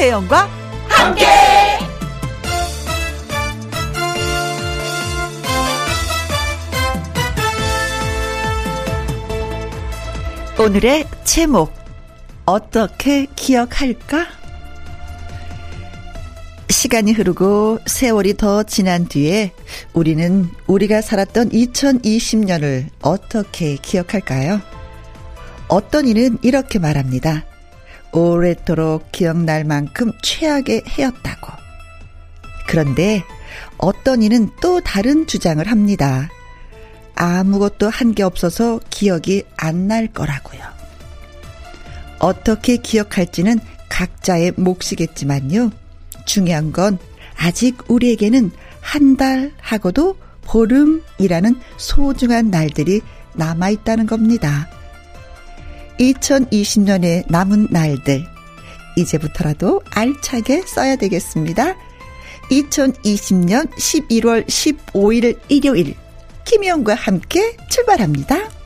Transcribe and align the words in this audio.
김혜영과 0.00 0.48
함께. 0.88 1.26
오늘의 10.58 11.04
제목 11.24 11.74
어떻게 12.46 13.26
기억할까? 13.36 14.26
시간이 16.70 17.12
흐르고 17.12 17.80
세월이 17.84 18.38
더 18.38 18.62
지난 18.62 19.06
뒤에 19.06 19.52
우리는 19.92 20.48
우리가 20.66 21.02
살았던 21.02 21.50
2020년을 21.50 22.86
어떻게 23.02 23.76
기억할까요? 23.76 24.62
어떤 25.68 26.08
이는 26.08 26.38
이렇게 26.40 26.78
말합니다. 26.78 27.49
오래도록 28.12 29.12
기억날 29.12 29.64
만큼 29.64 30.12
최악의 30.22 30.84
해였다고. 30.88 31.48
그런데 32.66 33.22
어떤 33.78 34.22
이는 34.22 34.50
또 34.60 34.80
다른 34.80 35.26
주장을 35.26 35.66
합니다. 35.66 36.28
아무것도 37.16 37.88
한 37.88 38.12
게 38.14 38.22
없어서 38.22 38.80
기억이 38.90 39.44
안 39.56 39.88
날 39.88 40.06
거라고요. 40.06 40.60
어떻게 42.18 42.76
기억할지는 42.76 43.58
각자의 43.88 44.52
몫이겠지만요. 44.56 45.70
중요한 46.26 46.72
건 46.72 46.98
아직 47.36 47.78
우리에게는 47.90 48.50
한 48.80 49.16
달 49.16 49.52
하고도 49.60 50.16
보름이라는 50.42 51.54
소중한 51.76 52.50
날들이 52.50 53.00
남아있다는 53.34 54.06
겁니다. 54.06 54.68
2020년에 56.00 57.24
남은 57.28 57.68
날들, 57.70 58.26
이제부터라도 58.96 59.82
알차게 59.90 60.62
써야 60.62 60.96
되겠습니다. 60.96 61.76
2020년 62.50 63.70
11월 63.70 64.46
15일 64.46 65.38
일요일, 65.48 65.94
김희영과 66.44 66.94
함께 66.94 67.54
출발합니다. 67.68 68.59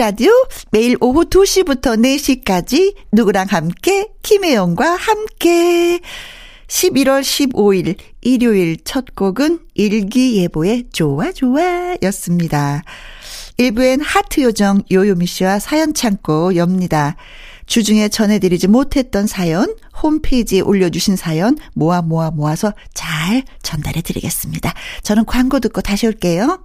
라디오 0.00 0.32
매일 0.70 0.96
오후 1.02 1.26
2시부터 1.26 2.00
4시까지 2.42 2.94
누구랑 3.12 3.48
함께 3.50 4.08
김혜영과 4.22 4.96
함께 4.96 6.00
11월 6.68 7.20
15일 7.20 7.98
일요일 8.22 8.78
첫 8.82 9.14
곡은 9.14 9.58
일기예보의 9.74 10.84
좋아 10.90 11.30
좋아 11.32 11.96
였습니다. 12.02 12.82
1부엔 13.58 14.00
하트 14.02 14.40
요정 14.40 14.84
요요미 14.90 15.26
씨와 15.26 15.58
사연 15.58 15.92
창고 15.92 16.56
엽니다. 16.56 17.16
주중에 17.66 18.08
전해드리지 18.08 18.68
못했던 18.68 19.26
사연, 19.26 19.76
홈페이지에 20.02 20.60
올려주신 20.60 21.16
사연 21.16 21.58
모아 21.74 22.00
모아 22.00 22.30
모아서 22.30 22.72
잘 22.94 23.42
전달해 23.60 24.00
드리겠습니다. 24.00 24.72
저는 25.02 25.26
광고 25.26 25.60
듣고 25.60 25.82
다시 25.82 26.06
올게요. 26.06 26.64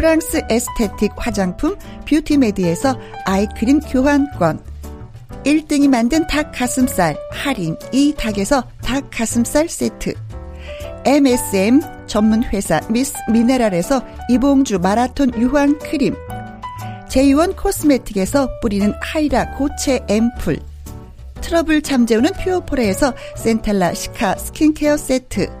프랑스 0.00 0.40
에스테틱 0.48 1.12
화장품 1.14 1.76
뷰티메디에서 2.08 2.98
아이크림 3.26 3.80
교환권. 3.80 4.64
1등이 5.44 5.90
만든 5.90 6.26
닭 6.26 6.52
가슴살 6.52 7.18
할인. 7.30 7.76
이 7.92 8.14
닭에서 8.16 8.64
닭 8.80 9.10
가슴살 9.10 9.68
세트. 9.68 10.14
MSM 11.04 11.82
전문 12.06 12.42
회사 12.44 12.80
미스 12.88 13.12
미네랄에서 13.30 14.02
이봉주 14.30 14.78
마라톤 14.78 15.38
유황 15.38 15.78
크림. 15.78 16.14
제이원 17.10 17.54
코스메틱에서 17.54 18.48
뿌리는 18.62 18.94
하이라 19.02 19.56
고체 19.58 20.00
앰플. 20.08 20.60
트러블 21.42 21.82
잠재우는 21.82 22.30
퓨어포레에서 22.42 23.12
센텔라 23.36 23.92
시카 23.92 24.36
스킨케어 24.36 24.96
세트 24.96 25.60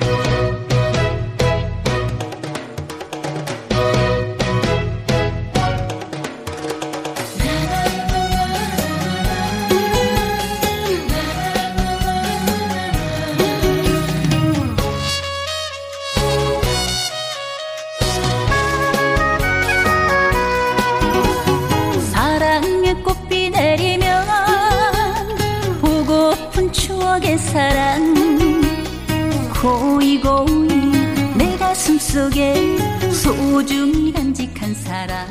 사랑 0.00 0.31
소중 33.62 34.12
간직한 34.12 34.74
사랑. 34.74 35.28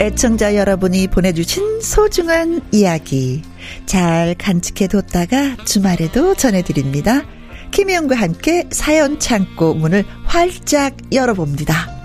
애청자 0.00 0.54
여러분이 0.54 1.08
보내주신 1.08 1.80
소중한 1.80 2.60
이야기. 2.70 3.40
잘 3.86 4.34
간직해뒀다가 4.36 5.64
주말에도 5.64 6.34
전해드립니다. 6.34 7.24
김혜영과 7.70 8.16
함께 8.16 8.66
사연 8.70 9.18
창고 9.18 9.74
문을 9.74 10.04
활짝 10.24 10.96
열어봅니다. 11.12 11.98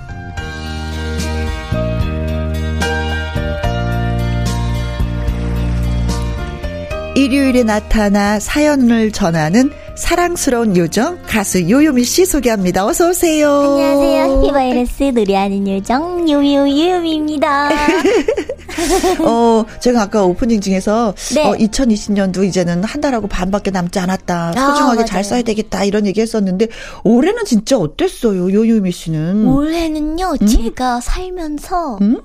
일요일에 7.15 7.63
나타나 7.63 8.39
사연을 8.39 9.11
전하는 9.11 9.71
사랑스러운 9.95 10.75
요정 10.75 11.19
가수 11.27 11.69
요요미 11.69 12.03
씨 12.03 12.25
소개합니다. 12.25 12.85
어서 12.85 13.09
오세요. 13.09 13.49
안녕하세요. 13.77 14.43
히바이러스 14.43 15.03
노래하는 15.03 15.67
요정 15.67 16.27
요요 16.29 16.61
요요미입니다. 16.61 17.69
어, 19.23 19.63
제가 19.79 20.01
아까 20.03 20.23
오프닝 20.23 20.61
중에서 20.61 21.13
네. 21.35 21.45
어, 21.47 21.53
2020년도 21.53 22.43
이제는 22.43 22.83
한 22.83 23.01
달하고 23.01 23.27
반밖에 23.27 23.69
남지 23.69 23.99
않았다. 23.99 24.53
소중하게 24.53 24.95
맞아요. 24.95 25.05
잘 25.05 25.23
써야 25.23 25.41
되겠다. 25.43 25.83
이런 25.83 26.07
얘기 26.07 26.21
했었는데 26.21 26.67
올해는 27.03 27.45
진짜 27.45 27.77
어땠어요? 27.77 28.51
요요미 28.51 28.91
씨는. 28.91 29.45
올해는요, 29.47 30.37
제가 30.37 31.01
살면서 31.01 31.99
음. 32.01 32.19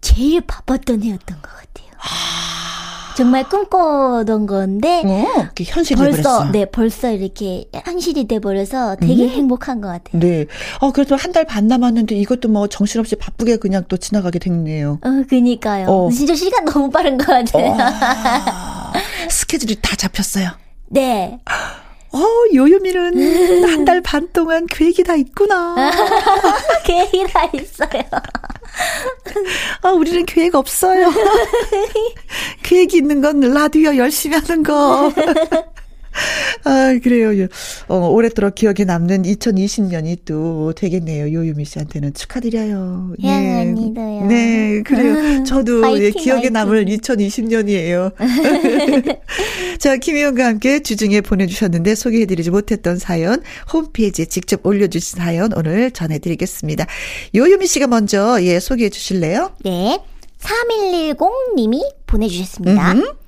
제일 0.00 0.40
바빴던 0.40 1.02
해였던 1.02 1.36
것 1.42 1.50
같아요. 1.50 1.90
정말 3.16 3.48
꿈꿔던 3.48 4.46
건데, 4.46 5.02
어, 5.06 5.44
그게 5.48 5.64
현실이 5.64 5.98
벌써, 5.98 6.16
돼버렸어. 6.16 6.44
네, 6.52 6.64
벌써 6.64 7.10
이렇게 7.12 7.64
현실이 7.72 8.26
돼버려서 8.26 8.96
되게 8.96 9.28
행복한 9.28 9.80
것 9.80 9.88
같아요. 9.88 10.20
네. 10.20 10.46
어, 10.80 10.90
그래도 10.92 11.14
한 11.16 11.32
달 11.32 11.44
반 11.44 11.66
남았는데 11.66 12.14
이것도 12.16 12.48
뭐 12.48 12.66
정신없이 12.68 13.16
바쁘게 13.16 13.56
그냥 13.56 13.84
또 13.88 13.96
지나가게 13.96 14.38
됐네요. 14.38 14.98
어, 15.04 15.24
그니까요. 15.28 15.86
어. 15.88 16.10
진짜 16.10 16.34
시간 16.34 16.64
너무 16.64 16.90
빠른 16.90 17.18
것 17.18 17.26
같아요. 17.26 17.76
아, 17.78 18.92
스케줄이 19.28 19.76
다 19.80 19.94
잡혔어요. 19.96 20.50
네. 20.90 21.38
어, 22.14 22.22
요요미는 22.54 23.64
한 23.70 23.84
달 23.84 24.00
반 24.00 24.28
동안 24.32 24.66
계획이 24.66 25.02
다 25.04 25.14
있구나. 25.16 25.74
계획이 26.86 27.26
다 27.32 27.50
있어요. 27.52 28.02
아, 29.82 29.90
우리는 29.90 30.24
계획 30.24 30.54
없어요. 30.54 31.10
계획이 32.62 32.96
있는 32.98 33.20
건 33.20 33.40
라디오 33.40 33.96
열심히 33.96 34.36
하는 34.36 34.62
거. 34.62 35.12
아, 36.64 36.98
그래요. 37.02 37.46
어, 37.88 38.08
올해들어 38.08 38.50
기억에 38.50 38.84
남는 38.86 39.22
2020년이 39.22 40.18
또 40.24 40.72
되겠네요. 40.74 41.32
요유미 41.32 41.64
씨한테는 41.64 42.14
축하드려요. 42.14 43.14
혜영 43.22 43.60
언니도요. 43.60 44.26
네, 44.26 44.82
그래요. 44.82 45.44
저도 45.44 45.82
화이팅, 45.82 46.04
예, 46.04 46.10
기억에 46.10 46.38
화이팅. 46.38 46.52
남을 46.52 46.84
2020년이에요. 46.86 48.12
자, 49.78 49.96
김혜영과 49.96 50.46
함께 50.46 50.80
주중에 50.80 51.20
보내주셨는데 51.20 51.94
소개해드리지 51.94 52.50
못했던 52.50 52.98
사연, 52.98 53.42
홈페이지에 53.72 54.24
직접 54.24 54.64
올려주신 54.64 55.18
사연 55.18 55.52
오늘 55.54 55.90
전해드리겠습니다. 55.90 56.86
요유미 57.34 57.66
씨가 57.66 57.86
먼저 57.88 58.42
예, 58.42 58.60
소개해 58.60 58.88
주실래요? 58.90 59.52
네. 59.64 60.00
3110님이 60.40 61.80
보내주셨습니다. 62.06 62.92
음. 62.92 63.23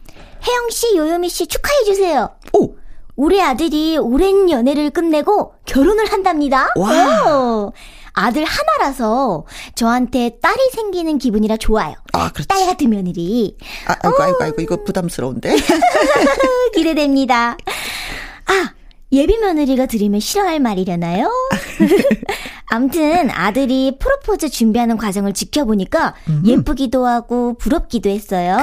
혜영 0.46 0.70
씨, 0.70 0.96
요요미 0.96 1.28
씨 1.28 1.46
축하해 1.46 1.84
주세요. 1.84 2.30
오! 2.52 2.76
우리 3.16 3.40
아들이 3.42 3.96
오랜 3.96 4.50
연애를 4.50 4.90
끝내고 4.90 5.54
결혼을 5.64 6.12
한답니다. 6.12 6.68
와. 6.76 7.32
오. 7.32 7.72
아들 8.12 8.44
하나라서 8.44 9.44
저한테 9.74 10.38
딸이 10.40 10.70
생기는 10.72 11.18
기분이라 11.18 11.56
좋아요. 11.58 11.94
아, 12.12 12.30
그렇지. 12.30 12.48
딸 12.48 12.64
같은 12.66 12.88
며느리. 12.90 13.56
아, 13.86 13.94
아이고, 14.02 14.22
아이고, 14.22 14.44
아이고, 14.44 14.62
이거 14.62 14.84
부담스러운데? 14.84 15.54
기대됩니다. 16.74 17.56
아, 18.46 18.70
예비 19.12 19.38
며느리가 19.38 19.86
들으면 19.86 20.18
싫어할 20.20 20.58
말이려나요? 20.60 21.30
암튼 22.68 23.30
아들이 23.30 23.96
프로포즈 24.00 24.48
준비하는 24.48 24.96
과정을 24.96 25.32
지켜보니까 25.32 26.14
예쁘기도 26.44 27.06
하고 27.06 27.54
부럽기도 27.58 28.10
했어요. 28.10 28.56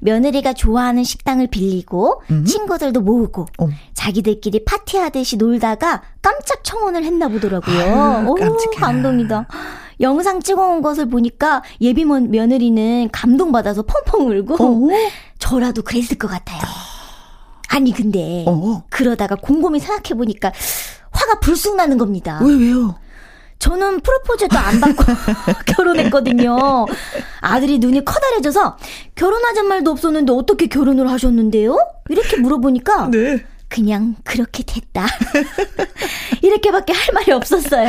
며느리가 0.00 0.52
좋아하는 0.52 1.02
식당을 1.02 1.48
빌리고 1.48 2.22
친구들도 2.46 3.00
모으고 3.00 3.46
음. 3.60 3.70
자기들끼리 3.94 4.64
파티하듯이 4.64 5.36
놀다가 5.38 6.02
깜짝 6.22 6.62
청혼을 6.62 7.02
했나 7.04 7.26
보더라고요. 7.28 7.80
아유, 7.80 8.28
오. 8.28 8.34
감동이다. 8.76 9.48
영상 10.00 10.40
찍어온 10.40 10.80
것을 10.82 11.08
보니까 11.08 11.62
예비 11.80 12.04
며- 12.04 12.20
며느리는 12.20 13.08
감동받아서 13.12 13.82
펑펑 13.82 14.28
울고 14.30 14.54
어? 14.64 14.88
저라도 15.40 15.82
그랬을 15.82 16.16
것 16.18 16.28
같아요. 16.28 16.60
아니 17.72 17.92
근데 17.92 18.44
어. 18.46 18.84
그러다가 18.90 19.34
곰곰이 19.34 19.80
생각해 19.80 20.14
보니까 20.16 20.52
화가 21.10 21.40
불쑥 21.40 21.76
나는 21.76 21.96
겁니다. 21.96 22.38
왜, 22.44 22.54
왜요? 22.54 22.96
저는 23.58 24.00
프로포즈도 24.00 24.58
안 24.58 24.80
받고 24.80 25.04
결혼했거든요. 25.66 26.86
아들이 27.40 27.78
눈이 27.78 28.04
커다래져서 28.04 28.76
결혼하잔 29.14 29.68
말도 29.68 29.90
없었는데 29.90 30.32
어떻게 30.32 30.66
결혼을 30.66 31.08
하셨는데요? 31.10 31.78
이렇게 32.10 32.36
물어보니까 32.36 33.08
네. 33.10 33.42
그냥 33.72 34.16
그렇게 34.22 34.62
됐다. 34.62 35.06
이렇게밖에 36.42 36.92
할 36.92 37.14
말이 37.14 37.32
없었어요. 37.32 37.88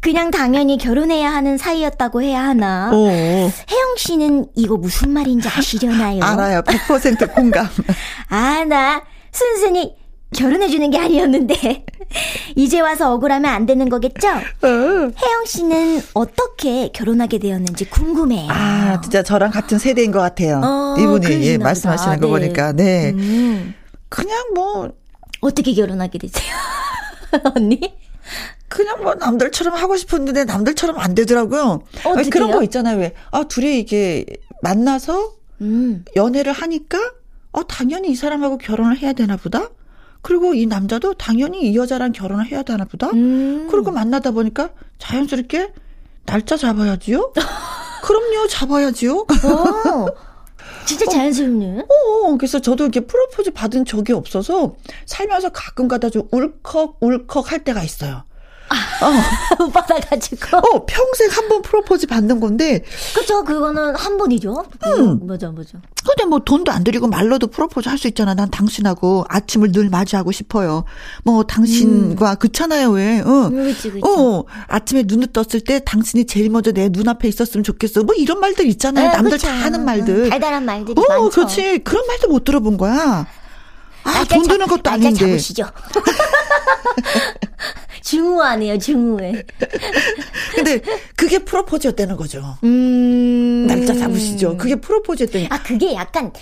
그냥 0.00 0.32
당연히 0.32 0.78
결혼해야 0.78 1.32
하는 1.32 1.56
사이였다고 1.58 2.22
해야 2.22 2.42
하나. 2.42 2.90
어. 2.92 3.06
혜영 3.06 3.96
씨는 3.98 4.46
이거 4.56 4.76
무슨 4.76 5.10
말인지 5.10 5.48
아시려나요? 5.48 6.24
알아요. 6.24 6.62
100% 6.62 7.32
공감. 7.34 7.68
아, 8.30 8.64
나 8.64 9.04
순순히 9.30 9.94
결혼해주는 10.34 10.90
게 10.90 10.98
아니었는데. 10.98 11.84
이제 12.56 12.80
와서 12.80 13.14
억울하면 13.14 13.48
안 13.52 13.64
되는 13.64 13.88
거겠죠? 13.88 14.28
어. 14.28 14.68
혜영 14.68 15.44
씨는 15.46 16.02
어떻게 16.14 16.88
결혼하게 16.88 17.38
되었는지 17.38 17.84
궁금해요. 17.90 18.48
아, 18.50 19.00
진짜 19.02 19.22
저랑 19.22 19.52
같은 19.52 19.78
세대인 19.78 20.10
것 20.10 20.18
같아요. 20.18 20.60
어, 20.64 20.96
이분이, 20.98 21.46
예, 21.46 21.58
말씀하시는. 21.58 22.18
거 22.18 22.26
네. 22.26 22.32
보니까, 22.32 22.72
네. 22.72 23.10
음, 23.12 23.74
그냥 24.08 24.54
뭐, 24.54 24.92
어떻게 25.40 25.72
결혼하게 25.72 26.18
되세요? 26.18 26.54
언니? 27.54 27.94
그냥 28.68 29.02
뭐 29.02 29.14
남들처럼 29.14 29.74
하고 29.74 29.96
싶었는데 29.96 30.44
남들처럼 30.44 30.98
안 30.98 31.14
되더라고요. 31.14 31.82
어떡해요? 32.04 32.30
그런 32.30 32.50
거 32.50 32.62
있잖아요. 32.64 32.98
왜? 32.98 33.14
아, 33.30 33.44
둘이 33.44 33.78
이게 33.78 34.24
만나서 34.62 35.32
음, 35.60 36.04
연애를 36.16 36.52
하니까, 36.52 36.98
어, 37.52 37.62
당연히 37.66 38.10
이 38.10 38.14
사람하고 38.14 38.58
결혼을 38.58 38.98
해야 38.98 39.12
되나 39.12 39.36
보다? 39.36 39.68
그리고 40.22 40.54
이 40.54 40.66
남자도 40.66 41.14
당연히 41.14 41.70
이 41.70 41.76
여자랑 41.76 42.12
결혼을 42.12 42.46
해야 42.46 42.62
되나 42.62 42.84
보다? 42.84 43.08
음. 43.10 43.68
그리고 43.70 43.92
만나다 43.92 44.32
보니까 44.32 44.70
자연스럽게 44.98 45.72
날짜 46.26 46.56
잡아야지요? 46.56 47.32
그럼요, 48.02 48.48
잡아야지요? 48.48 49.14
어, 49.18 50.06
진짜 50.86 51.04
자연스럽네. 51.06 51.80
어, 51.80 52.36
그래서 52.38 52.60
저도 52.60 52.84
이렇게 52.84 53.00
프로포즈 53.00 53.50
받은 53.52 53.84
적이 53.84 54.12
없어서 54.12 54.76
살면서 55.04 55.50
가끔 55.50 55.88
가다 55.88 56.10
좀 56.10 56.28
울컥, 56.30 56.98
울컥 57.00 57.52
할 57.52 57.64
때가 57.64 57.82
있어요. 57.82 58.24
못 59.58 59.70
받아가지고. 59.72 60.56
어, 60.56 60.86
평생 60.86 61.30
한 61.30 61.48
번 61.48 61.62
프로포즈 61.62 62.06
받는 62.08 62.40
건데, 62.40 62.82
그쵸, 63.14 63.44
그거는 63.44 63.94
한 63.94 64.16
번이죠. 64.18 64.64
음. 64.86 65.26
맞아, 65.26 65.50
맞아. 65.52 65.78
근데 66.04 66.24
뭐 66.24 66.38
돈도 66.40 66.70
안 66.72 66.82
들이고 66.84 67.06
말로도 67.06 67.48
프로포즈 67.48 67.88
할 67.88 67.96
수 67.98 68.08
있잖아. 68.08 68.34
난 68.34 68.50
당신하고 68.50 69.24
아침을 69.28 69.72
늘 69.72 69.88
맞이하고 69.88 70.32
싶어요. 70.32 70.84
뭐, 71.24 71.44
당신과, 71.44 72.36
그렇잖아요, 72.36 72.90
왜. 72.90 73.20
어. 73.20 73.48
음, 73.48 73.64
그치, 73.64 73.90
그치. 73.90 74.02
어, 74.06 74.44
아침에 74.68 75.04
눈을 75.06 75.28
떴을 75.32 75.60
때 75.64 75.80
당신이 75.84 76.26
제일 76.26 76.50
먼저 76.50 76.72
내 76.72 76.88
눈앞에 76.90 77.28
있었으면 77.28 77.62
좋겠어. 77.64 78.02
뭐 78.02 78.14
이런 78.14 78.40
말들 78.40 78.66
있잖아요. 78.66 79.08
네, 79.08 79.12
남들 79.16 79.32
그쵸. 79.32 79.46
다 79.46 79.52
하는 79.54 79.84
말들. 79.84 80.24
음, 80.24 80.30
달달한 80.30 80.64
말들이 80.64 80.94
어, 81.00 81.04
많죠. 81.08 81.30
그렇지. 81.30 81.78
그런 81.84 82.06
말도 82.06 82.28
못 82.28 82.44
들어본 82.44 82.76
거야. 82.76 83.26
아, 84.06 84.12
날짜 84.12 84.34
돈 84.36 84.44
잡- 84.44 84.50
드는 84.52 84.66
것도 84.66 84.82
날짜 84.82 85.08
아닌데. 85.08 85.18
잡으시죠. 85.26 85.64
중후하네요, 88.02 88.78
중후해. 88.78 89.42
근데 90.54 90.80
그게 91.16 91.38
프로포즈였다는 91.40 92.16
거죠. 92.16 92.56
음. 92.64 93.66
날짜 93.66 93.94
잡으시죠. 93.94 94.56
그게 94.56 94.76
프로포즈였다니. 94.76 95.48
아, 95.50 95.60
그게 95.62 95.92
약간 95.94 96.32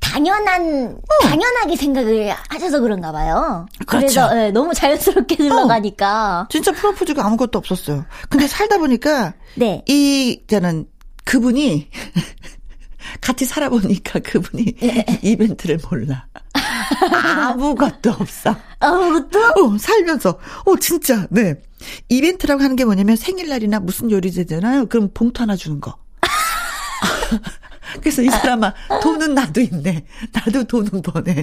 당연한, 0.00 0.98
당연하게 1.22 1.76
생각을 1.76 2.34
하셔서 2.48 2.80
그런가 2.80 3.12
봐요. 3.12 3.66
그렇죠. 3.86 4.06
래서 4.06 4.46
예, 4.46 4.50
너무 4.50 4.72
자연스럽게 4.74 5.36
흘러가니까. 5.36 6.48
진짜 6.50 6.72
프로포즈가 6.72 7.24
아무것도 7.26 7.58
없었어요. 7.58 8.04
근데 8.30 8.46
살다 8.46 8.78
보니까 8.78 9.34
네. 9.56 9.82
이 9.86 10.42
저는 10.48 10.86
그분이 11.24 11.90
같이 13.20 13.44
살아보니까 13.44 14.20
그분이 14.20 14.74
예. 14.82 15.04
이벤트를 15.22 15.78
몰라. 15.90 16.26
아무것도 17.12 18.10
없어. 18.10 18.56
아무것도? 18.78 19.38
어, 19.38 19.78
살면서. 19.78 20.38
어, 20.64 20.76
진짜, 20.80 21.26
네. 21.30 21.54
이벤트라고 22.08 22.62
하는 22.62 22.76
게 22.76 22.84
뭐냐면 22.84 23.16
생일날이나 23.16 23.80
무슨 23.80 24.10
요리 24.10 24.30
되잖아요. 24.30 24.86
그럼 24.86 25.10
봉투 25.12 25.42
하나 25.42 25.56
주는 25.56 25.80
거. 25.80 25.96
그래서 28.00 28.22
이 28.22 28.28
사람아, 28.28 28.72
돈은 29.02 29.34
나도 29.34 29.60
있네. 29.60 30.04
나도 30.32 30.64
돈은 30.64 31.02
버네. 31.02 31.42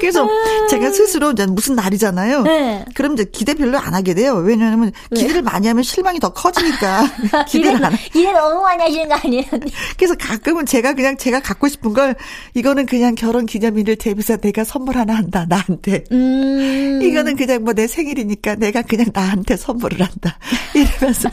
그래서 0.00 0.28
제가 0.70 0.90
스스로 0.90 1.30
이제 1.32 1.46
무슨 1.46 1.74
날이잖아요. 1.74 2.42
네. 2.42 2.84
그럼 2.94 3.14
이제 3.14 3.24
기대 3.24 3.54
별로 3.54 3.78
안 3.78 3.94
하게 3.94 4.14
돼요. 4.14 4.34
왜냐하면 4.34 4.92
기대를 5.14 5.42
많이 5.42 5.66
하면 5.68 5.82
실망이 5.82 6.20
더 6.20 6.30
커지니까 6.30 7.02
기대를 7.48 7.84
안. 7.84 7.92
해. 7.92 7.96
기대 8.12 8.32
너무 8.32 8.60
많이 8.62 8.82
하시는 8.82 9.08
거 9.08 9.14
아니에요? 9.14 9.44
그래서 9.96 10.14
가끔은 10.18 10.66
제가 10.66 10.92
그냥 10.94 11.16
제가 11.16 11.40
갖고 11.40 11.68
싶은 11.68 11.92
걸 11.94 12.14
이거는 12.54 12.86
그냥 12.86 13.14
결혼 13.14 13.46
기념일을 13.46 13.96
대비해서 13.96 14.36
내가 14.36 14.64
선물 14.64 14.96
하나 14.98 15.14
한다 15.16 15.46
나한테. 15.48 16.04
음. 16.12 17.00
이거는 17.02 17.36
그냥 17.36 17.64
뭐 17.64 17.74
내 17.78 17.86
생일이니까 17.86 18.56
내가 18.56 18.82
그냥 18.82 19.06
나한테 19.14 19.56
선물을 19.56 20.00
한다. 20.00 20.36
이러면서. 20.74 21.28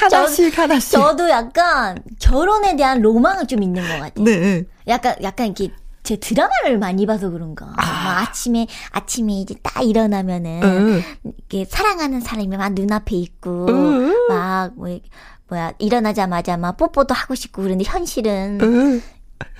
하나씩 0.00 0.56
하나씩. 0.56 0.92
저도 0.92 1.28
약간 1.28 1.98
결혼에 2.20 2.76
대한 2.76 3.00
로망은 3.02 3.46
좀 3.46 3.62
있는 3.62 3.82
것 3.82 3.88
같아요. 3.88 4.24
네. 4.24 4.64
약간 4.86 5.14
약간 5.22 5.46
이렇게 5.48 5.70
제 6.08 6.16
드라마를 6.16 6.78
많이 6.78 7.04
봐서 7.04 7.28
그런가. 7.28 7.66
막 7.66 8.22
아침에 8.22 8.66
아침에 8.92 9.34
이제 9.34 9.54
딱 9.62 9.82
일어나면은 9.82 10.60
응. 10.64 11.02
이렇게 11.22 11.66
사랑하는 11.66 12.22
사람이 12.22 12.56
막 12.56 12.72
눈앞에 12.72 13.14
있고 13.14 13.66
응. 13.68 14.14
막뭐 14.30 15.00
뭐야 15.48 15.74
일어나자마자 15.78 16.56
막 16.56 16.78
뽀뽀도 16.78 17.12
하고 17.12 17.34
싶고 17.34 17.60
그런데 17.60 17.84
현실은 17.84 18.58
응. 18.62 19.02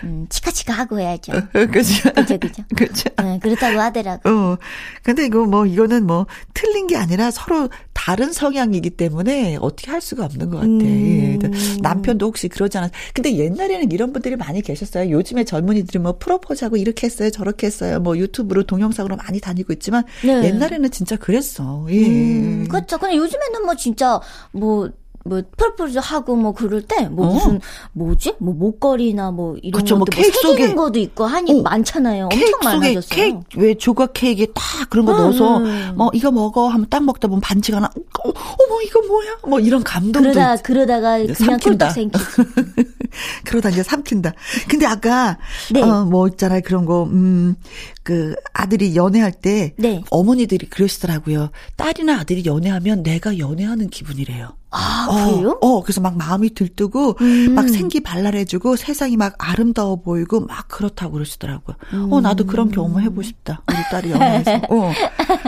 음, 0.04 0.26
치카치카 0.28 0.72
하고 0.72 0.98
해야죠. 0.98 1.32
그죠. 1.72 2.12
그죠 2.14 2.38
그죠. 2.38 2.62
그죠. 2.76 3.10
네, 3.18 3.38
그렇다고 3.40 3.80
하더라고. 3.80 4.28
어. 4.28 4.58
근데 5.02 5.26
이거 5.26 5.44
뭐 5.44 5.66
이거는 5.66 6.06
뭐 6.06 6.26
틀린 6.54 6.86
게 6.86 6.96
아니라 6.96 7.30
서로 7.30 7.68
다른 7.92 8.32
성향이기 8.32 8.90
때문에 8.90 9.58
어떻게 9.60 9.90
할 9.90 10.00
수가 10.00 10.24
없는 10.24 10.50
것 10.50 10.56
같아. 10.58 10.68
음. 10.68 11.38
예. 11.42 11.78
남편도 11.80 12.26
혹시 12.26 12.48
그러잖아. 12.48 12.90
근데 13.12 13.36
옛날에는 13.36 13.90
이런 13.92 14.12
분들이 14.12 14.36
많이 14.36 14.62
계셨어요. 14.62 15.10
요즘에 15.10 15.44
젊은이들이 15.44 15.98
뭐 15.98 16.16
프로포즈하고 16.18 16.76
이렇게 16.76 17.06
했어요, 17.06 17.30
저렇게 17.30 17.66
했어요. 17.66 18.00
뭐 18.00 18.16
유튜브로 18.16 18.62
동영상으로 18.64 19.16
많이 19.16 19.40
다니고 19.40 19.72
있지만 19.74 20.04
네. 20.24 20.44
옛날에는 20.44 20.90
진짜 20.90 21.16
그랬어. 21.16 21.86
예. 21.90 22.06
음, 22.06 22.68
그렇죠. 22.68 22.98
근데 22.98 23.16
요즘에는 23.16 23.64
뭐 23.64 23.74
진짜 23.74 24.20
뭐, 24.52 24.88
뭐, 25.24 25.42
프로포즈 25.56 25.98
하고 25.98 26.36
뭐 26.36 26.52
그럴 26.52 26.80
때, 26.82 27.08
뭐 27.08 27.26
어. 27.28 27.32
무슨, 27.34 27.60
뭐지? 27.92 28.34
뭐 28.38 28.54
목걸이나 28.54 29.30
뭐 29.30 29.56
이런 29.62 29.82
그쵸, 29.82 29.98
것도 29.98 30.06
뭐뭐 30.06 30.06
케이크 30.10 30.38
새기는 30.40 30.72
속에- 30.72 30.76
것도 30.76 30.98
있고 31.00 31.24
하니 31.26 31.58
어. 31.58 31.62
많잖아요. 31.62 32.28
케이크 32.30 32.46
엄청 32.56 32.72
속에 32.72 32.86
많아졌어요. 32.88 33.16
케이크 33.16 33.38
왜 33.56 33.74
조각 33.74 34.12
케이크에 34.14 34.46
딱 34.54 34.88
그런 34.88 35.04
거 35.04 35.12
음, 35.12 35.18
넣어서 35.18 35.58
음. 35.58 35.92
뭐 35.96 36.10
이거 36.14 36.30
먹어 36.30 36.68
하면 36.68 36.86
딱 36.88 37.02
먹다 37.04 37.28
보면 37.28 37.40
반지가 37.42 37.76
하나 37.78 37.86
어, 37.88 38.28
어머 38.28 38.80
이거 38.82 39.02
뭐야 39.06 39.36
뭐 39.46 39.60
이런 39.60 39.82
감동도 39.84 40.20
그러다, 40.20 40.54
있- 40.54 40.62
그러다가 40.62 41.18
그냥 41.18 41.34
삼킨다. 41.34 41.88
꿀떡 41.88 41.92
생기. 41.92 42.18
그러다 43.44 43.70
이제 43.70 43.82
삼킨다. 43.82 44.32
근데 44.68 44.86
아까 44.86 45.38
네. 45.72 45.82
어 45.82 46.04
뭐 46.04 46.26
있잖아요 46.28 46.60
그런 46.64 46.84
거 46.84 47.02
음 47.04 47.56
그 48.02 48.34
아들이 48.54 48.96
연애할 48.96 49.32
때 49.32 49.74
네. 49.76 50.02
어머니들이 50.08 50.70
그러시더라고요. 50.70 51.50
딸이나 51.76 52.20
아들이 52.20 52.42
연애하면 52.46 53.02
내가 53.02 53.36
연애하는 53.38 53.90
기분이래요. 53.90 54.54
아, 54.70 55.06
어, 55.10 55.34
그래요? 55.36 55.58
어, 55.60 55.82
그래서 55.82 56.00
막 56.00 56.16
마음이 56.16 56.54
들뜨고 56.54 57.16
음. 57.20 57.54
막 57.54 57.68
생기 57.68 58.00
발랄해지고 58.00 58.76
세상이 58.76 59.18
막 59.18 59.34
아름다워 59.38 59.96
보이고 60.00 60.40
막 60.40 60.68
그렇다고 60.68 61.12
그러시더라고요. 61.12 61.76
어, 62.10 62.20
나도 62.22 62.46
그런 62.46 62.70
경험을 62.70 63.02
해보고 63.02 63.22
싶다. 63.22 63.60
우리 63.68 63.76
딸이 63.90 64.10
연애해서. 64.10 64.52
어. 64.70 64.92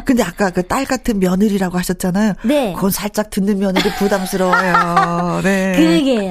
근데 0.04 0.22
아까 0.22 0.50
그 0.50 0.62
딸 0.62 0.84
같은 0.84 1.18
며느리라고 1.18 1.78
하셨잖아요. 1.78 2.34
네. 2.44 2.74
그건 2.74 2.90
살짝 2.90 3.30
듣는 3.30 3.58
며느리 3.58 3.90
부담스러워요. 3.98 5.40
네. 5.44 5.72
그러게요. 5.80 6.30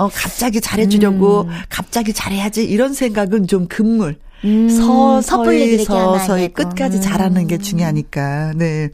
예. 0.00 0.04
어, 0.04 0.10
갑자기 0.12 0.60
잘해주려고, 0.60 1.48
갑자기 1.68 2.12
잘해야지, 2.12 2.64
이런 2.64 2.92
생각은 2.94 3.46
좀 3.46 3.66
금물. 3.68 4.16
음, 4.44 4.70
서서히, 4.70 5.84
서서히. 5.84 6.48
끝까지 6.52 6.96
음. 6.96 7.02
잘하는 7.02 7.46
게 7.46 7.58
중요하니까, 7.58 8.54
네. 8.56 8.88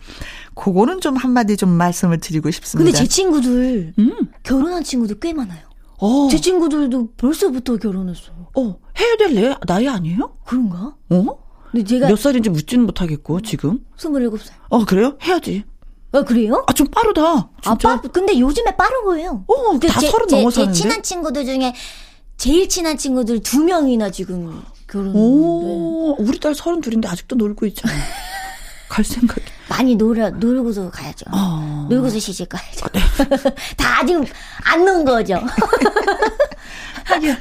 그거는 0.57 1.01
좀 1.01 1.17
한마디 1.17 1.57
좀 1.57 1.69
말씀을 1.71 2.19
드리고 2.19 2.51
싶습니다. 2.51 2.85
근데 2.85 2.99
제 2.99 3.07
친구들, 3.07 3.93
음. 3.99 4.13
결혼한 4.43 4.83
친구들 4.83 5.21
꽤 5.21 5.33
많아요. 5.33 5.61
어, 5.99 6.29
제 6.31 6.39
친구들도 6.41 7.13
벌써부터 7.17 7.77
결혼했어. 7.77 8.33
어, 8.57 8.77
해야 8.99 9.17
될 9.19 9.35
내- 9.35 9.55
나이 9.67 9.87
아니에요? 9.89 10.33
그런가? 10.45 10.95
어? 11.11 11.25
근데 11.71 11.85
제가 11.85 12.09
몇 12.09 12.19
살인지 12.19 12.51
묻지는 12.51 12.85
못하겠고, 12.87 13.41
지금. 13.43 13.79
27살. 13.97 14.51
어, 14.71 14.85
그래요? 14.85 15.17
해야지. 15.23 15.65
아, 16.13 16.23
그래요? 16.23 16.65
아, 16.67 16.73
좀 16.73 16.87
빠르다. 16.89 17.23
아, 17.23 17.51
진짜. 17.63 18.01
빠, 18.01 18.01
근데 18.13 18.39
요즘에 18.39 18.75
빠른 18.77 19.05
거예요. 19.05 19.45
어, 19.47 19.79
그다 19.79 20.01
제- 20.01 20.09
서른 20.11 20.29
제- 20.29 20.37
넘어서 20.37 20.55
제 20.57 20.61
하는데? 20.63 20.79
친한 20.79 21.03
친구들 21.03 21.45
중에 21.45 21.75
제일 22.39 22.69
친한 22.69 22.97
친구들 22.97 23.41
두 23.43 23.63
명이나 23.63 24.11
지금 24.11 24.63
결혼했는데 24.89 25.19
오, 25.21 26.17
우리 26.19 26.39
딸 26.39 26.55
서른 26.55 26.81
둘인데 26.81 27.09
아직도 27.09 27.37
놀고 27.37 27.67
있잖아. 27.67 27.93
갈 28.89 29.05
생각이. 29.05 29.43
많이 29.69 29.95
놀아 29.97 30.31
놀고서 30.31 30.91
가야죠. 30.91 31.27
어. 31.33 31.87
놀고서 31.91 32.19
시집 32.19 32.49
가야죠. 32.49 32.87
다 33.77 34.01
아직 34.01 34.17
안 34.65 34.85
논 34.85 35.05
거죠. 35.05 35.41
하긴. 37.05 37.37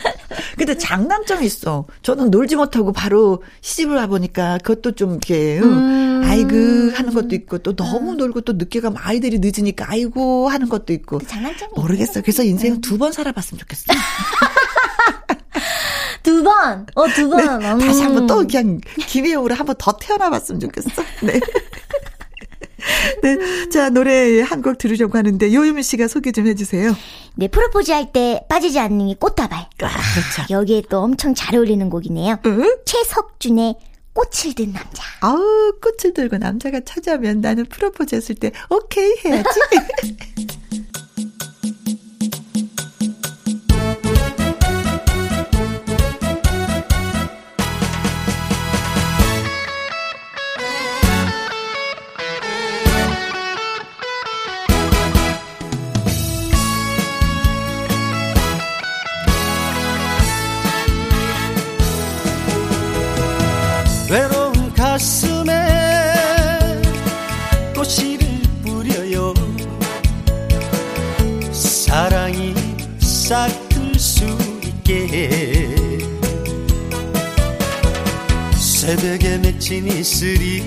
근데 0.58 0.78
장단점이 0.78 1.46
있어. 1.46 1.86
저는 2.04 2.30
놀지 2.30 2.56
못하고 2.56 2.92
바로 2.94 3.42
시집을 3.62 3.96
와보니까 3.98 4.60
그것도 4.64 4.92
좀 4.94 5.12
이렇게, 5.12 5.60
응. 5.62 5.64
음. 5.64 6.22
아이고 6.26 6.96
하는 6.96 7.14
것도 7.14 7.34
있고 7.36 7.58
또 7.60 7.76
너무 7.76 8.14
놀고 8.16 8.42
또 8.42 8.54
늦게 8.54 8.80
가면 8.82 9.00
아이들이 9.04 9.40
늦으니까 9.40 9.86
아이고 9.90 10.50
하는 10.50 10.70
것도 10.70 10.94
있고. 10.94 11.20
장단점이 11.20 11.72
모르겠어. 11.76 12.22
그래서 12.22 12.44
인생은 12.44 12.82
두번 12.82 13.12
살아봤으면 13.12 13.60
좋겠어. 13.60 13.86
두 16.46 16.50
번, 16.52 16.86
어 16.96 17.08
두 17.08 17.30
번. 17.30 17.64
음. 17.64 17.78
다시 17.80 18.02
한번 18.04 18.28
또 18.28 18.46
그냥 18.48 18.80
김혜영으로 19.08 19.56
한번 19.56 19.76
더 19.80 19.98
태어나 19.98 20.30
봤으면 20.30 20.60
좋겠어. 20.60 20.90
네. 21.24 21.40
네. 23.24 23.70
자, 23.70 23.90
노래 23.90 24.42
한 24.42 24.62
곡 24.62 24.78
들으려고 24.78 25.18
하는데 25.18 25.54
요유미 25.54 25.82
씨가 25.82 26.08
소개 26.08 26.32
좀 26.32 26.46
해주세요. 26.48 26.96
네 27.36 27.48
프로포즈 27.48 27.92
할 27.92 28.12
때 28.14 28.42
빠지지 28.48 28.80
않는 28.80 29.08
게 29.08 29.16
꽃다발. 29.20 29.60
아, 29.60 29.68
그렇죠. 29.78 30.54
여기에 30.54 30.84
또 30.90 31.00
엄청 31.00 31.34
잘 31.34 31.56
어울리는 31.56 31.90
곡이네요. 31.90 32.38
응? 32.46 32.76
최석준의 32.86 33.76
꽃을 34.14 34.54
든 34.56 34.72
남자. 34.72 35.04
아우, 35.22 35.74
꽃을 35.82 36.14
들고 36.14 36.38
남자가 36.38 36.80
찾아오면 36.86 37.42
나는 37.42 37.66
프로포즈 37.66 38.16
했을 38.16 38.36
때, 38.36 38.52
오케이 38.70 39.14
해야지. 39.26 39.50
외로운 64.16 64.74
가슴에 64.74 65.52
꽃씨를 67.76 68.26
뿌려요. 68.64 69.34
사랑이 71.52 72.54
싹틀 72.98 74.00
수 74.00 74.24
있게 74.64 75.68
새벽에 78.58 79.38
맺힌 79.38 79.88
이슬이 79.88 80.64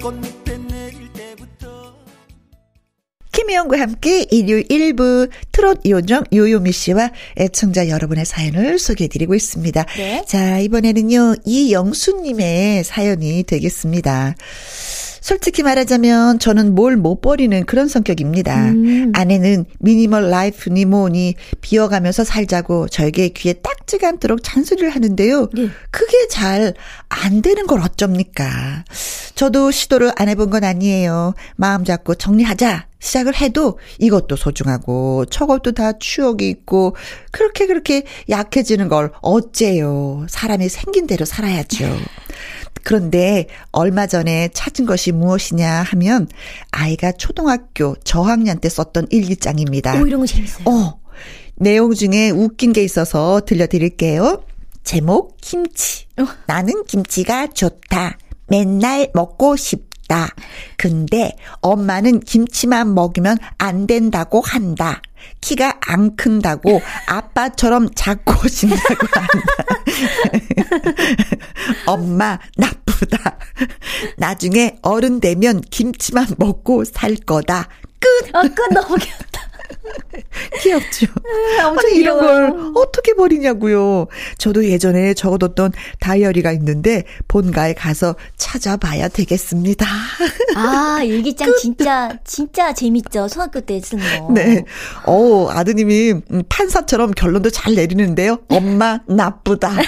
꽃밑에 0.00 0.58
내릴 0.58 1.12
때부터 1.12 1.96
김혜영과 3.32 3.80
함께 3.80 4.26
일요일 4.30 4.68
1부 4.68 5.28
트롯 5.64 5.80
요정 5.86 6.24
요요미 6.30 6.72
씨와 6.72 7.10
애청자 7.38 7.88
여러분의 7.88 8.26
사연을 8.26 8.78
소개해드리고 8.78 9.34
있습니다. 9.34 9.86
네. 9.96 10.22
자, 10.28 10.58
이번에는요, 10.58 11.36
이영수님의 11.46 12.84
사연이 12.84 13.42
되겠습니다. 13.44 14.34
솔직히 15.24 15.62
말하자면 15.62 16.38
저는 16.38 16.74
뭘 16.74 16.98
못 16.98 17.22
버리는 17.22 17.64
그런 17.64 17.88
성격입니다. 17.88 18.68
음. 18.72 19.10
아내는 19.14 19.64
미니멀 19.80 20.28
라이프니 20.28 20.84
뭐니 20.84 21.34
비워가면서 21.62 22.24
살자고 22.24 22.88
저에게 22.88 23.30
귀에 23.30 23.54
딱지가 23.54 24.06
않도록 24.06 24.40
잔소리를 24.42 24.90
하는데요. 24.90 25.48
네. 25.54 25.68
그게 25.90 26.28
잘 26.28 26.74
안 27.08 27.42
되는 27.42 27.66
걸 27.66 27.80
어쩝니까? 27.80 28.84
저도 29.34 29.70
시도를 29.70 30.12
안 30.16 30.28
해본 30.28 30.50
건 30.50 30.64
아니에요. 30.64 31.34
마음 31.56 31.84
잡고 31.84 32.16
정리하자. 32.16 32.86
시작을 32.98 33.36
해도 33.36 33.78
이것도 33.98 34.36
소중하고 34.36 35.26
저것도 35.26 35.72
다 35.72 35.92
추억이 35.98 36.48
있고 36.48 36.96
그렇게 37.30 37.66
그렇게 37.66 38.04
약해지는 38.30 38.88
걸 38.88 39.12
어째요. 39.20 40.26
사람이 40.28 40.68
생긴 40.68 41.06
대로 41.06 41.24
살아야죠. 41.24 41.84
그런데 42.84 43.46
얼마 43.72 44.06
전에 44.06 44.48
찾은 44.52 44.86
것이 44.86 45.10
무엇이냐 45.10 45.82
하면 45.82 46.28
아이가 46.70 47.12
초등학교 47.12 47.96
저학년 48.04 48.60
때 48.60 48.68
썼던 48.68 49.08
일기장입니다. 49.10 50.00
오, 50.00 50.06
이런 50.06 50.20
거 50.20 50.26
재밌어요. 50.26 50.64
어, 50.66 51.00
내용 51.56 51.94
중에 51.94 52.30
웃긴 52.30 52.72
게 52.72 52.84
있어서 52.84 53.40
들려드릴게요. 53.44 54.44
제목, 54.84 55.38
김치. 55.40 56.04
어. 56.18 56.26
나는 56.46 56.84
김치가 56.84 57.46
좋다. 57.46 58.18
맨날 58.48 59.10
먹고 59.14 59.56
싶다. 59.56 60.28
근데 60.76 61.34
엄마는 61.62 62.20
김치만 62.20 62.94
먹으면 62.94 63.38
안 63.56 63.86
된다고 63.86 64.42
한다. 64.42 65.00
키가 65.40 65.78
안 65.86 66.16
큰다고 66.16 66.80
아빠처럼 67.06 67.88
작고 67.94 68.48
싶다고 68.48 69.06
한다. 69.12 69.26
엄마 71.86 72.38
나쁘다. 72.56 73.38
나중에 74.16 74.76
어른 74.82 75.20
되면 75.20 75.60
김치만 75.60 76.26
먹고 76.38 76.84
살 76.84 77.16
거다. 77.16 77.68
끝. 78.00 78.34
아, 78.34 78.42
끝 78.42 78.72
너무 78.72 78.96
귀엽다. 78.96 79.43
귀엽죠. 80.60 81.06
엄청 81.64 81.86
아니 81.86 81.96
이런 81.98 82.20
귀여워요. 82.20 82.52
걸 82.52 82.72
어떻게 82.76 83.14
버리냐고요. 83.14 84.06
저도 84.38 84.64
예전에 84.66 85.14
적어뒀던 85.14 85.72
다이어리가 86.00 86.52
있는데 86.52 87.04
본가에 87.28 87.74
가서 87.74 88.14
찾아봐야 88.36 89.08
되겠습니다. 89.08 89.86
아, 90.56 91.00
일기장 91.04 91.54
진짜, 91.60 92.16
진짜 92.24 92.72
재밌죠. 92.72 93.28
초등학교 93.28 93.60
때 93.60 93.80
쓰는 93.80 94.04
거. 94.20 94.32
네. 94.32 94.64
어 95.06 95.48
아드님이 95.50 96.12
음, 96.30 96.42
판사처럼 96.48 97.12
결론도 97.12 97.50
잘 97.50 97.74
내리는데요. 97.74 98.38
엄마 98.48 99.00
나쁘다. 99.06 99.70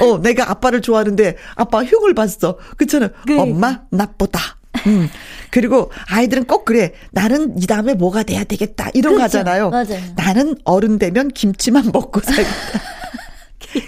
어, 0.00 0.18
내가 0.18 0.50
아빠를 0.50 0.80
좋아하는데 0.80 1.36
아빠 1.56 1.84
흉을 1.84 2.14
봤어. 2.14 2.58
그렇잖아. 2.76 3.10
그러니까. 3.24 3.42
엄마 3.42 3.80
나쁘다. 3.90 4.40
음. 4.86 5.08
그리고 5.50 5.90
아이들은 6.08 6.44
꼭 6.44 6.64
그래. 6.64 6.92
나는 7.12 7.60
이 7.62 7.66
다음에 7.66 7.94
뭐가 7.94 8.22
돼야 8.24 8.44
되겠다. 8.44 8.90
이런 8.94 9.14
거 9.14 9.18
그렇죠. 9.18 9.38
하잖아요. 9.38 9.70
맞아요. 9.70 10.00
나는 10.16 10.56
어른 10.64 10.98
되면 10.98 11.28
김치만 11.28 11.90
먹고 11.92 12.20
살겠다. 12.20 12.80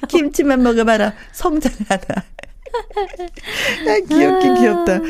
김치만 0.09 0.63
먹어봐라. 0.63 1.13
성장하다. 1.33 2.25
아, 3.89 3.99
귀엽긴 4.09 4.55
귀엽다. 4.55 5.01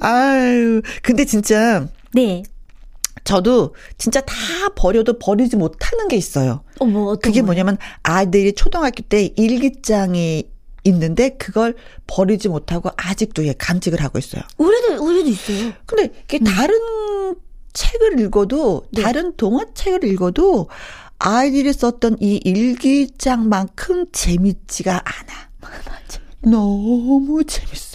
아유. 0.00 0.82
근데 1.02 1.24
진짜 1.24 1.86
네. 2.14 2.42
저도 3.24 3.74
진짜 3.98 4.20
다 4.22 4.34
버려도 4.74 5.18
버리지 5.18 5.56
못하는 5.56 6.08
게 6.08 6.16
있어요. 6.16 6.62
어, 6.78 6.86
뭐, 6.86 7.16
그게? 7.16 7.42
뭐냐면 7.42 7.76
아이들이 8.02 8.54
초등학교 8.54 9.02
때 9.02 9.30
일기장이 9.36 10.44
있는데 10.84 11.30
그걸 11.30 11.76
버리지 12.06 12.48
못하고 12.48 12.90
아직도 12.96 13.46
예, 13.46 13.52
간직을 13.52 14.02
하고 14.02 14.18
있어요. 14.18 14.42
우리도, 14.56 15.02
우리도 15.04 15.28
있어요. 15.28 15.72
근데 15.86 16.12
이게 16.24 16.38
다른 16.38 16.76
책을 17.72 18.20
읽어도 18.20 18.86
네. 18.92 19.02
다른 19.02 19.36
동화책을 19.36 20.04
읽어도 20.04 20.68
아이들이 21.18 21.72
썼던 21.72 22.18
이 22.20 22.40
일기장만큼 22.44 24.06
재밌지가 24.12 25.02
않아. 25.04 25.48
너무 26.42 27.44
재밌어. 27.44 27.87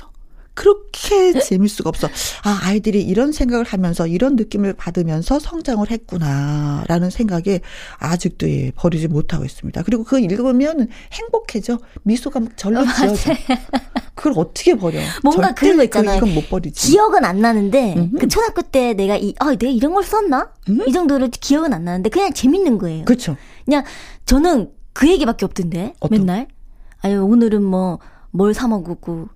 그렇게 0.54 1.40
재밌을 1.40 1.78
수가 1.78 1.90
없어. 1.90 2.08
아, 2.44 2.60
아이들이 2.64 3.02
이런 3.02 3.32
생각을 3.32 3.66
하면서 3.66 4.06
이런 4.06 4.36
느낌을 4.36 4.74
받으면서 4.74 5.40
성장을 5.40 5.90
했구나라는 5.90 7.10
생각에 7.10 7.62
아직도 7.98 8.50
예, 8.50 8.72
버리지 8.76 9.08
못하고 9.08 9.46
있습니다. 9.46 9.82
그리고 9.84 10.04
그거 10.04 10.20
읽으면 10.20 10.90
행복해져. 11.12 11.80
미소가 12.04 12.40
막 12.40 12.58
절로 12.58 12.86
지어져. 12.86 13.34
그걸 14.16 14.34
어떻게 14.38 14.76
버려? 14.78 15.00
뭔가 15.24 15.54
그런 15.54 15.78
거 15.78 15.84
있잖아요. 15.86 16.20
그건 16.20 16.36
못 16.36 16.50
버리지. 16.50 16.92
기억은 16.92 17.26
안 17.26 17.42
나는데, 17.42 17.96
음흠. 17.98 18.18
그 18.20 18.28
초등학교 18.28 18.62
때 18.62 18.94
내가 18.94 19.18
이, 19.18 19.34
아, 19.40 19.50
내가 19.56 19.68
이런 19.68 19.94
걸 19.94 20.04
썼나? 20.04 20.52
음? 20.70 20.82
이 20.88 20.92
정도로 20.92 21.30
기억은 21.32 21.74
안 21.74 21.84
나는데, 21.84 22.10
그냥 22.10 22.32
재밌는 22.32 22.78
거예요. 22.78 23.06
그렇죠. 23.06 23.36
그냥, 23.66 23.84
저는 24.26 24.70
그 24.94 25.10
얘기밖에 25.10 25.46
없던데, 25.46 25.96
어떤? 26.00 26.20
맨날. 26.20 26.48
아니, 27.02 27.16
오늘은 27.16 27.64
뭐, 27.64 28.00
뭘 28.36 28.52
사 28.56 28.68
먹고, 28.68 29.28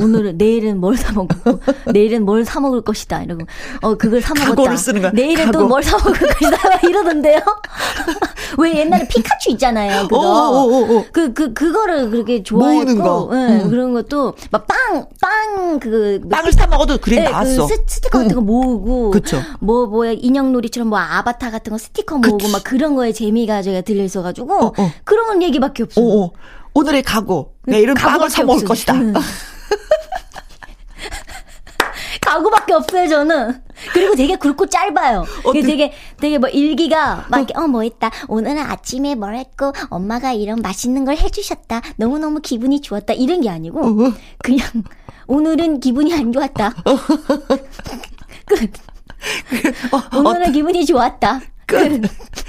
오늘은, 0.00 0.38
내일은 0.38 0.78
뭘 0.78 0.96
사 0.96 1.12
먹고, 1.12 1.58
내일은 1.92 2.24
뭘 2.24 2.44
사 2.44 2.60
먹을 2.60 2.82
것이다. 2.82 3.22
이러고, 3.24 3.44
어, 3.82 3.94
그걸 3.96 4.20
사 4.22 4.32
먹었다. 4.34 4.76
쓰는 4.76 5.02
거야. 5.02 5.10
내일은. 5.10 5.50
또 5.50 5.66
뭘 5.66 5.82
사 5.82 5.96
먹을 5.98 6.12
것이다. 6.12 6.68
막 6.68 6.84
이러던데요? 6.84 7.40
왜 8.58 8.78
옛날에 8.78 9.08
피카츄 9.08 9.50
있잖아요. 9.52 10.02
그거. 10.04 10.20
어어어어. 10.20 11.04
그, 11.12 11.32
그, 11.32 11.52
그거를 11.52 12.10
그렇게 12.10 12.44
좋아했고, 12.44 12.84
모으는 12.94 13.02
거. 13.02 13.30
예, 13.32 13.62
음. 13.64 13.70
그런 13.70 13.92
것도, 13.92 14.34
막 14.52 14.66
빵, 14.68 15.06
빵, 15.20 15.80
그, 15.80 16.20
빵을 16.30 16.52
사 16.52 16.68
먹어도 16.68 16.98
그래 16.98 17.16
네, 17.24 17.30
나왔어. 17.30 17.66
그 17.66 17.74
스- 17.74 17.82
스티커 17.88 18.18
같은 18.18 18.36
거 18.36 18.40
모으고, 18.40 19.10
그쵸. 19.10 19.40
뭐, 19.58 19.86
뭐야, 19.86 20.12
인형놀이처럼 20.12 20.88
뭐 20.90 20.98
아바타 21.00 21.50
같은 21.50 21.72
거 21.72 21.78
스티커 21.78 22.18
모으고, 22.18 22.38
그치. 22.38 22.52
막 22.52 22.62
그런 22.62 22.94
거에 22.94 23.10
재미가 23.10 23.62
제가 23.62 23.80
들려 23.80 24.04
있어가지고, 24.04 24.54
어, 24.54 24.66
어. 24.78 24.92
그런 25.02 25.42
얘기밖에 25.42 25.82
없어요. 25.82 26.06
어, 26.06 26.24
어. 26.26 26.30
오늘의 26.74 27.02
각오. 27.04 27.54
내일은 27.66 27.94
빵을 27.94 28.28
사 28.30 28.42
먹을. 28.42 28.64
것이다. 28.64 28.94
음. 28.94 29.14
가구밖에 32.20 32.72
없어요, 32.74 33.08
저는. 33.08 33.62
그리고 33.92 34.14
되게 34.14 34.36
굵고 34.36 34.66
짧아요. 34.66 35.24
이게 35.54 35.62
되게, 35.62 35.92
되게 36.20 36.38
뭐 36.38 36.48
일기가 36.48 37.26
막 37.28 37.38
이렇게, 37.38 37.54
어, 37.56 37.66
뭐 37.66 37.82
했다. 37.82 38.10
오늘은 38.28 38.58
아침에 38.58 39.14
뭘 39.14 39.36
했고, 39.36 39.72
엄마가 39.90 40.32
이런 40.32 40.60
맛있는 40.62 41.04
걸 41.04 41.16
해주셨다. 41.16 41.80
너무너무 41.96 42.40
기분이 42.40 42.80
좋았다. 42.80 43.12
이런 43.14 43.40
게 43.40 43.50
아니고, 43.50 43.80
어. 43.80 44.12
그냥, 44.38 44.66
오늘은 45.26 45.80
기분이 45.80 46.12
안 46.14 46.32
좋았다. 46.32 46.74
끝. 48.46 48.70
어, 49.92 50.18
오늘은 50.18 50.52
기분이 50.52 50.84
좋았다. 50.86 51.40
끝. 51.66 52.02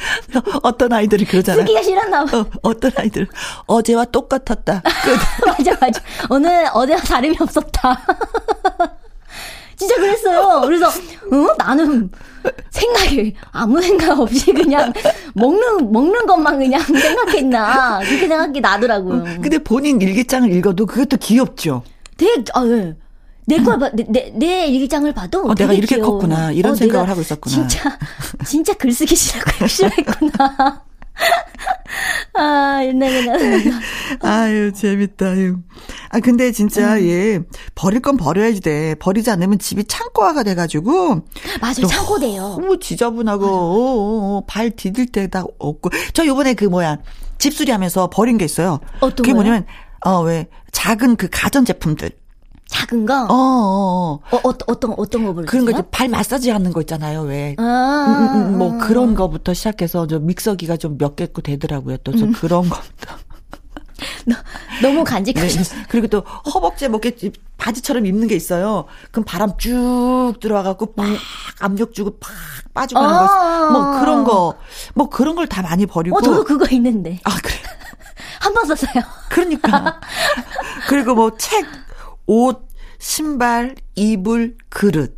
어떤 0.64 0.94
아이들이 0.94 1.26
그러잖아. 1.26 1.60
쓰기가 1.60 1.82
싫었나 1.82 2.26
봐. 2.26 2.38
어, 2.40 2.46
어떤 2.62 2.92
아이들 2.98 3.28
어제와 3.66 4.06
똑같았다. 4.06 4.82
끝. 4.82 5.46
맞아, 5.48 5.78
맞아. 5.80 6.02
오늘 6.30 6.66
어제와 6.74 7.00
다름이 7.02 7.36
없었다. 7.40 8.02
진짜 9.78 9.96
그랬어요. 9.96 10.62
그래서, 10.62 10.88
어? 10.88 11.48
나는 11.58 12.10
생각이, 12.70 13.36
아무 13.52 13.82
생각 13.82 14.18
없이 14.18 14.54
그냥 14.54 14.94
먹는, 15.34 15.92
먹는 15.92 16.26
것만 16.26 16.60
그냥 16.60 16.82
생각했나. 16.82 18.00
그렇게 18.00 18.28
생각이 18.28 18.62
나더라고요. 18.62 19.24
근데 19.42 19.58
본인 19.58 20.00
일기장을 20.00 20.50
읽어도 20.54 20.86
그것도 20.86 21.18
귀엽죠. 21.18 21.84
되게, 22.16 22.42
아, 22.54 22.66
예. 22.68 22.96
내 23.48 23.58
걸 23.64 23.78
봐, 23.80 23.90
내, 23.94 24.06
내, 24.10 24.32
내 24.36 24.68
일기장을 24.68 25.12
봐도. 25.14 25.44
어, 25.48 25.54
내가 25.56 25.74
이렇게 25.74 25.96
귀여워. 25.96 26.14
컸구나. 26.14 26.52
이런 26.52 26.72
어, 26.74 26.76
생각을 26.76 27.10
하고 27.10 27.22
있었구나. 27.22 27.56
진짜, 27.68 27.98
진짜 28.46 28.74
글쓰기 28.74 29.16
싫어, 29.16 29.40
싫어했구나. 29.68 30.84
아, 32.34 32.80
옛날에 32.84 33.22
나. 33.26 33.34
아유, 34.22 34.74
재밌다. 34.74 35.28
아유. 35.28 35.58
아, 36.10 36.20
근데 36.20 36.52
진짜, 36.52 36.96
음. 36.96 37.04
얘, 37.08 37.40
버릴 37.76 38.02
건 38.02 38.18
버려야지 38.18 38.60
돼. 38.62 38.96
버리지 38.96 39.30
않으면 39.30 39.60
집이 39.60 39.86
창고화가 39.86 40.44
돼가지고, 40.44 41.22
맞아요, 41.62 41.88
차고돼요. 41.88 42.42
너무 42.42 42.80
지저분하고, 42.80 43.46
어, 43.46 43.50
어, 43.50 44.38
어, 44.38 44.44
발 44.48 44.72
디딜 44.72 45.12
데다 45.12 45.46
없고. 45.60 45.90
저 46.14 46.26
요번에 46.26 46.54
그 46.56 46.66
뭐야, 46.66 46.98
집수리 47.38 47.72
하면서 47.72 48.10
버린 48.10 48.38
게 48.38 48.44
있어요. 48.46 48.80
어떤 49.00 49.18
그게? 49.18 49.34
뭐냐면, 49.34 49.66
어, 50.04 50.22
왜, 50.22 50.48
작은 50.72 51.16
그 51.16 51.30
가전제품들. 51.32 52.12
작은 52.76 53.06
거? 53.06 53.24
어, 53.24 53.34
어, 53.34 53.34
어. 53.34 54.20
어, 54.32 54.38
어, 54.38 54.54
어 54.68 54.80
떤, 54.80 54.94
어떤 54.98 55.26
거 55.26 55.34
볼까요? 55.34 55.46
그런 55.48 55.66
거 55.66 55.72
이제 55.72 55.82
발 55.92 56.10
마사지 56.10 56.50
하는 56.50 56.74
거 56.74 56.82
있잖아요, 56.82 57.22
왜. 57.22 57.56
아, 57.58 57.62
음, 58.08 58.36
음, 58.36 58.54
음, 58.54 58.58
뭐 58.58 58.78
그런 58.78 59.16
거부터 59.16 59.54
시작해서 59.54 60.08
저 60.08 60.20
믹서기가 60.20 60.78
좀 60.78 60.98
몇개거 60.98 61.42
되더라고요. 61.42 61.98
또 61.98 62.12
음. 62.12 62.18
저 62.34 62.40
그런 62.40 62.68
거부터. 62.70 63.16
너무 64.82 64.98
네. 65.00 65.04
간직하셨어. 65.06 65.76
그리고 65.88 66.08
또 66.08 66.20
허벅지에 66.54 66.90
뭐 66.90 67.00
이렇게 67.02 67.32
바지처럼 67.58 68.06
입는 68.06 68.28
게 68.28 68.36
있어요. 68.36 68.86
그럼 69.12 69.24
바람 69.26 69.58
쭉 69.58 70.34
들어와갖고 70.42 70.96
팍 70.96 71.06
압력 71.62 71.94
주고 71.94 72.18
팍 72.20 72.32
빠지고 72.74 73.00
하는 73.00 73.16
아. 73.16 73.28
거. 73.28 73.72
뭐 73.72 74.00
그런 74.00 74.24
거. 74.26 74.56
뭐 74.96 75.10
그런 75.10 75.36
걸 75.36 75.48
다 75.48 75.62
많이 75.62 75.86
버리고. 75.86 76.18
어, 76.18 76.22
저도 76.22 76.44
그거 76.44 76.66
있는데. 76.72 77.20
아, 77.24 77.38
그래. 77.42 77.56
한 78.42 78.54
번 78.54 78.66
썼어요. 78.66 79.02
그러니까. 79.30 80.00
그리고 80.90 81.16
뭐 81.16 81.32
책, 81.38 81.66
옷, 82.28 82.68
신발, 83.00 83.76
이불, 83.96 84.56
그릇. 84.70 85.18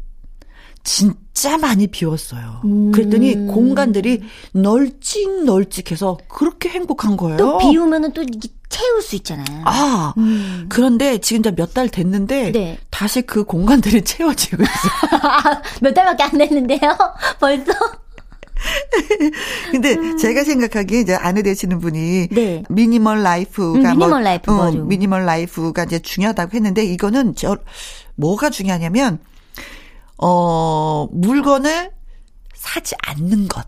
진짜 0.84 1.58
많이 1.58 1.88
비웠어요. 1.88 2.62
음. 2.66 2.92
그랬더니 2.94 3.48
공간들이 3.48 4.22
널찍널찍해서 4.54 6.18
그렇게 6.30 6.70
행복한 6.70 7.18
거예요. 7.18 7.38
또 7.38 7.58
비우면은 7.58 8.14
또 8.14 8.24
채울 8.70 9.02
수 9.02 9.16
있잖아요. 9.18 9.62
아, 9.66 10.14
음. 10.18 10.66
그런데 10.70 11.18
지금 11.20 11.40
이제 11.42 11.52
몇 11.52 11.74
달 11.74 11.90
됐는데 11.90 12.52
네. 12.54 12.78
다시 12.90 13.22
그 13.22 13.44
공간들이 13.44 14.02
채워지고 14.06 14.64
있어요. 14.64 15.62
몇 15.82 15.94
달밖에 15.94 16.24
안 16.24 16.38
됐는데요? 16.38 16.98
벌써? 17.40 17.72
근데 19.72 20.16
제가 20.18 20.44
생각하기에 20.44 21.02
이제 21.02 21.16
아내 21.16 21.42
되시는 21.42 21.80
분이 21.80 22.30
네. 22.32 22.64
minimal 22.70 23.24
life가 23.24 23.78
음, 23.78 23.82
미니멀 23.82 24.10
뭐, 24.10 24.20
life, 24.20 24.52
어. 24.52 24.72
minimal 24.72 25.26
life가 25.26 25.84
이제 25.84 26.00
중요하다고 26.00 26.56
했는데 26.56 26.84
이거는 26.84 27.36
저 27.36 27.58
뭐가 28.16 28.50
중요하냐면 28.50 29.20
어 30.18 31.08
물건을 31.12 31.92
사지 32.54 32.96
않는 33.06 33.48
것. 33.48 33.66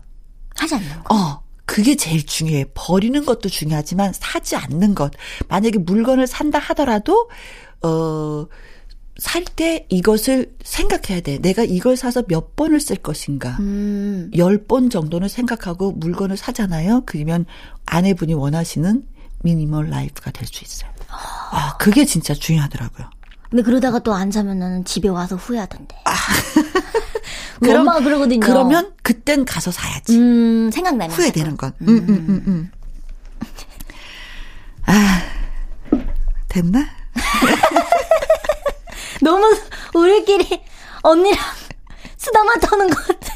하지 0.56 0.74
않는 0.74 1.04
거. 1.04 1.14
어. 1.14 1.42
그게 1.64 1.94
제일 1.94 2.26
중요해. 2.26 2.66
버리는 2.74 3.24
것도 3.24 3.48
중요하지만 3.48 4.12
사지 4.12 4.56
않는 4.56 4.96
것. 4.96 5.12
만약에 5.48 5.78
물건을 5.78 6.26
산다 6.26 6.58
하더라도 6.58 7.30
어 7.82 8.46
살 9.20 9.44
때 9.44 9.84
이것을 9.90 10.54
생각해야 10.64 11.20
돼. 11.20 11.36
내가 11.38 11.62
이걸 11.62 11.94
사서 11.96 12.22
몇 12.26 12.56
번을 12.56 12.80
쓸 12.80 12.96
것인가. 12.96 13.58
음. 13.60 14.30
10번 14.32 14.90
정도는 14.90 15.28
생각하고 15.28 15.92
물건을 15.92 16.38
사잖아요. 16.38 17.02
그러면 17.04 17.44
아내분이 17.84 18.32
원하시는 18.32 19.04
미니멀 19.42 19.90
라이프가 19.90 20.30
될 20.30 20.46
수 20.48 20.64
있어요. 20.64 20.90
아, 21.10 21.76
그게 21.78 22.06
진짜 22.06 22.32
중요하더라고요. 22.32 23.10
근데 23.50 23.62
그러다가 23.62 23.98
또 23.98 24.14
안 24.14 24.30
사면은 24.30 24.84
집에 24.86 25.08
와서 25.08 25.36
후회하던데. 25.36 25.96
우리 27.60 27.68
그럼- 27.68 27.80
엄마가 27.80 28.00
그러거든요. 28.00 28.40
그러면 28.40 28.94
그땐 29.02 29.44
가서 29.44 29.70
사야지. 29.70 30.16
음, 30.16 30.70
생각나면. 30.72 31.14
후회되는 31.14 31.56
건. 31.58 31.72
음, 31.82 31.88
음, 31.88 32.08
음, 32.08 32.44
음. 32.46 32.70
아, 34.86 35.22
됐나? 36.48 36.86
너무 39.22 39.46
우리끼리 39.94 40.60
언니랑 41.02 41.38
수다만 42.16 42.60
떠는 42.60 42.88
것 42.90 43.06
같아. 43.06 43.34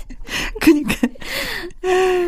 그니까. 0.60 0.94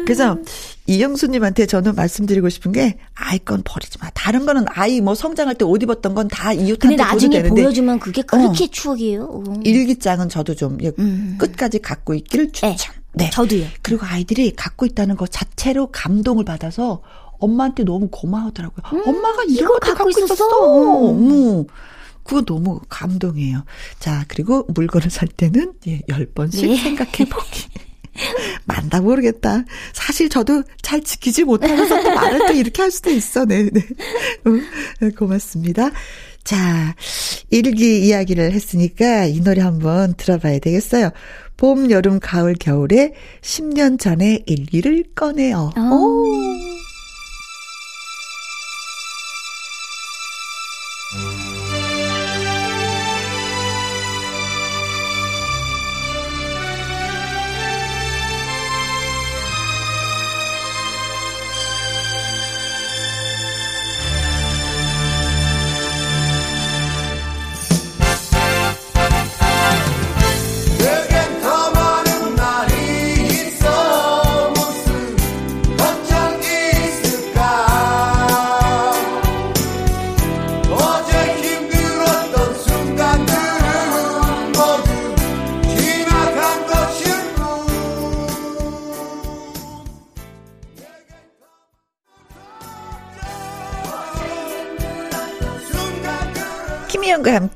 그래서 0.04 0.38
이영수님한테 0.86 1.66
저는 1.66 1.94
말씀드리고 1.94 2.48
싶은 2.48 2.72
게 2.72 2.98
아이 3.14 3.38
건 3.38 3.62
버리지 3.64 3.98
마. 4.00 4.10
다른 4.10 4.46
거는 4.46 4.66
아이 4.68 5.00
뭐 5.00 5.14
성장할 5.14 5.54
때 5.56 5.64
옷 5.64 5.82
입었던 5.82 6.14
건다 6.14 6.50
근데 6.50 6.64
이웃한테 6.64 6.96
줘도 6.96 7.08
나중에 7.10 7.36
되는데 7.42 7.62
보여주면 7.62 7.98
그게 7.98 8.22
그렇게 8.22 8.68
추억이에요. 8.68 9.42
음. 9.48 9.60
일기장은 9.64 10.28
저도 10.28 10.54
좀 10.54 10.78
예, 10.82 10.92
음. 10.98 11.36
끝까지 11.38 11.80
갖고 11.80 12.14
있기를 12.14 12.52
추천. 12.52 12.76
네. 13.14 13.30
저도요. 13.30 13.64
그리고 13.82 14.04
아이들이 14.06 14.54
갖고 14.54 14.84
있다는 14.86 15.16
것 15.16 15.30
자체로 15.30 15.88
감동을 15.90 16.44
받아서 16.44 17.02
엄마한테 17.38 17.84
너무 17.84 18.08
고마워하더라고요. 18.10 19.02
엄마가 19.04 19.42
이런 19.44 19.64
음, 19.64 19.68
것도 19.68 19.78
갖고 19.80 19.94
갖고 20.04 20.10
있었어? 20.10 20.34
있었어. 20.34 21.10
음. 21.12 21.64
그거 22.26 22.42
너무 22.42 22.80
감동이에요. 22.88 23.64
자, 23.98 24.24
그리고 24.28 24.66
물건을 24.74 25.10
살 25.10 25.28
때는 25.28 25.74
예, 25.86 26.00
10번씩 26.08 26.66
네. 26.68 26.76
생각해 26.76 27.28
보기. 27.30 27.64
맞나 28.64 29.00
모르겠다. 29.00 29.64
사실 29.92 30.28
저도 30.28 30.62
잘 30.82 31.02
지키지 31.02 31.44
못하면서 31.44 32.02
또 32.02 32.14
말을 32.14 32.46
또 32.46 32.52
이렇게 32.52 32.82
할 32.82 32.90
수도 32.90 33.10
있어. 33.10 33.44
네, 33.44 33.68
네. 33.70 33.80
어, 34.44 35.10
고맙습니다. 35.16 35.90
자, 36.44 36.94
일기 37.50 38.06
이야기를 38.06 38.52
했으니까 38.52 39.26
이 39.26 39.40
노래 39.40 39.62
한번 39.62 40.14
들어봐야 40.14 40.60
되겠어요. 40.60 41.10
봄, 41.56 41.90
여름, 41.90 42.20
가을, 42.20 42.54
겨울에 42.54 43.14
10년 43.40 43.98
전의 43.98 44.44
일기를 44.46 45.04
꺼내요. 45.14 45.72
아. 45.74 45.90
오. 45.92 46.65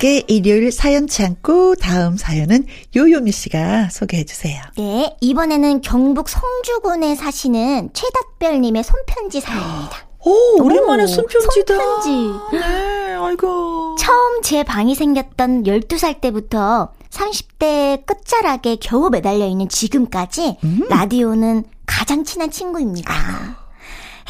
함께 0.00 0.24
일요일 0.28 0.72
사연 0.72 1.06
창고 1.06 1.74
다음 1.74 2.16
사연은 2.16 2.64
요요미 2.96 3.32
씨가 3.32 3.90
소개해 3.90 4.24
주세요. 4.24 4.62
네, 4.78 5.14
이번에는 5.20 5.82
경북 5.82 6.30
성주군에 6.30 7.14
사시는 7.14 7.90
최닷별님의 7.92 8.82
손편지 8.82 9.42
사연입니다. 9.42 9.98
오, 10.24 10.62
오랜만에 10.62 11.02
오, 11.02 11.06
손편지다. 11.06 11.74
손편지. 11.74 12.10
네, 12.56 13.14
아이고. 13.14 13.96
처음 13.98 14.40
제 14.40 14.62
방이 14.62 14.94
생겼던 14.94 15.64
12살 15.64 16.22
때부터 16.22 16.94
30대 17.10 18.06
끝자락에 18.06 18.76
겨우 18.76 19.10
매달려 19.10 19.46
있는 19.46 19.68
지금까지 19.68 20.56
음. 20.64 20.86
라디오는 20.88 21.64
가장 21.84 22.24
친한 22.24 22.50
친구입니다. 22.50 23.12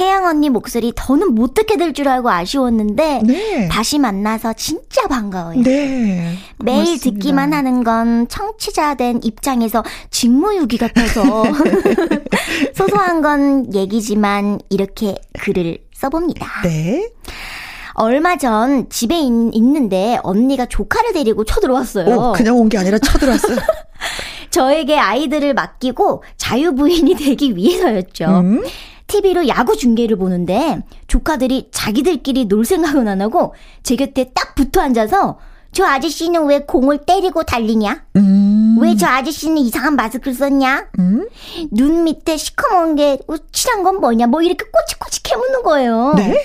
혜영 0.00 0.24
언니 0.24 0.48
목소리 0.48 0.92
더는 0.96 1.34
못 1.34 1.52
듣게 1.54 1.76
될 1.76 1.92
줄 1.92 2.08
알고 2.08 2.30
아쉬웠는데 2.30 3.20
네. 3.24 3.68
다시 3.68 3.98
만나서 3.98 4.54
진짜 4.54 5.06
반가워요. 5.08 5.60
네. 5.62 6.36
매일 6.58 6.84
고맙습니다. 6.84 7.04
듣기만 7.10 7.52
하는 7.52 7.84
건 7.84 8.26
청취자 8.28 8.94
된 8.94 9.20
입장에서 9.22 9.82
직무유기 10.10 10.78
같아서 10.78 11.44
소소한 12.74 13.20
건 13.22 13.74
얘기지만 13.74 14.60
이렇게 14.70 15.16
글을 15.40 15.78
써봅니다. 15.94 16.46
네. 16.64 17.10
얼마 17.94 18.36
전 18.38 18.88
집에 18.88 19.18
있, 19.18 19.24
있는데 19.52 20.18
언니가 20.22 20.64
조카를 20.66 21.12
데리고 21.12 21.44
쳐들어왔어요. 21.44 22.06
오, 22.16 22.32
그냥 22.32 22.56
온 22.58 22.68
게 22.68 22.78
아니라 22.78 22.98
쳐들어왔어요. 22.98 23.58
저에게 24.50 24.98
아이들을 24.98 25.52
맡기고 25.54 26.22
자유부인이 26.38 27.14
되기 27.16 27.54
위해서였죠. 27.56 28.24
음? 28.26 28.64
TV로 29.10 29.48
야구 29.48 29.76
중계를 29.76 30.16
보는데 30.16 30.78
조카들이 31.08 31.68
자기들끼리 31.72 32.44
놀 32.46 32.64
생각은 32.64 33.08
안 33.08 33.20
하고 33.20 33.54
제 33.82 33.96
곁에 33.96 34.30
딱 34.34 34.54
붙어 34.54 34.80
앉아서 34.80 35.38
저 35.72 35.84
아저씨는 35.84 36.46
왜 36.46 36.60
공을 36.60 36.98
때리고 36.98 37.42
달리냐? 37.42 38.04
음. 38.16 38.76
왜저 38.80 39.06
아저씨는 39.06 39.58
이상한 39.58 39.96
마스크를 39.96 40.32
썼냐? 40.34 40.86
음? 41.00 41.28
눈 41.72 42.04
밑에 42.04 42.36
시커먼 42.36 42.94
게 42.96 43.18
칠한 43.52 43.82
건 43.82 44.00
뭐냐? 44.00 44.26
뭐 44.28 44.42
이렇게 44.42 44.64
꼬치꼬치 44.70 45.22
캐묻는 45.24 45.62
거예요. 45.64 46.14
네. 46.16 46.42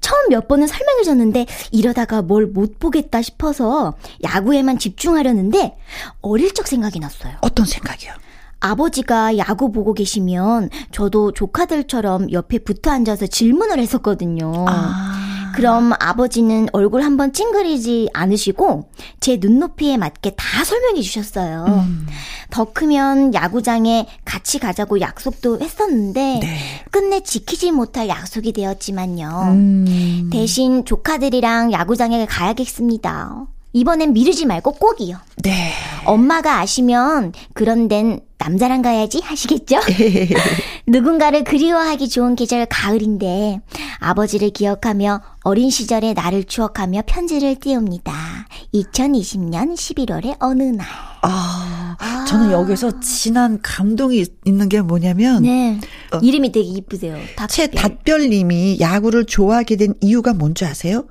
처음 0.00 0.28
몇 0.30 0.48
번은 0.48 0.66
설명해 0.66 1.02
줬는데 1.02 1.44
이러다가 1.72 2.22
뭘 2.22 2.46
못 2.46 2.78
보겠다 2.78 3.20
싶어서 3.20 3.94
야구에만 4.24 4.78
집중하려는데 4.78 5.76
어릴 6.22 6.54
적 6.54 6.66
생각이 6.66 7.00
났어요. 7.00 7.34
어떤 7.42 7.66
생각이요? 7.66 8.12
아버지가 8.60 9.38
야구 9.38 9.72
보고 9.72 9.94
계시면 9.94 10.70
저도 10.90 11.32
조카들처럼 11.32 12.32
옆에 12.32 12.58
붙어 12.58 12.90
앉아서 12.90 13.26
질문을 13.26 13.78
했었거든요. 13.78 14.64
아. 14.68 15.28
그럼 15.54 15.92
아버지는 15.98 16.68
얼굴 16.72 17.02
한번 17.02 17.32
찡그리지 17.32 18.10
않으시고 18.14 18.90
제 19.18 19.38
눈높이에 19.40 19.96
맞게 19.96 20.34
다 20.36 20.64
설명해 20.64 21.00
주셨어요. 21.00 21.64
음. 21.66 22.06
더 22.50 22.72
크면 22.72 23.34
야구장에 23.34 24.06
같이 24.24 24.60
가자고 24.60 25.00
약속도 25.00 25.60
했었는데 25.60 26.38
네. 26.40 26.58
끝내 26.92 27.20
지키지 27.24 27.72
못할 27.72 28.08
약속이 28.08 28.52
되었지만요. 28.52 29.42
음. 29.52 30.30
대신 30.32 30.84
조카들이랑 30.84 31.72
야구장에 31.72 32.24
가야겠습니다. 32.26 33.46
이번엔 33.72 34.12
미루지 34.12 34.46
말고 34.46 34.72
꼭이요. 34.72 35.16
네. 35.42 35.72
엄마가 36.04 36.60
아시면 36.60 37.32
그런 37.52 37.88
데는 37.88 38.20
남자랑 38.38 38.82
가야지 38.82 39.20
하시겠죠? 39.22 39.80
누군가를 40.86 41.44
그리워하기 41.44 42.08
좋은 42.08 42.36
계절 42.36 42.66
가을인데 42.66 43.60
아버지를 43.98 44.50
기억하며 44.50 45.20
어린 45.42 45.70
시절의 45.70 46.14
나를 46.14 46.44
추억하며 46.44 47.02
편지를 47.06 47.56
띄웁니다. 47.56 48.12
2020년 48.74 49.74
11월의 49.74 50.36
어느 50.38 50.62
날. 50.62 50.86
아, 51.22 51.96
저는 52.28 52.52
여기서 52.52 53.00
진한 53.00 53.58
감동이 53.60 54.24
있는 54.44 54.68
게 54.68 54.80
뭐냐면 54.82 55.42
네. 55.42 55.80
어. 56.12 56.18
이름이 56.18 56.52
되게 56.52 56.66
이쁘세요. 56.68 57.16
채 57.48 57.66
닷별. 57.66 57.82
닷별님이 57.96 58.78
야구를 58.80 59.26
좋아하게 59.26 59.76
된 59.76 59.94
이유가 60.00 60.32
뭔지 60.32 60.64
아세요? 60.64 61.06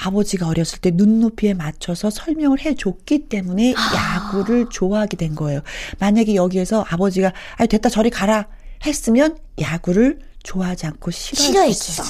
아버지가 0.00 0.46
어렸을 0.46 0.78
때 0.78 0.90
눈높이에 0.92 1.54
맞춰서 1.54 2.10
설명을 2.10 2.60
해줬기 2.60 3.28
때문에 3.28 3.74
야구를 3.74 4.66
좋아하게 4.70 5.16
된 5.16 5.34
거예요. 5.34 5.60
만약에 5.98 6.34
여기에서 6.34 6.84
아버지가 6.88 7.32
아 7.56 7.66
됐다 7.66 7.88
저리 7.88 8.10
가라 8.10 8.46
했으면 8.86 9.36
야구를 9.60 10.20
좋아하지 10.42 10.86
않고 10.86 11.10
싫어했어. 11.10 11.46
싫어했어. 11.46 12.02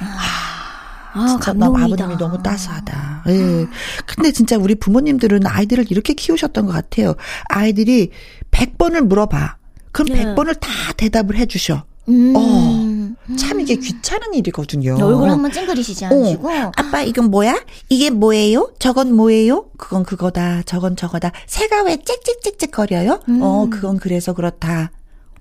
아, 0.00 1.26
진짜 1.28 1.52
나 1.52 1.66
감동이다. 1.70 2.04
아버님이 2.04 2.18
너무 2.18 2.42
따스하다. 2.42 3.24
예. 3.28 3.66
근데 4.06 4.32
진짜 4.32 4.56
우리 4.56 4.74
부모님들은 4.74 5.46
아이들을 5.46 5.86
이렇게 5.90 6.14
키우셨던 6.14 6.66
것 6.66 6.72
같아요. 6.72 7.14
아이들이 7.48 8.10
100번을 8.50 9.02
물어봐. 9.02 9.56
그럼 9.92 10.08
네. 10.08 10.24
100번을 10.24 10.58
다 10.60 10.68
대답을 10.96 11.36
해주셔. 11.36 11.84
음. 12.08 12.34
어. 12.36 12.87
참 13.36 13.60
이게 13.60 13.76
귀찮은 13.76 14.34
일이거든요. 14.34 14.94
얼굴 15.04 15.28
한번 15.30 15.52
찡그리시지 15.52 16.04
않으시고. 16.06 16.48
어. 16.48 16.72
아빠 16.76 17.02
이건 17.02 17.30
뭐야? 17.30 17.62
이게 17.88 18.10
뭐예요? 18.10 18.72
저건 18.78 19.14
뭐예요? 19.14 19.66
그건 19.76 20.02
그거다. 20.04 20.62
저건 20.62 20.96
저거다. 20.96 21.32
새가 21.46 21.82
왜 21.84 21.98
짹짹짹짹 22.02 22.70
거려요? 22.70 23.20
음. 23.28 23.40
어, 23.42 23.66
그건 23.70 23.98
그래서 23.98 24.32
그렇다. 24.32 24.92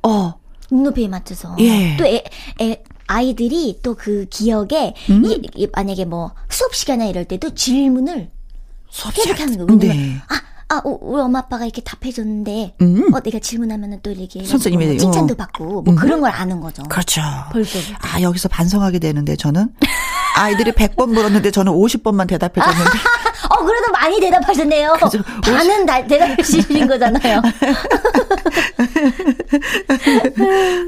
어. 0.03 0.35
눈높이에 0.69 1.07
맞춰서. 1.07 1.55
예. 1.59 1.95
또 1.97 2.05
애, 2.05 2.23
애, 2.61 2.83
아이들이 3.07 3.79
또 3.81 3.95
그 3.95 4.25
기억에 4.29 4.93
음. 5.09 5.23
이, 5.23 5.41
이 5.55 5.67
만약에 5.73 6.03
뭐 6.03 6.31
수업 6.49 6.75
시간에 6.75 7.09
이럴 7.09 7.23
때도 7.23 7.53
질문을 7.55 8.29
수업 8.89 9.13
계속. 9.13 9.39
하는 9.39 9.65
거예요. 9.65 9.77
네. 9.79 10.17
아, 10.27 10.41
아, 10.69 10.81
우- 10.83 10.99
우리 11.01 11.21
엄마 11.21 11.39
아빠가 11.39 11.63
이렇게 11.63 11.81
답해줬는데, 11.81 12.75
음. 12.81 13.13
어, 13.13 13.21
내가 13.21 13.39
질문하면은 13.39 13.99
또 14.03 14.11
이렇게 14.11 14.43
선생님이, 14.43 14.85
뭐 14.87 14.97
칭찬도 14.97 15.33
어. 15.33 15.37
받고 15.37 15.81
뭐 15.83 15.93
음. 15.93 15.95
그런 15.95 16.19
걸 16.19 16.29
아는 16.31 16.59
거죠. 16.59 16.83
그렇죠. 16.83 17.21
벌써. 17.51 17.79
아, 18.01 18.21
여기서 18.21 18.49
반성하게 18.49 18.99
되는데 18.99 19.35
저는 19.37 19.69
아이들이 20.35 20.71
100번 20.71 21.11
물었는데 21.13 21.51
저는 21.51 21.71
50번만 21.71 22.27
대답해 22.27 22.53
줬는데 22.55 22.91
어, 23.59 23.63
그래도 23.65 23.91
많이 23.91 24.19
대답하셨네요. 24.19 24.93
그죠. 25.01 25.21
반은 25.43 25.85
다 25.85 25.99
주신 26.43 26.87
거잖아요. 26.87 27.41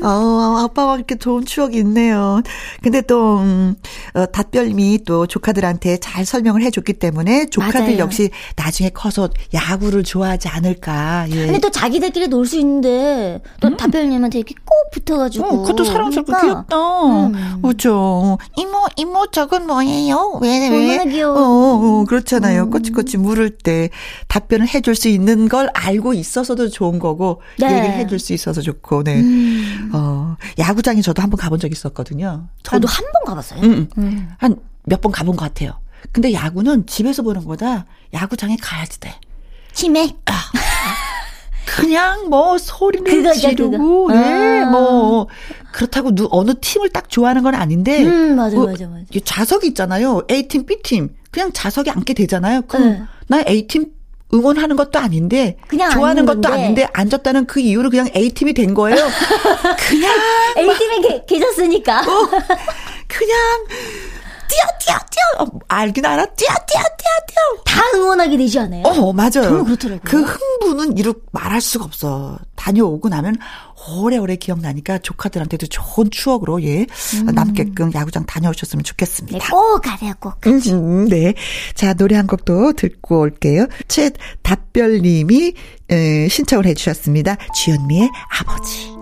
어, 0.03 0.57
아빠와 0.65 0.95
이렇게 0.97 1.15
좋은 1.17 1.45
추억이 1.45 1.77
있네요. 1.77 2.41
근데 2.81 3.01
또, 3.01 3.37
음, 3.39 3.75
어, 4.13 4.25
닷별님이 4.27 5.03
또 5.05 5.27
조카들한테 5.27 5.97
잘 5.97 6.25
설명을 6.25 6.61
해줬기 6.63 6.93
때문에 6.93 7.47
조카들 7.47 7.81
맞아요. 7.81 7.97
역시 7.99 8.29
나중에 8.55 8.89
커서 8.89 9.29
야구를 9.53 10.03
좋아하지 10.03 10.47
않을까. 10.49 11.25
예. 11.29 11.45
근데 11.45 11.59
또 11.59 11.69
자기들끼리 11.69 12.27
놀 12.27 12.49
수 12.49 12.57
있는데, 12.57 13.39
또 13.59 13.77
답변님한테 13.77 14.39
이렇게 14.39 14.55
꼭 14.65 14.89
붙어가지고. 14.91 15.45
어, 15.45 15.61
그것도 15.61 15.83
사랑스럽고 15.83 16.31
그러니까 16.31 16.47
귀엽다. 16.47 16.77
음. 17.05 17.59
그렇죠. 17.61 18.39
이모, 18.57 18.87
이모, 18.95 19.27
저건 19.27 19.67
뭐예요? 19.67 20.39
왜, 20.41 20.67
왜? 20.69 20.97
얼마나 20.97 21.03
귀여워. 21.11 21.37
어, 21.37 22.01
어, 22.01 22.05
그렇잖아요. 22.05 22.58
음. 22.65 22.69
꼬치꼬치 22.71 23.17
물을 23.17 23.49
때 23.49 23.89
답변을 24.27 24.67
해줄 24.67 24.95
수 24.95 25.07
있는 25.07 25.47
걸 25.49 25.69
알고 25.73 26.13
있어서도 26.13 26.69
좋은 26.69 26.99
거고, 26.99 27.41
네. 27.59 27.67
얘기를 27.67 27.91
해줄 27.97 28.19
수 28.19 28.33
있어서 28.33 28.61
좋고, 28.61 29.03
네. 29.03 29.19
음. 29.19 29.91
어, 29.93 30.35
야구장에 30.57 31.01
저도 31.01 31.21
한번 31.21 31.37
가본 31.37 31.59
적 31.59 31.71
있었거든요. 31.71 32.47
저도 32.63 32.87
한 32.87 33.03
번 33.13 33.23
가봤어요. 33.25 33.61
음, 33.61 33.71
음. 33.73 33.89
음. 33.97 34.29
한몇 34.37 35.01
번 35.01 35.11
가본 35.11 35.35
것 35.35 35.45
같아요. 35.45 35.79
근데 36.11 36.31
야구는 36.33 36.85
집에서 36.87 37.21
보는 37.23 37.41
것보다 37.41 37.85
야구장에 38.13 38.55
가야지 38.61 38.99
돼. 38.99 39.13
치매? 39.73 40.09
그냥 41.65 42.29
뭐 42.29 42.57
소리를 42.57 43.03
그거죠, 43.05 43.39
지르고 43.49 44.07
그거. 44.07 44.15
예, 44.15 44.61
아. 44.63 44.69
뭐 44.71 45.27
그렇다고 45.71 46.15
누, 46.15 46.27
어느 46.31 46.53
팀을 46.59 46.89
딱 46.89 47.09
좋아하는 47.09 47.43
건 47.43 47.53
아닌데 47.53 48.03
음, 48.05 48.35
맞아, 48.35 48.57
어, 48.57 48.65
맞아, 48.65 48.87
맞아. 48.87 49.03
이 49.13 49.21
좌석이 49.21 49.67
있잖아요. 49.67 50.23
A팀, 50.29 50.65
B팀. 50.65 51.15
그냥 51.31 51.51
좌석에 51.53 51.91
앉게 51.91 52.13
되잖아요. 52.13 52.63
그럼 52.63 52.89
네. 52.89 53.01
나 53.27 53.43
A팀 53.47 53.85
응원하는 54.33 54.75
것도 54.75 54.99
아닌데 54.99 55.57
좋아하는 55.91 56.25
것도 56.25 56.41
건데. 56.41 56.47
아닌데 56.61 56.87
앉았다는 56.93 57.45
그 57.47 57.59
이유로 57.59 57.89
그냥 57.89 58.09
A팀이 58.15 58.53
된 58.53 58.73
거예요. 58.73 58.97
그냥 59.87 60.11
A팀에 60.57 61.01
게- 61.01 61.25
계셨으니까. 61.27 62.01
그냥 63.07 63.37
뛰어 64.47 64.65
뛰어 64.79 64.97
뛰어 65.09 65.43
어, 65.43 65.59
알긴 65.67 66.05
알아 66.05 66.25
뛰어 66.25 66.47
뛰어 66.47 66.81
뛰어 66.81 67.09
뛰어 67.27 67.63
다 67.65 67.81
응원하게 67.95 68.37
되지 68.37 68.59
않아요? 68.59 68.83
어, 68.83 69.13
맞아요. 69.13 69.63
그렇더라고요. 69.63 69.99
그 70.03 70.21
흥분은 70.21 70.97
이루 70.97 71.13
말할 71.31 71.61
수가 71.61 71.85
없어. 71.85 72.37
다녀오고 72.55 73.09
나면 73.09 73.35
오래오래 73.87 74.35
기억나니까 74.35 74.99
조카들한테도 74.99 75.67
좋은 75.67 76.11
추억으로 76.11 76.61
예 76.63 76.85
남게끔 77.33 77.93
야구장 77.93 78.25
다녀오셨으면 78.25 78.83
네, 78.83 78.87
좋겠습니다. 78.87 79.49
꼭 79.49 79.81
가세요, 79.81 80.13
꼭. 80.19 80.35
음, 80.45 81.07
네. 81.07 81.33
자, 81.73 81.93
노래 81.93 82.15
한 82.15 82.27
곡도 82.27 82.73
듣고 82.73 83.21
올게요. 83.21 83.67
최 83.87 84.11
답별님이 84.43 85.53
에, 85.89 86.27
신청을 86.27 86.65
해주셨습니다. 86.65 87.37
주현미의 87.55 88.09
아버지. 88.39 88.98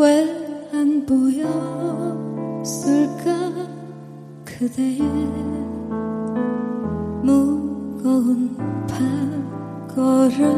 왜 0.00 0.40
안 0.72 1.04
보였을까? 1.04 1.50
그대의 4.44 5.00
무거운 7.22 8.56
발걸음 9.86 10.48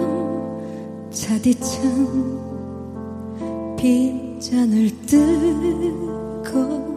차디찬 1.11 2.41
빈잔을 3.77 4.91
뜨거 5.07 6.92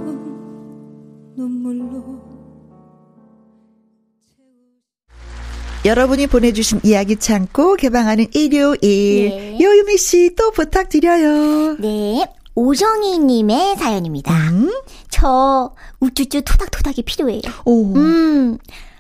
여러분이 5.85 6.25
보내주신 6.27 6.81
이야기 6.83 7.15
창고 7.15 7.75
개방하는 7.75 8.25
일요일. 8.33 8.79
네. 8.81 9.57
요유미 9.61 9.97
씨 9.97 10.35
또 10.35 10.49
부탁드려요. 10.51 11.77
네. 11.77 12.25
오정희님의 12.55 13.75
사연입니다. 13.77 14.33
음? 14.49 14.71
저 15.09 15.71
우쭈쭈 15.99 16.41
토닥토닥이 16.41 17.03
필요해요. 17.03 17.41
오. 17.65 17.93
음, 17.95 18.57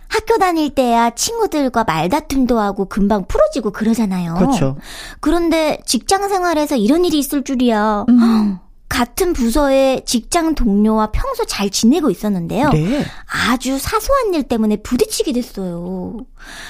학교 0.07 0.37
다닐 0.37 0.69
때야 0.69 1.09
친구들과 1.09 1.85
말다툼도 1.85 2.59
하고 2.59 2.85
금방 2.85 3.25
풀어지고 3.25 3.71
그러잖아요. 3.71 4.35
그렇죠. 4.35 4.77
그런데 5.21 5.79
직장 5.85 6.29
생활에서 6.29 6.75
이런 6.75 7.03
일이 7.05 7.17
있을 7.17 7.43
줄이야. 7.43 8.05
음. 8.09 8.59
같은 8.95 9.33
부서의 9.33 10.05
직장 10.05 10.55
동료와 10.55 11.11
평소 11.11 11.43
잘 11.45 11.69
지내고 11.69 12.09
있었는데요. 12.09 12.69
네. 12.69 13.03
아주 13.49 13.77
사소한 13.77 14.33
일 14.33 14.43
때문에 14.43 14.77
부딪히게 14.77 15.33
됐어요. 15.33 16.15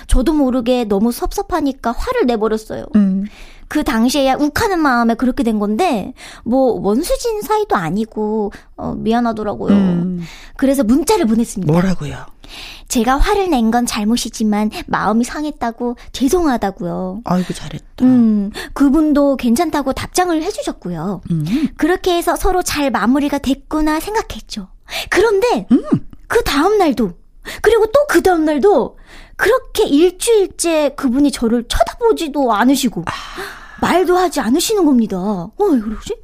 저도 0.08 0.34
모르게 0.34 0.86
너무 0.86 1.12
섭섭하니까 1.12 1.92
화를 1.92 2.26
내버렸어요. 2.26 2.88
음. 2.96 3.26
그 3.67 3.84
당시에야 3.84 4.36
욱하는 4.36 4.80
마음에 4.80 5.13
그렇게 5.15 5.43
된 5.43 5.60
건데, 5.60 6.13
뭐, 6.43 6.80
원수진 6.82 7.41
사이도 7.41 7.75
아니고, 7.75 8.51
어, 8.78 8.93
미안하더라고요. 8.95 9.73
음. 9.73 10.21
그래서 10.58 10.84
문자를 10.84 11.25
보냈습니다. 11.25 11.71
뭐라고요? 11.71 12.25
제가 12.88 13.17
화를 13.17 13.49
낸 13.49 13.71
건 13.71 13.86
잘못이지만, 13.86 14.69
마음이 14.88 15.23
상했다고, 15.23 15.97
죄송하다고요. 16.12 17.21
아이고 17.25 17.54
잘했다. 17.54 18.06
음, 18.06 18.51
그분도 18.73 19.38
괜찮다고 19.38 19.93
답장을 19.93 20.39
해주셨고요. 20.43 21.21
음. 21.32 21.67
그렇게 21.78 22.15
해서 22.15 22.36
서로 22.36 22.62
잘 22.62 22.91
마무리가 22.91 23.39
됐구나 23.39 23.99
생각했죠. 23.99 24.67
그런데, 25.10 25.65
음. 25.71 25.82
그 26.28 26.43
다음 26.43 26.78
날도, 26.78 27.13
그리고 27.62 27.86
또 27.88 28.06
그 28.08 28.22
다음날도, 28.22 28.98
그렇게 29.36 29.84
일주일째 29.86 30.94
그분이 30.96 31.32
저를 31.32 31.66
쳐다보지도 31.68 32.54
않으시고, 32.54 33.04
말도 33.82 34.16
하지 34.18 34.40
않으시는 34.40 34.86
겁니다. 34.86 35.18
어, 35.18 35.54
왜 35.72 35.80
그러지? 35.80 36.16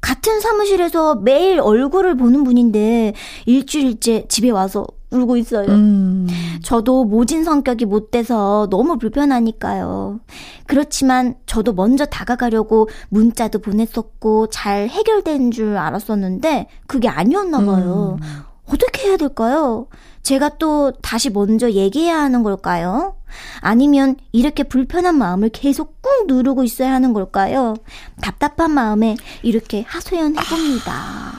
같은 0.00 0.38
사무실에서 0.40 1.16
매일 1.16 1.58
얼굴을 1.60 2.16
보는 2.16 2.44
분인데, 2.44 3.14
일주일째 3.46 4.26
집에 4.28 4.50
와서 4.50 4.86
울고 5.10 5.36
있어요. 5.38 5.68
음. 5.68 6.26
저도 6.62 7.04
모진 7.04 7.44
성격이 7.44 7.84
못 7.86 8.10
돼서 8.10 8.66
너무 8.70 8.98
불편하니까요. 8.98 10.20
그렇지만 10.66 11.34
저도 11.46 11.72
먼저 11.72 12.04
다가가려고 12.04 12.88
문자도 13.10 13.60
보냈었고 13.60 14.48
잘 14.48 14.88
해결된 14.88 15.52
줄 15.52 15.76
알았었는데 15.76 16.66
그게 16.88 17.08
아니었나 17.08 17.64
봐요. 17.64 18.18
어떻게 18.66 19.08
해야 19.08 19.16
될까요? 19.16 19.86
제가 20.24 20.56
또 20.58 20.90
다시 21.02 21.28
먼저 21.30 21.70
얘기해야 21.70 22.18
하는 22.18 22.42
걸까요? 22.42 23.14
아니면 23.60 24.16
이렇게 24.32 24.62
불편한 24.62 25.16
마음을 25.16 25.50
계속 25.50 26.00
꾹 26.00 26.26
누르고 26.26 26.64
있어야 26.64 26.92
하는 26.92 27.12
걸까요? 27.12 27.74
답답한 28.22 28.70
마음에 28.72 29.16
이렇게 29.42 29.84
하소연해봅니다. 29.86 31.32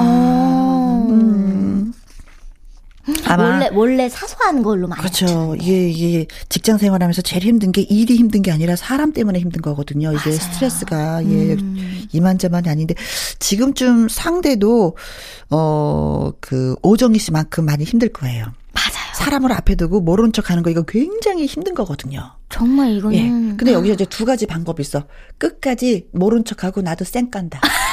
어. 0.00 1.06
음. 1.10 1.94
아마 3.32 3.44
원래 3.44 3.70
원래 3.72 4.08
사소한 4.08 4.62
걸로 4.62 4.88
많이 4.88 5.00
그렇죠. 5.00 5.54
이게, 5.60 5.88
이게 5.88 6.26
직장 6.48 6.78
생활하면서 6.78 7.22
제일 7.22 7.44
힘든 7.44 7.72
게 7.72 7.82
일이 7.82 8.16
힘든 8.16 8.42
게 8.42 8.50
아니라 8.50 8.76
사람 8.76 9.12
때문에 9.12 9.38
힘든 9.38 9.62
거거든요. 9.62 10.12
이게 10.12 10.30
맞아요. 10.30 10.38
스트레스가 10.40 11.24
예 11.24 11.54
음. 11.54 12.02
이만저만이 12.12 12.68
아닌데 12.68 12.94
지금쯤 13.38 14.08
상대도 14.08 14.96
어그 15.50 16.76
오정희 16.82 17.18
씨만큼 17.18 17.64
많이 17.64 17.84
힘들 17.84 18.08
거예요. 18.08 18.46
맞아요. 18.72 19.14
사람을 19.14 19.52
앞에 19.52 19.74
두고 19.76 20.00
모른 20.00 20.32
척 20.32 20.50
하는 20.50 20.62
거 20.62 20.70
이거 20.70 20.82
굉장히 20.82 21.46
힘든 21.46 21.74
거거든요. 21.74 22.32
정말 22.48 22.92
예. 22.92 22.96
이거는 22.96 23.56
근데 23.56 23.72
여기서 23.72 23.94
이제 23.94 24.04
두 24.06 24.24
가지 24.24 24.46
방법이 24.46 24.80
있어. 24.80 25.04
끝까지 25.38 26.08
모른 26.12 26.44
척하고 26.44 26.82
나도 26.82 27.04
쌩 27.04 27.30
깐다. 27.30 27.60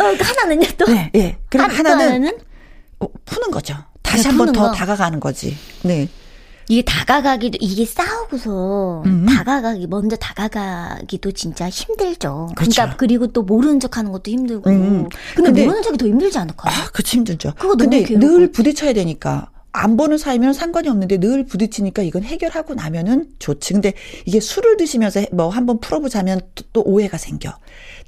어, 0.00 0.04
하나는요 0.04 0.66
또 0.76 0.86
네, 0.86 1.10
예. 1.14 1.38
그럼 1.48 1.70
하나는 1.70 2.38
어, 3.00 3.06
푸는 3.24 3.50
거죠. 3.50 3.74
다시 4.02 4.22
네, 4.24 4.28
한번 4.30 4.46
푸는 4.48 4.52
더 4.60 4.70
거. 4.70 4.74
다가가는 4.76 5.20
거지. 5.20 5.56
네. 5.82 6.08
이게 6.70 6.82
다가가기도 6.82 7.56
이게 7.62 7.86
싸우고서 7.86 9.02
음. 9.06 9.24
다가가기 9.26 9.86
먼저 9.86 10.16
다가가기도 10.16 11.32
진짜 11.32 11.68
힘들죠. 11.68 12.50
그렇죠. 12.54 12.72
그러니까 12.74 12.96
그리고 12.98 13.26
또 13.28 13.42
모르는 13.42 13.80
척하는 13.80 14.12
것도 14.12 14.30
힘들고. 14.30 14.68
음. 14.70 15.08
근데, 15.34 15.48
근데- 15.50 15.64
모르는 15.64 15.82
척이 15.82 15.96
더 15.96 16.06
힘들지 16.06 16.36
않을까요? 16.38 16.74
아, 16.74 16.90
그치 16.92 17.16
힘들죠. 17.16 17.54
그거 17.58 17.74
근데 17.74 18.00
늘것 18.08 18.52
부딪혀야 18.52 18.92
되니까 18.92 19.50
안 19.72 19.96
보는 19.96 20.18
사이면 20.18 20.52
상관이 20.52 20.88
없는데 20.88 21.18
늘 21.18 21.46
부딪히니까 21.46 22.02
이건 22.02 22.24
해결하고 22.24 22.74
나면은 22.74 23.28
좋지. 23.38 23.72
근데 23.74 23.92
이게 24.26 24.40
술을 24.40 24.76
드시면서 24.76 25.24
뭐 25.32 25.48
한번 25.48 25.80
풀어보자면 25.80 26.40
또, 26.54 26.64
또 26.72 26.82
오해가 26.84 27.16
생겨. 27.16 27.50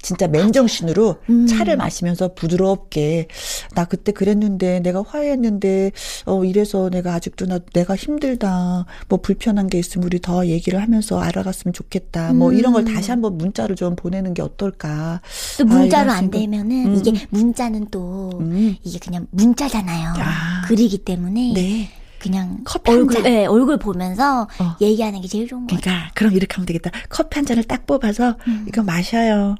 진짜 0.01 0.27
맨정신으로 0.27 1.17
음. 1.29 1.47
차를 1.47 1.77
마시면서 1.77 2.33
부드럽게 2.33 3.27
나 3.75 3.85
그때 3.85 4.11
그랬는데 4.11 4.79
내가 4.79 5.03
화해했는데 5.07 5.91
어 6.25 6.43
이래서 6.43 6.89
내가 6.89 7.13
아직도 7.13 7.45
나 7.45 7.59
내가 7.73 7.95
힘들다 7.95 8.85
뭐 9.07 9.19
불편한 9.21 9.67
게 9.67 9.79
있으면 9.79 10.05
우리 10.05 10.19
더 10.19 10.45
얘기를 10.47 10.81
하면서 10.81 11.19
알아갔으면 11.19 11.73
좋겠다 11.73 12.33
뭐 12.33 12.51
이런 12.53 12.73
걸 12.73 12.83
음. 12.87 12.93
다시 12.93 13.11
한번 13.11 13.37
문자로 13.37 13.75
좀 13.75 13.95
보내는 13.95 14.33
게 14.33 14.41
어떨까 14.41 15.21
또 15.57 15.63
아, 15.63 15.67
문자로 15.67 16.03
이런 16.03 16.09
안. 16.09 16.31
되면은 16.31 16.85
음. 16.87 16.95
이게 16.95 17.27
문자는 17.29 17.87
또 17.91 18.31
음. 18.39 18.75
이게 18.83 18.99
그냥 18.99 19.27
문자잖아요. 19.31 20.13
아. 20.17 20.61
글이기 20.67 20.99
때문에 20.99 21.53
네 21.53 21.89
그냥 22.19 22.59
커피 22.63 22.91
한 22.91 22.99
얼굴 22.99 23.13
잔. 23.15 23.23
네, 23.23 23.45
얼굴 23.45 23.77
보면서 23.77 24.47
어. 24.59 24.75
얘기하는 24.79 25.21
게 25.21 25.27
제일 25.27 25.47
좋은 25.47 25.65
거예요. 25.67 25.81
그러니까 25.81 26.11
그럼 26.13 26.33
이렇게 26.33 26.55
하면 26.55 26.65
되겠다. 26.67 26.91
커피 27.09 27.35
한 27.35 27.45
잔을 27.45 27.63
딱 27.63 27.85
뽑아서 27.87 28.37
음. 28.47 28.65
이거 28.67 28.83
마셔요. 28.83 29.55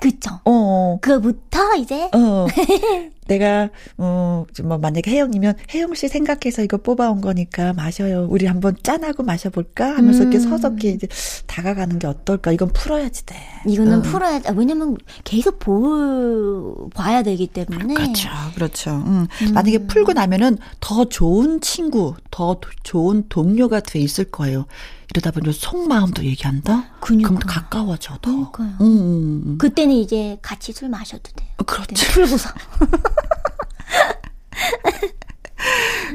그쵸? 0.00 0.30
어. 0.44 0.98
그거부터 1.00 1.74
이제 1.76 2.10
어. 2.12 2.46
내가 3.26 3.70
어뭐 3.96 4.46
만약에 4.80 5.10
혜영이면 5.10 5.54
혜영 5.74 5.94
씨 5.94 6.08
생각해서 6.08 6.62
이거 6.62 6.76
뽑아온 6.78 7.20
거니까 7.20 7.72
마셔요. 7.72 8.26
우리 8.30 8.46
한번 8.46 8.76
짠하고 8.82 9.22
마셔볼까 9.22 9.96
하면서 9.96 10.22
이렇게 10.22 10.38
음. 10.38 10.42
서서 10.48 10.68
이렇게 10.68 10.90
이제 10.90 11.08
다가가는 11.46 11.98
게 11.98 12.06
어떨까? 12.06 12.52
이건 12.52 12.72
풀어야지 12.72 13.26
돼. 13.26 13.34
이거는 13.66 13.98
어. 13.98 14.02
풀어야 14.02 14.40
아, 14.46 14.52
왜냐면 14.54 14.96
계속 15.24 15.58
볼 15.58 16.88
봐야 16.94 17.22
되기 17.22 17.46
때문에 17.48 17.94
그렇죠, 17.94 18.28
그렇죠. 18.54 18.90
음. 19.06 19.26
만약에 19.54 19.86
풀고 19.86 20.12
나면은 20.12 20.58
더 20.80 21.06
좋은 21.08 21.60
친구, 21.60 22.14
더 22.30 22.54
도- 22.60 22.70
좋은 22.82 23.24
동료가 23.28 23.80
돼 23.80 23.98
있을 23.98 24.24
거예요. 24.26 24.66
이러다 25.12 25.30
보니 25.30 25.52
속마음도 25.52 26.24
얘기한다. 26.24 26.86
그니까. 27.00 27.28
그럼 27.28 27.40
더 27.40 27.46
가까워져. 27.46 28.18
더. 28.20 28.50
그러니까요. 28.50 28.68
음, 28.80 28.86
음, 28.98 29.42
음. 29.46 29.58
그때는 29.58 29.94
이제 29.94 30.36
같이 30.42 30.72
술 30.72 30.88
마셔도 30.88 31.22
돼요. 31.34 31.48
그렇죠. 31.64 31.86
그때 31.88 32.06
풀고서 32.12 32.50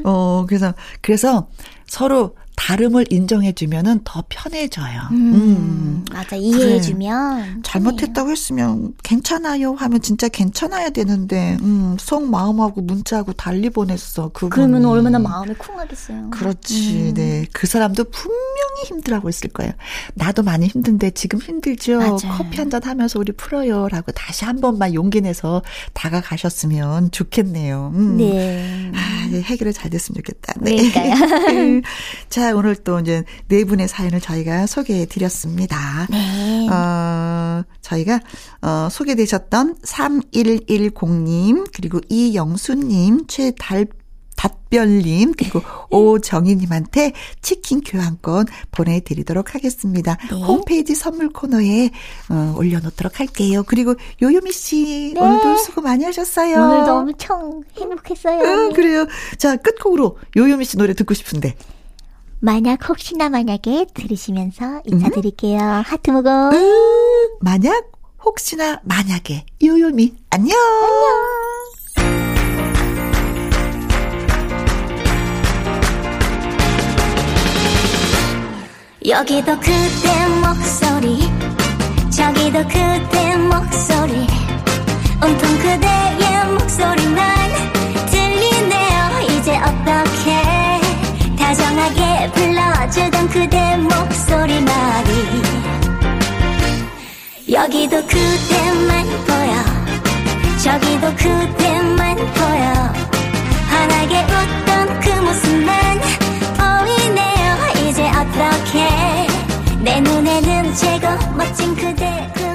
어, 0.04 0.44
그래서, 0.46 0.74
그래서 1.00 1.48
서로 1.86 2.36
다름을 2.66 3.06
인정해주면은 3.10 4.02
더 4.04 4.22
편해져요. 4.28 5.00
음, 5.10 6.04
맞아 6.12 6.36
이해해주면 6.36 7.62
잘못했다고 7.64 8.30
했으면 8.30 8.94
괜찮아요 9.02 9.74
하면 9.74 10.00
진짜 10.00 10.28
괜찮아야 10.28 10.90
되는데, 10.90 11.56
음, 11.60 11.96
속 11.98 12.24
마음하고 12.30 12.82
문자하고 12.82 13.32
달리 13.32 13.68
보냈어. 13.68 14.28
그분이. 14.28 14.50
그러면 14.50 14.84
얼마나 14.84 15.18
마음이 15.18 15.54
쿵하겠어요. 15.54 16.30
그렇지, 16.30 17.08
음. 17.08 17.14
네. 17.14 17.46
그 17.52 17.66
사람도 17.66 18.04
분명히 18.04 18.82
힘들어하고 18.86 19.28
있을 19.28 19.50
거예요. 19.50 19.72
나도 20.14 20.44
많이 20.44 20.68
힘든데 20.68 21.10
지금 21.10 21.40
힘들죠? 21.40 21.98
맞아요. 21.98 22.16
커피 22.36 22.58
한 22.58 22.70
잔 22.70 22.80
하면서 22.84 23.18
우리 23.18 23.32
풀어요. 23.32 23.88
라고 23.88 24.12
다시 24.12 24.44
한 24.46 24.60
번만 24.60 24.94
용기 24.94 25.20
내서 25.20 25.62
다가가셨으면 25.94 27.10
좋겠네요. 27.10 27.92
음. 27.94 28.16
네. 28.18 28.90
아, 28.94 29.26
네, 29.30 29.42
해결이 29.42 29.72
잘 29.72 29.90
됐으면 29.90 30.16
좋겠다. 30.22 30.54
네. 30.60 30.76
그러니까요. 30.76 31.82
자, 32.30 32.51
오늘 32.52 32.76
또 32.76 33.00
이제 33.00 33.24
네 33.48 33.64
분의 33.64 33.88
사연을 33.88 34.20
저희가 34.20 34.66
소개해 34.66 35.06
드렸습니다. 35.06 36.06
네. 36.10 36.68
어, 36.70 37.64
저희가, 37.80 38.20
어, 38.62 38.88
소개되셨던 38.90 39.76
3110님, 39.82 41.66
그리고 41.74 42.00
이영수님, 42.08 43.26
최달, 43.26 43.86
답별님, 44.36 45.34
그리고 45.36 45.60
오정희님한테 45.90 47.12
치킨 47.42 47.80
교환권 47.80 48.46
보내드리도록 48.72 49.54
하겠습니다. 49.54 50.16
네. 50.30 50.36
홈페이지 50.36 50.94
선물 50.94 51.28
코너에, 51.28 51.90
어, 52.28 52.54
올려놓도록 52.56 53.20
할게요. 53.20 53.62
그리고 53.66 53.94
요요미 54.20 54.50
씨, 54.52 55.12
네. 55.14 55.20
오늘도 55.20 55.56
수고 55.58 55.80
많이 55.82 56.04
하셨어요. 56.04 56.56
오늘도 56.56 56.92
엄청 56.92 57.62
행복했어요. 57.78 58.42
응, 58.42 58.72
그래요. 58.72 59.06
자, 59.38 59.56
끝곡으로 59.56 60.18
요요미 60.36 60.64
씨 60.64 60.76
노래 60.76 60.94
듣고 60.94 61.14
싶은데. 61.14 61.54
만약 62.44 62.88
혹시나 62.88 63.28
만약에 63.28 63.86
들으시면서 63.94 64.82
인사드릴게요. 64.84 65.60
하트 65.60 66.10
모고. 66.10 66.28
만약, 67.40 67.84
혹시나, 68.24 68.80
만약에. 68.82 69.46
요요미, 69.62 70.12
안녕! 70.30 70.56
여기도 79.06 79.56
그대 79.60 80.26
목소리 80.40 81.20
저기도 82.10 82.58
그대 82.68 83.36
목소리 83.36 84.26
온통 85.22 85.58
그대의 85.58 86.46
목소리만 86.58 87.41
불러주던 92.92 93.28
그대 93.28 93.76
목소리 93.78 94.60
말이. 94.60 95.42
여기도 97.50 97.96
그대만 98.06 99.04
보여. 99.26 99.54
저기도 100.62 101.14
그대만 101.16 102.16
보여. 102.16 102.92
환하게 103.68 104.24
웃던 104.24 105.00
그 105.00 105.08
모습만 105.20 106.00
보이네요. 106.58 107.88
이제 107.88 108.08
어떻게 108.10 108.88
내 109.80 110.00
눈에는 110.00 110.74
최고 110.74 111.08
멋진 111.34 111.74
그대 111.74 112.30
그 112.34 112.51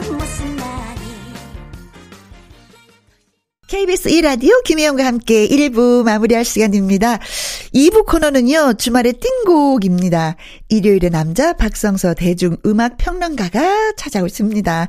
KBS 3.67 4.09
1라디오 4.09 4.63
김혜영과 4.63 5.05
함께 5.05 5.45
1부 5.45 6.03
마무리할 6.03 6.45
시간입니다. 6.45 7.19
2부 7.75 8.05
코너는요, 8.05 8.75
주말의 8.77 9.15
띵곡입니다. 9.45 10.37
일요일의 10.69 11.09
남자 11.09 11.51
박성서 11.51 12.13
대중음악 12.13 12.95
평론가가 12.97 13.91
찾아오십니다. 13.97 14.87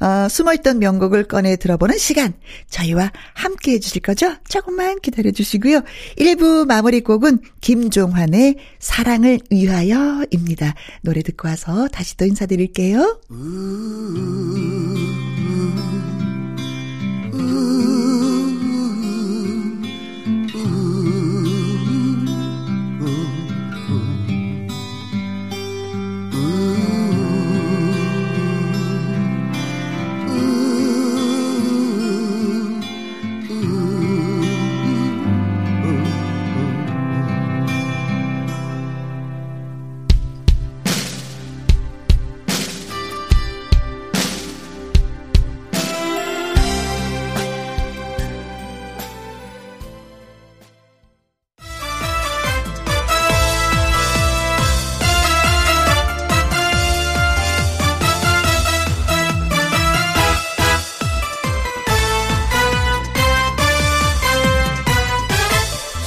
어, 0.00 0.28
숨어있던 0.28 0.78
명곡을 0.78 1.24
꺼내 1.24 1.56
들어보는 1.56 1.98
시간. 1.98 2.32
저희와 2.70 3.10
함께 3.34 3.72
해주실 3.72 4.02
거죠? 4.02 4.36
조금만 4.48 5.00
기다려 5.00 5.32
주시고요. 5.32 5.80
1부 6.16 6.66
마무리 6.66 7.00
곡은 7.00 7.40
김종환의 7.60 8.58
사랑을 8.78 9.40
위하여입니다. 9.50 10.74
노래 11.02 11.22
듣고 11.22 11.48
와서 11.48 11.88
다시 11.88 12.16
또 12.16 12.26
인사드릴게요. 12.26 13.20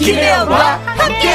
김혜영과 0.03 0.79
함께. 0.85 1.29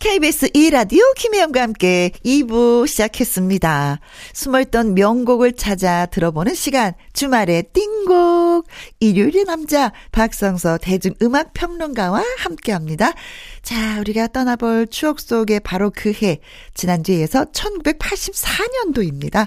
KBS 0.00 0.48
2라디오 0.48 1.14
김혜영과 1.14 1.62
함께 1.62 2.10
2부 2.24 2.88
시작했습니다. 2.88 4.00
숨어있던 4.32 4.94
명곡을 4.94 5.52
찾아 5.52 6.06
들어보는 6.06 6.56
시간, 6.56 6.94
주말의 7.12 7.66
띵곡. 7.72 8.66
일요일의 8.98 9.44
남자, 9.44 9.92
박성서 10.10 10.78
대중음악평론가와 10.78 12.24
함께 12.38 12.72
합니다. 12.72 13.12
자, 13.62 14.00
우리가 14.00 14.26
떠나볼 14.26 14.88
추억 14.88 15.20
속에 15.20 15.60
바로 15.60 15.92
그 15.94 16.12
해, 16.20 16.40
지난주에 16.74 17.20
이어서 17.20 17.44
1984년도입니다. 17.52 19.46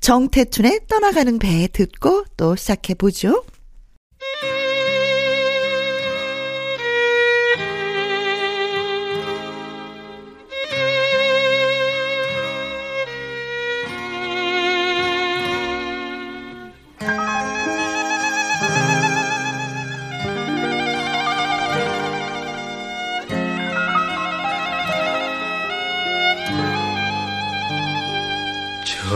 정태춘의 0.00 0.80
떠나가는 0.88 1.38
배 1.38 1.68
듣고 1.70 2.24
또 2.38 2.56
시작해보죠. 2.56 3.44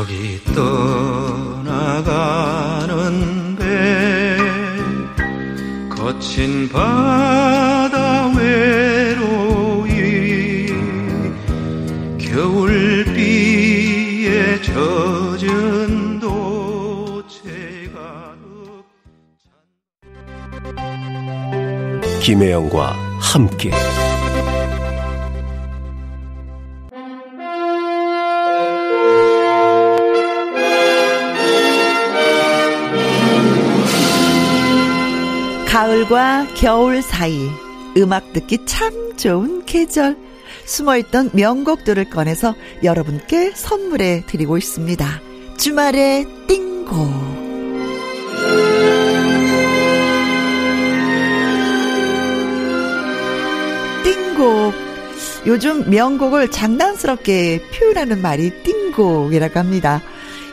저기 0.02 0.42
떠나가 0.54 2.12
거친 6.22 6.68
바다 6.68 8.28
외로이 8.28 9.88
겨울비에 12.16 13.72
젖은 14.62 16.20
도체가 16.20 17.98
김혜영과 22.22 22.92
함께 23.20 23.72
가을과 35.82 36.46
겨울 36.54 37.02
사이 37.02 37.50
음악 37.96 38.32
듣기 38.32 38.66
참 38.66 39.16
좋은 39.16 39.64
계절 39.66 40.16
숨어있던 40.64 41.30
명곡들을 41.32 42.08
꺼내서 42.08 42.54
여러분께 42.84 43.50
선물해 43.56 44.22
드리고 44.26 44.58
있습니다. 44.58 45.04
주말의 45.56 46.26
띵곡 46.46 46.96
띵곡 54.04 54.74
요즘 55.48 55.90
명곡을 55.90 56.52
장난스럽게 56.52 57.60
표현하는 57.74 58.22
말이 58.22 58.52
띵곡이라고 58.62 59.58
합니다. 59.58 60.00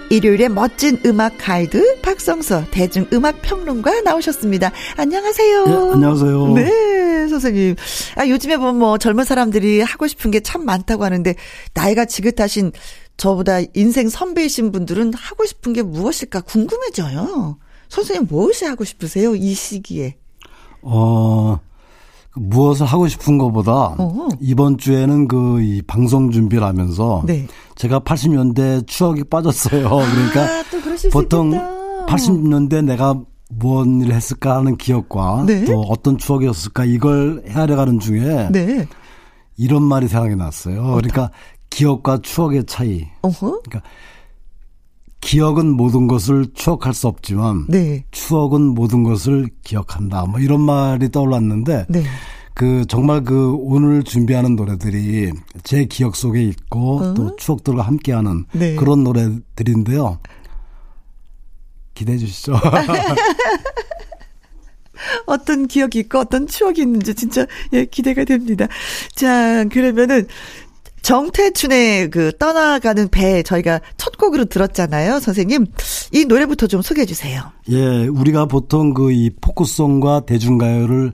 일요일에 0.10 0.48
멋진 0.50 1.00
음악 1.06 1.38
가이드 1.38 2.02
박성서 2.02 2.66
대중음악 2.72 3.42
평론가 3.44 4.02
나오셨습니다. 4.02 4.72
안녕하세요. 4.98 5.66
네, 5.68 5.74
안녕하세요. 5.94 6.48
네, 6.56 7.28
선생님. 7.28 7.76
아, 8.16 8.28
요즘에 8.28 8.58
보면 8.58 8.78
뭐 8.80 8.98
젊은 8.98 9.24
사람들이 9.24 9.82
하고 9.82 10.08
싶은 10.08 10.32
게 10.32 10.40
참 10.42 10.66
많다고 10.66 11.04
하는데 11.04 11.36
나이가 11.76 12.06
지긋하신 12.06 12.72
저보다 13.18 13.60
인생 13.76 14.10
선배이신 14.10 14.72
분들은 14.72 15.14
하고 15.14 15.46
싶은 15.46 15.74
게 15.74 15.84
무엇일까 15.84 16.42
궁금해져요. 16.42 17.60
선생님 17.90 18.28
무엇이 18.28 18.66
하고 18.66 18.84
싶으세요? 18.86 19.36
이 19.36 19.54
시기에. 19.54 20.16
어, 20.82 21.60
그 21.60 21.69
무엇을 22.36 22.86
하고 22.86 23.08
싶은 23.08 23.38
것보다 23.38 23.96
어허. 23.98 24.30
이번 24.40 24.78
주에는 24.78 25.28
그 25.28 25.60
이 25.62 25.82
방송 25.82 26.32
준비를 26.32 26.64
하면서 26.64 27.24
네. 27.26 27.48
제가 27.76 28.00
80년대 28.02 28.88
추억이 28.88 29.24
빠졌어요. 29.26 29.90
그러니까 29.90 30.42
아, 30.44 30.64
또 30.72 30.82
그러실 30.82 31.10
보통 31.10 31.52
수 31.52 31.58
있겠다. 31.58 32.06
80년대 32.08 32.86
내가 32.86 33.20
뭔 33.52 34.02
일을 34.02 34.14
했을까 34.14 34.58
하는 34.58 34.78
기억과 34.78 35.44
네. 35.48 35.66
또 35.66 35.82
어떤 35.82 36.18
추억이었을까 36.18 36.86
이걸 36.86 37.44
헤아려가는 37.48 38.00
중에 38.00 38.50
네. 38.52 38.88
이런 39.58 39.84
말이 39.84 40.08
생각이 40.08 40.36
났어요. 40.36 40.84
그러니까 40.96 41.32
기억과 41.70 42.20
추억의 42.22 42.66
차이. 42.66 43.06
어허. 43.22 43.62
그러니까 43.64 43.82
기억은 45.22 45.76
모든 45.76 46.08
것을 46.08 46.48
추억할 46.54 46.94
수 46.94 47.08
없지만 47.08 47.66
네. 47.68 48.06
추억은 48.12 48.62
모든 48.62 49.04
것을 49.04 49.50
기억한다. 49.64 50.26
뭐 50.26 50.40
이런 50.40 50.62
말이 50.62 51.10
떠올랐는데 51.12 51.86
네. 51.90 52.04
그 52.54 52.86
정말 52.88 53.24
그 53.24 53.54
오늘 53.54 54.04
준비하는 54.04 54.56
노래들이 54.56 55.32
제 55.64 55.86
기억 55.86 56.16
속에 56.16 56.44
있고 56.44 57.14
또 57.14 57.36
추억들과 57.36 57.84
함께하는 57.84 58.32
어? 58.32 58.46
네. 58.52 58.76
그런 58.76 59.04
노래들인데요. 59.04 60.20
기대해 61.94 62.18
주시죠. 62.18 62.54
어떤 65.26 65.68
기억이 65.68 66.00
있고 66.00 66.20
어떤 66.20 66.48
추억이 66.48 66.82
있는지 66.82 67.14
진짜 67.14 67.46
예, 67.74 67.86
기대가 67.86 68.24
됩니다. 68.24 68.68
자, 69.16 69.66
그러면은 69.66 70.28
정태춘의 71.02 72.10
그 72.10 72.32
떠나가는 72.38 73.08
배 73.10 73.44
저희가 73.44 73.82
첫 73.98 74.18
곡으로 74.18 74.46
들었잖아요. 74.46 75.20
선생님. 75.20 75.66
이 76.14 76.26
노래부터 76.26 76.68
좀 76.68 76.82
소개해 76.82 77.06
주세요. 77.06 77.44
예, 77.70 78.08
우리가 78.08 78.46
보통 78.46 78.94
그 78.94 79.10
이 79.12 79.30
포크송과 79.42 80.22
대중가요를 80.22 81.14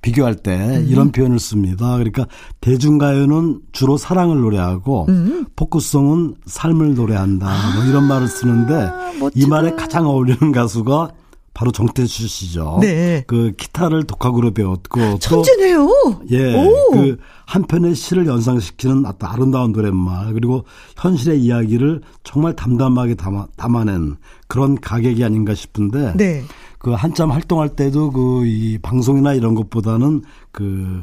비교할 0.00 0.34
때 0.36 0.54
음. 0.56 0.86
이런 0.88 1.12
표현을 1.12 1.38
씁니다. 1.38 1.92
그러니까 1.94 2.26
대중가요는 2.60 3.60
주로 3.72 3.96
사랑을 3.96 4.40
노래하고 4.40 5.06
음. 5.08 5.46
포크송은 5.56 6.36
삶을 6.46 6.94
노래한다. 6.94 7.46
뭐 7.74 7.84
이런 7.84 8.04
말을 8.06 8.28
쓰는데 8.28 8.74
아. 8.74 9.12
이 9.34 9.46
말에 9.46 9.72
가장 9.72 10.06
어울리는 10.06 10.52
가수가 10.52 11.10
바로 11.58 11.72
정태춘 11.72 12.28
씨죠. 12.28 12.78
네. 12.80 13.24
그 13.26 13.50
기타를 13.56 14.04
독학으로 14.04 14.52
배웠고 14.52 15.00
또 15.00 15.18
천재네요. 15.18 15.88
예, 16.30 16.54
오. 16.54 16.90
그 16.92 17.18
한편의 17.46 17.96
시를 17.96 18.28
연상시키는 18.28 19.02
아름다운 19.18 19.72
노랫말 19.72 20.34
그리고 20.34 20.64
현실의 20.96 21.40
이야기를 21.42 22.02
정말 22.22 22.54
담담하게 22.54 23.16
담아, 23.16 23.48
담아낸 23.56 24.18
그런 24.46 24.80
가객이 24.80 25.24
아닌가 25.24 25.52
싶은데 25.56 26.12
네. 26.16 26.44
그 26.78 26.92
한참 26.92 27.32
활동할 27.32 27.70
때도 27.70 28.12
그 28.12 28.44
이 28.46 28.78
방송이나 28.80 29.34
이런 29.34 29.56
것보다는 29.56 30.22
그 30.52 31.02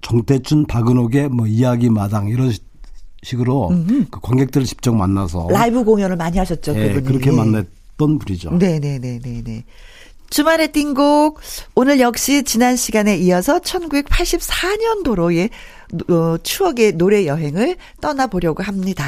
정태춘 0.00 0.66
박은옥의 0.66 1.28
뭐 1.28 1.46
이야기 1.46 1.88
마당 1.88 2.26
이런 2.26 2.50
시- 2.50 2.58
식으로 3.22 3.70
그 4.10 4.18
관객들을 4.20 4.66
직접 4.66 4.92
만나서 4.92 5.46
라이브 5.52 5.84
공연을 5.84 6.16
많이 6.16 6.36
하셨죠. 6.38 6.74
예, 6.74 6.94
그분이. 6.94 7.04
그렇게 7.06 7.30
만났 7.30 7.64
던 7.96 8.18
분이죠. 8.18 8.50
네네네네네. 8.52 9.64
주말의 10.30 10.72
띵곡. 10.72 11.40
오늘 11.74 12.00
역시 12.00 12.42
지난 12.42 12.74
시간에 12.76 13.16
이어서 13.18 13.58
1984년도로의 13.60 15.50
어, 16.08 16.36
추억의 16.42 16.92
노래 16.92 17.26
여행을 17.26 17.76
떠나보려고 18.00 18.62
합니다. 18.62 19.04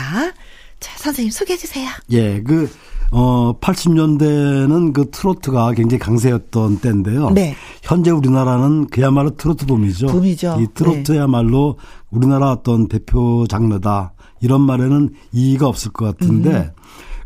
자, 0.80 0.99
선생님 0.99 1.30
소개해 1.30 1.57
주세요. 1.57 1.89
예, 2.11 2.43
그, 2.43 2.70
어, 3.11 3.59
80년대는 3.59 4.93
그 4.93 5.11
트로트가 5.11 5.72
굉장히 5.72 5.99
강세였던 5.99 6.80
때인데요. 6.80 7.30
네. 7.30 7.57
현재 7.82 8.11
우리나라는 8.11 8.89
그야말로 8.89 9.35
트로트. 9.37 9.64
봄이죠. 9.64 10.09
네. 10.09 10.62
이 10.62 10.66
트로트야말로 10.74 11.78
우리나라 12.11 12.51
어떤 12.53 12.87
대표 12.89 13.47
장르다. 13.49 14.12
이런 14.41 14.61
말에는 14.61 15.14
이의가 15.32 15.68
없을 15.68 15.91
것 15.93 16.05
같은데, 16.05 16.51
음. 16.51 16.70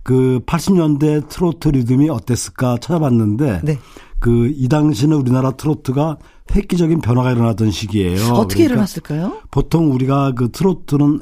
그 0.09 0.41
80년대 0.47 1.29
트로트 1.29 1.69
리듬이 1.69 2.09
어땠을까 2.09 2.79
찾아봤는데, 2.81 3.61
네. 3.63 3.79
그이 4.21 4.67
당시는 4.67 5.15
우리나라 5.15 5.51
트로트가 5.51 6.17
획기적인 6.51 7.03
변화가 7.03 7.33
일어나던 7.33 7.71
시기예요. 7.71 8.33
어떻게 8.33 8.65
그러니까 8.65 8.73
일어났을까요? 8.73 9.43
보통 9.51 9.93
우리가 9.93 10.33
그 10.33 10.51
트로트는 10.51 11.21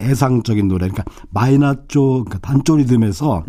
애상적인 0.00 0.68
노래, 0.68 0.86
그러니까 0.86 1.02
마이너 1.30 1.74
쪽, 1.88 2.26
그러니까 2.26 2.38
단조 2.38 2.76
리듬에서 2.76 3.42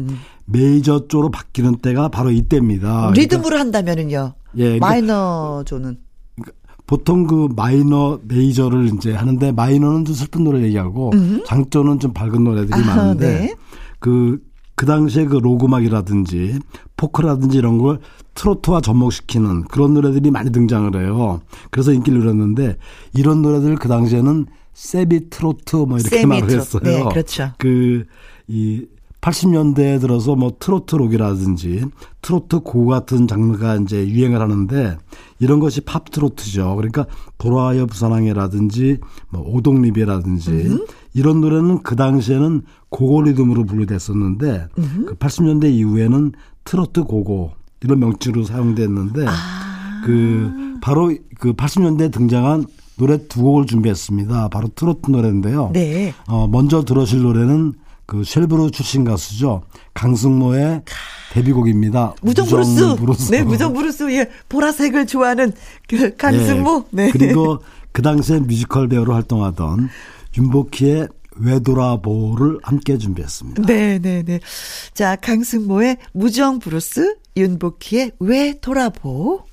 메이저 0.45 1.07
쪽으로 1.07 1.29
바뀌는 1.29 1.77
때가 1.83 2.07
바로 2.09 2.31
이때입니다. 2.31 3.11
리듬으로 3.11 3.59
한다면은요. 3.59 4.17
아, 4.17 4.33
예, 4.57 4.63
그러니까 4.63 4.87
마이너 4.87 5.63
조는. 5.67 5.99
보통 6.87 7.27
그 7.27 7.47
마이너, 7.55 8.19
메이저를 8.23 8.87
이제 8.95 9.13
하는데 9.13 9.51
마이너는 9.51 10.05
좀 10.05 10.15
슬픈 10.15 10.45
노래 10.45 10.63
얘기하고 10.63 11.11
장조는 11.45 11.99
좀 11.99 12.11
밝은 12.11 12.43
노래들이 12.43 12.73
아하, 12.73 12.95
많은데 12.95 13.39
네. 13.39 13.55
그 13.99 14.48
그 14.79 14.85
당시에 14.85 15.25
그 15.25 15.35
록 15.35 15.57
음악이라든지 15.57 16.57
포크라든지 16.95 17.57
이런 17.57 17.79
걸 17.79 17.99
트로트와 18.33 18.79
접목시키는 18.79 19.63
그런 19.65 19.93
노래들이 19.93 20.31
많이 20.31 20.53
등장을 20.53 20.95
해요. 20.95 21.41
그래서 21.69 21.91
인기를 21.91 22.19
누렸는데 22.19 22.77
이런 23.13 23.41
노래들 23.41 23.75
그 23.75 23.89
당시에는 23.89 24.45
세미 24.73 25.31
트로트 25.31 25.75
뭐 25.75 25.97
이렇게 25.97 26.25
말을. 26.25 26.49
했어요. 26.51 26.81
네, 26.81 27.03
그렇죠. 27.03 27.51
그이 27.57 28.85
80년대에 29.21 29.99
들어서 29.99 30.35
뭐 30.35 30.53
트로트 30.59 30.95
록이라든지 30.95 31.85
트로트 32.21 32.59
고 32.61 32.85
같은 32.85 33.27
장르가 33.27 33.75
이제 33.77 34.07
유행을 34.07 34.39
하는데 34.39 34.97
이런 35.39 35.59
것이 35.59 35.81
팝 35.81 36.09
트로트죠. 36.09 36.75
그러니까 36.75 37.05
돌아와요 37.37 37.85
부산항해라든지 37.87 38.99
뭐 39.29 39.41
오동리베라든지 39.41 40.77
이런 41.13 41.41
노래는 41.41 41.83
그 41.83 41.95
당시에는 41.95 42.61
고고 42.89 43.23
리듬으로 43.23 43.65
분류됐었는데 43.65 44.67
그 45.05 45.15
80년대 45.15 45.71
이후에는 45.71 46.31
트로트 46.63 47.03
고고 47.03 47.51
이런 47.81 47.99
명칭으로 47.99 48.43
사용됐는데 48.43 49.25
아. 49.27 49.31
그 50.05 50.77
바로 50.81 51.13
그 51.39 51.53
80년대에 51.53 52.11
등장한 52.11 52.65
노래 52.97 53.17
두 53.27 53.41
곡을 53.41 53.65
준비했습니다. 53.65 54.49
바로 54.49 54.67
트로트 54.75 55.09
노래인데요. 55.09 55.71
네. 55.73 56.13
어, 56.27 56.47
먼저 56.47 56.83
들으실 56.83 57.21
노래는 57.21 57.73
그 58.09 58.23
쉘브르 58.23 58.71
출신 58.71 59.03
가수죠. 59.03 59.61
강승모의 59.93 60.81
데뷔곡입니다. 61.31 62.15
무정 62.23 62.47
브루스. 62.47 62.95
브루스. 62.95 63.31
네, 63.31 63.43
무정 63.43 63.71
브루스. 63.71 64.11
예, 64.13 64.27
보라색을 64.49 65.05
좋아하는 65.05 65.53
그 65.87 66.15
강승모. 66.15 66.85
네. 66.89 67.11
그리고 67.11 67.59
그 67.91 68.01
당시에 68.01 68.39
뮤지컬 68.39 68.87
배우로 68.87 69.13
활동하던 69.13 69.89
윤복희의 70.35 71.07
왜 71.35 71.59
돌아보오를 71.59 72.57
함께 72.63 72.97
준비했습니다. 72.97 73.61
네, 73.67 73.99
네, 73.99 74.23
네. 74.23 74.39
자, 74.95 75.15
강승모의 75.15 75.97
무정 76.11 76.57
브루스, 76.57 77.15
윤복희의 77.37 78.13
왜 78.19 78.59
돌아보오. 78.59 79.45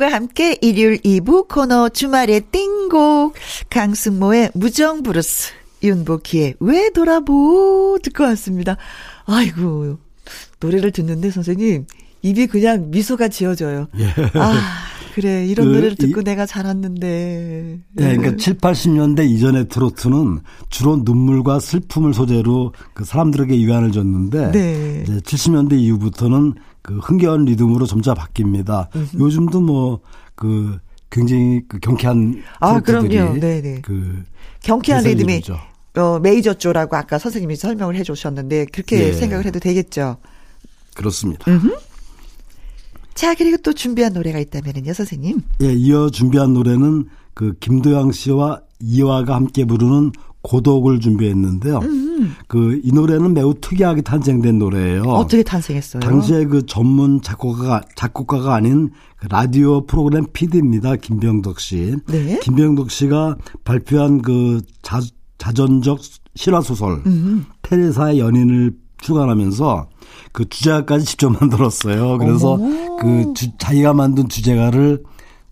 김혜영과 0.00 0.08
함께 0.10 0.56
일요일 0.62 0.96
2부 1.02 1.46
코너 1.46 1.90
주말의 1.90 2.40
띵곡 2.50 3.34
강승모의 3.68 4.50
무정 4.54 5.02
브루스 5.02 5.52
윤복희의 5.82 6.54
왜 6.60 6.90
돌아보오 6.90 7.98
듣고 8.02 8.24
왔습니다. 8.24 8.76
아이고 9.26 9.98
노래를 10.58 10.90
듣는데 10.90 11.30
선생님 11.30 11.84
입이 12.22 12.46
그냥 12.48 12.90
미소가 12.90 13.28
지어져요. 13.28 13.88
아 14.34 14.52
그래 15.14 15.46
이런 15.46 15.66
그 15.68 15.72
노래를 15.74 15.96
듣고 15.96 16.20
이- 16.22 16.24
내가 16.24 16.46
자랐는데. 16.46 17.78
네, 17.92 18.16
그러니까 18.16 18.36
7, 18.36 18.58
80년대 18.58 19.28
이전의 19.28 19.68
트로트는 19.68 20.40
주로 20.70 20.96
눈물과 21.04 21.60
슬픔을 21.60 22.14
소재로 22.14 22.72
그 22.94 23.04
사람들에게 23.04 23.54
위안을 23.54 23.92
줬는데 23.92 24.52
네. 24.52 25.04
이제 25.06 25.18
70년대 25.20 25.78
이후부터는 25.78 26.54
그 26.82 26.98
흥겨운 26.98 27.44
리듬으로 27.44 27.86
점차 27.86 28.14
바뀝니다. 28.14 28.88
요즘도 29.18 29.60
뭐 29.60 30.00
그 30.40 30.78
굉장히 31.10 31.60
그 31.68 31.78
경쾌한 31.78 32.42
아, 32.60 32.80
그럼요. 32.80 33.38
네네. 33.38 33.82
그 33.82 34.24
경쾌한 34.62 35.04
리듬이 35.04 35.34
이루죠. 35.34 35.58
어, 35.96 36.18
메이저 36.18 36.54
조라고 36.54 36.96
아까 36.96 37.18
선생님이 37.18 37.56
설명을 37.56 37.94
해주셨는데 37.96 38.66
그렇게 38.72 39.08
예. 39.08 39.12
생각을 39.12 39.44
해도 39.44 39.60
되겠죠. 39.60 40.16
그렇습니다. 40.94 41.44
자 43.12 43.34
그리고 43.34 43.58
또 43.58 43.74
준비한 43.74 44.14
노래가 44.14 44.38
있다면요 44.38 44.94
선생님. 44.94 45.42
예, 45.60 45.72
이어 45.74 46.08
준비한 46.08 46.54
노래는 46.54 47.08
그 47.34 47.52
김도영 47.60 48.12
씨와 48.12 48.62
이화가 48.80 49.34
함께 49.34 49.66
부르는 49.66 50.12
고독을 50.42 51.00
준비했는데요. 51.00 51.80
그이 52.48 52.90
노래는 52.92 53.34
매우 53.34 53.54
특이하게 53.60 54.00
탄생된 54.02 54.58
노래예요. 54.58 55.02
어떻게 55.02 55.42
탄생했어요? 55.42 56.00
당시에 56.00 56.44
그 56.46 56.64
전문 56.66 57.20
작곡가가 57.20 57.82
작곡가가 57.94 58.54
아닌 58.54 58.90
그 59.16 59.26
라디오 59.28 59.86
프로그램 59.86 60.26
PD입니다. 60.32 60.96
김병덕 60.96 61.60
씨. 61.60 61.94
네. 62.08 62.38
김병덕 62.42 62.90
씨가 62.90 63.36
발표한 63.64 64.22
그 64.22 64.62
자, 64.82 65.00
자전적 65.38 65.98
실화 66.34 66.60
소설 66.62 67.02
테레사의 67.62 68.18
연인을 68.20 68.72
출간하면서 69.02 69.88
그 70.32 70.48
주제가까지 70.48 71.04
직접 71.04 71.30
만들었어요. 71.38 72.18
그래서 72.18 72.56
그 73.00 73.32
주- 73.34 73.56
자기가 73.58 73.92
만든 73.94 74.28
주제가를 74.28 75.02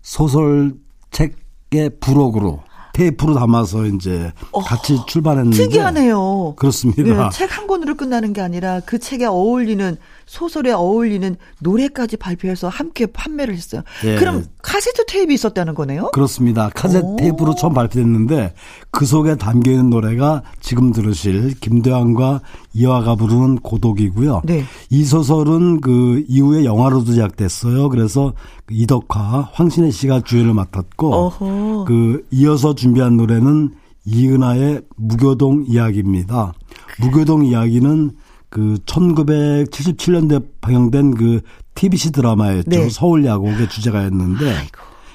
소설책의 0.01 1.91
부록으로 1.99 2.61
테이프로 2.93 3.33
담아서 3.35 3.85
이제 3.85 4.31
같이 4.65 4.99
출판했는데 5.07 5.57
특이하네요. 5.57 6.53
그렇습니다. 6.55 7.29
책한 7.29 7.67
권으로 7.67 7.95
끝나는 7.95 8.33
게 8.33 8.41
아니라 8.41 8.81
그 8.85 8.99
책에 8.99 9.25
어울리는 9.25 9.97
소설에 10.29 10.71
어울리는 10.71 11.35
노래까지 11.59 12.17
발표해서 12.17 12.69
함께 12.69 13.07
판매를 13.07 13.55
했어요. 13.55 13.81
예. 14.05 14.15
그럼 14.15 14.45
카세트 14.61 15.07
테이프 15.07 15.33
있었다는 15.33 15.73
거네요? 15.73 16.11
그렇습니다. 16.13 16.69
카세트 16.69 17.03
오. 17.03 17.15
테이프로 17.15 17.55
처음 17.55 17.73
발표됐는데 17.73 18.53
그 18.91 19.07
속에 19.07 19.37
담겨 19.37 19.71
있는 19.71 19.89
노래가 19.89 20.43
지금 20.61 20.91
들으실 20.91 21.59
김도환과 21.59 22.41
이화가 22.75 23.15
부르는 23.15 23.55
고독이고요. 23.57 24.43
네. 24.45 24.65
이 24.91 25.03
소설은 25.03 25.81
그 25.81 26.23
이후에 26.27 26.63
영화로도 26.63 27.05
제작됐어요. 27.13 27.89
그래서 27.89 28.33
그 28.67 28.75
이덕화, 28.75 29.49
황신혜 29.51 29.89
씨가 29.89 30.21
주연을 30.21 30.53
맡았고 30.53 31.11
어허. 31.11 31.85
그 31.87 32.23
이어서 32.29 32.75
준비한 32.75 33.17
노래는 33.17 33.71
이은하의 34.05 34.81
무교동 34.95 35.65
이야기입니다. 35.67 36.53
무교동 36.99 37.45
이야기는 37.45 38.11
그 38.49 38.77
1977년대 38.85 40.43
방영된 40.61 41.15
그 41.15 41.41
TBC 41.75 42.11
드라마였죠. 42.11 42.69
네. 42.69 42.89
서울 42.89 43.25
야곡의 43.25 43.69
주제가였는데 43.69 44.55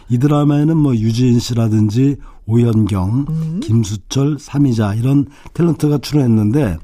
이 0.08 0.18
드라마에는 0.18 0.76
뭐 0.76 0.94
유지인 0.94 1.38
씨라든지 1.38 2.16
오현경, 2.46 3.26
음. 3.28 3.60
김수철, 3.62 4.38
삼이자 4.38 4.94
이런 4.94 5.26
탤런트가 5.54 6.02
출연했는데 6.02 6.76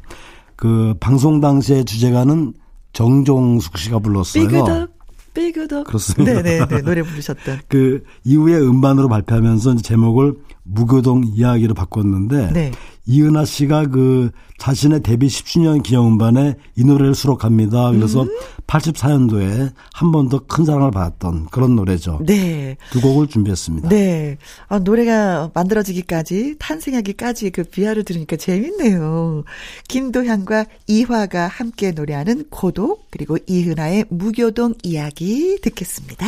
그 0.56 0.94
방송 1.00 1.40
당시의 1.40 1.84
주제가는 1.84 2.54
정종숙 2.92 3.78
씨가 3.78 3.98
불렀어요. 4.00 4.48
삐그덕, 4.48 4.90
삐그덕. 5.34 5.86
그렇습니다. 5.86 6.42
네네네, 6.42 6.82
노래 6.82 7.02
부르셨던. 7.02 7.60
그 7.68 8.02
이후에 8.24 8.58
음반으로 8.58 9.08
발표하면서 9.08 9.76
제목을 9.76 10.34
무교동 10.64 11.24
이야기로 11.34 11.74
바꿨는데 11.74 12.52
네. 12.52 12.72
이은하 13.10 13.44
씨가 13.44 13.86
그 13.88 14.30
자신의 14.58 15.00
데뷔 15.02 15.26
10주년 15.26 15.82
기념 15.82 16.06
음반에 16.06 16.54
이 16.76 16.84
노래를 16.84 17.14
수록합니다. 17.16 17.90
그래서 17.90 18.22
음. 18.22 18.28
84년도에 18.68 19.72
한 19.92 20.12
번 20.12 20.28
더 20.28 20.38
큰 20.46 20.64
사랑을 20.64 20.92
받았던 20.92 21.46
그런 21.50 21.74
노래죠. 21.74 22.20
네. 22.24 22.76
두 22.92 23.00
곡을 23.00 23.26
준비했습니다. 23.26 23.88
네. 23.88 24.38
아, 24.68 24.78
노래가 24.78 25.50
만들어지기까지, 25.54 26.54
탄생하기까지 26.60 27.50
그 27.50 27.64
비하를 27.64 28.04
들으니까 28.04 28.36
재밌네요. 28.36 29.42
김도향과 29.88 30.66
이화가 30.86 31.48
함께 31.48 31.90
노래하는 31.90 32.44
고독, 32.48 33.06
그리고 33.10 33.38
이은하의 33.48 34.04
무교동 34.08 34.74
이야기 34.84 35.58
듣겠습니다. 35.62 36.26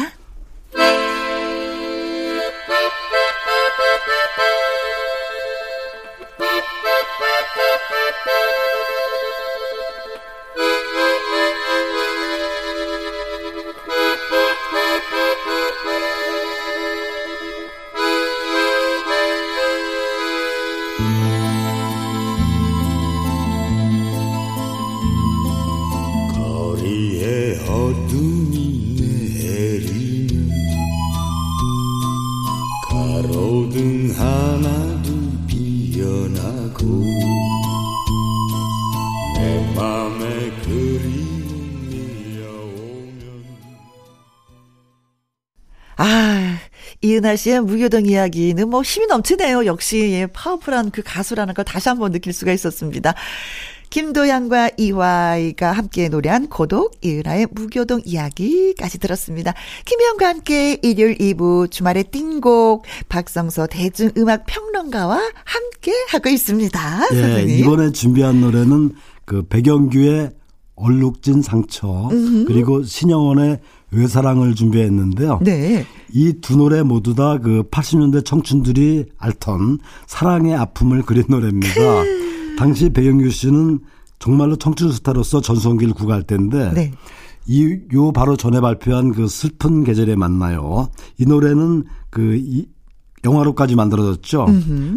은하 47.22 47.36
씨의 47.36 47.60
무교동 47.60 48.06
이야기는 48.06 48.68
뭐 48.68 48.82
힘이 48.82 49.06
넘치네요. 49.06 49.64
역시 49.66 50.10
예, 50.12 50.26
파워풀한 50.26 50.90
그 50.90 51.02
가수라는 51.04 51.54
걸 51.54 51.64
다시 51.64 51.88
한번 51.88 52.10
느낄 52.10 52.32
수가 52.32 52.52
있었습니다. 52.52 53.14
김도양과 53.90 54.70
이화이가 54.76 55.70
함께 55.70 56.08
노래한 56.08 56.48
고독, 56.48 56.96
이은하의 57.04 57.46
무교동 57.52 58.00
이야기까지 58.04 58.98
들었습니다. 58.98 59.54
김혜영과 59.84 60.28
함께 60.28 60.78
일요일 60.82 61.16
2부 61.18 61.70
주말의 61.70 62.04
띵곡 62.04 62.86
박성서 63.08 63.68
대중음악 63.68 64.46
평론가와 64.46 65.20
함께 65.44 65.92
하고 66.08 66.28
있습니다. 66.28 67.02
예, 67.12 67.20
선생님. 67.20 67.58
이번에 67.60 67.92
준비한 67.92 68.40
노래는 68.40 68.94
그 69.26 69.46
백영규의 69.46 70.30
얼룩진 70.74 71.42
상처 71.42 72.08
그리고 72.48 72.82
신영원의 72.82 73.60
외사랑을 73.92 74.54
준비했는데요. 74.54 75.40
네. 75.42 75.84
이 76.12 76.32
두 76.40 76.56
노래 76.56 76.82
모두 76.82 77.14
다 77.14 77.38
그 77.38 77.62
80년대 77.70 78.24
청춘들이 78.24 79.06
앓던 79.18 79.78
사랑의 80.06 80.54
아픔을 80.56 81.02
그린 81.02 81.24
노래입니다. 81.28 81.74
당시 82.58 82.90
백영규 82.90 83.30
씨는 83.30 83.80
정말로 84.18 84.56
청춘 84.56 84.92
스타로서 84.92 85.40
전성기를 85.40 85.94
구가할 85.94 86.22
때인데 86.22 86.72
네. 86.72 86.92
이 87.46 87.78
요 87.92 88.12
바로 88.12 88.36
전에 88.36 88.60
발표한 88.60 89.12
그 89.12 89.26
슬픈 89.26 89.82
계절에 89.84 90.14
만나요. 90.16 90.88
이 91.18 91.24
노래는 91.26 91.84
그 92.10 92.36
이, 92.36 92.66
영화로까지 93.24 93.74
만들어졌죠. 93.74 94.46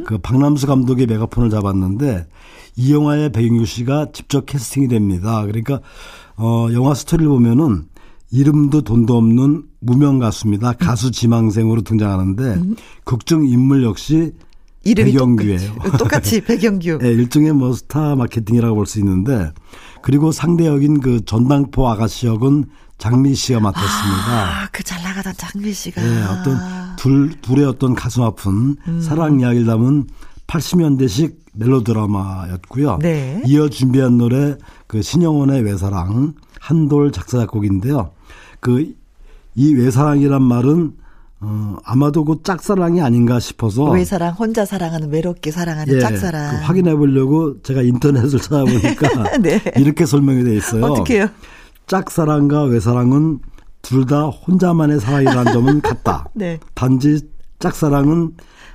그 0.05 0.17
박남수 0.19 0.67
감독이 0.67 1.05
메가폰을 1.07 1.49
잡았는데 1.49 2.27
이 2.75 2.93
영화에 2.93 3.29
백영규 3.29 3.65
씨가 3.65 4.07
직접 4.13 4.45
캐스팅이 4.45 4.87
됩니다. 4.89 5.41
그러니까 5.45 5.79
어 6.37 6.67
영화 6.73 6.93
스토리를 6.93 7.27
보면은 7.29 7.85
이름도 8.39 8.81
돈도 8.81 9.15
없는 9.17 9.63
무명 9.79 10.19
가수입니다. 10.19 10.73
가수 10.73 11.11
지망생으로 11.11 11.81
등장하는데 11.81 12.61
극중 13.05 13.47
인물 13.47 13.83
역시 13.83 14.33
이름이 14.83 15.13
백영규예요. 15.13 15.73
똑같- 15.75 15.97
똑같이 15.97 16.41
백영규. 16.45 16.97
네, 17.01 17.09
일종의 17.11 17.53
뭐 17.53 17.71
스타 17.73 18.15
마케팅이라고 18.15 18.75
볼 18.75 18.85
수 18.85 18.99
있는데 18.99 19.51
그리고 20.01 20.31
상대 20.31 20.67
역인 20.67 20.99
그 20.99 21.23
전당포 21.25 21.87
아가씨 21.87 22.27
역은 22.27 22.65
장미희 22.97 23.33
씨가 23.35 23.59
맡았습니다. 23.61 24.63
아, 24.63 24.67
그 24.71 24.83
잘 24.83 25.01
나가던 25.01 25.33
장미희 25.37 25.73
씨가. 25.73 26.01
예, 26.03 26.23
어떤 26.23 26.57
둘, 26.97 27.31
둘의 27.41 27.65
어떤 27.65 27.95
가슴 27.95 28.21
아픈 28.23 28.75
음. 28.87 29.01
사랑 29.01 29.39
이야기를 29.39 29.65
담은 29.65 30.07
80년대식 30.47 31.35
멜로드라마였고요. 31.53 32.99
네. 33.01 33.41
이어 33.45 33.69
준비한 33.69 34.17
노래 34.17 34.55
그 34.87 35.01
신영원의 35.01 35.63
외사랑 35.63 36.33
한돌 36.59 37.11
작사 37.11 37.39
작곡인데요. 37.39 38.11
그 38.65 39.05
이 39.55 39.73
외사랑이란 39.73 40.41
말은 40.43 40.93
어 41.41 41.77
아마도 41.83 42.23
그 42.25 42.39
짝사랑이 42.43 43.01
아닌가 43.01 43.39
싶어서 43.39 43.85
외사랑 43.91 44.33
혼자 44.33 44.65
사랑하는 44.65 45.11
외롭게 45.11 45.51
사랑하는 45.51 45.95
예, 45.95 45.99
짝사랑. 45.99 46.57
그 46.57 46.63
확인해 46.63 46.95
보려고 46.95 47.61
제가 47.61 47.81
인터넷을 47.81 48.39
찾아보니까 48.39 49.37
네. 49.41 49.61
이렇게 49.77 50.05
설명이 50.05 50.43
돼 50.43 50.55
있어요. 50.55 50.83
어떻게요? 50.85 51.27
짝사랑과 51.87 52.63
외사랑은 52.63 53.39
둘 53.81 54.05
다 54.07 54.25
혼자만의 54.27 54.99
사랑이라는 54.99 55.53
점은 55.53 55.81
같다. 55.81 56.25
네. 56.35 56.59
단지 56.73 57.21
짝사랑은 57.59 58.33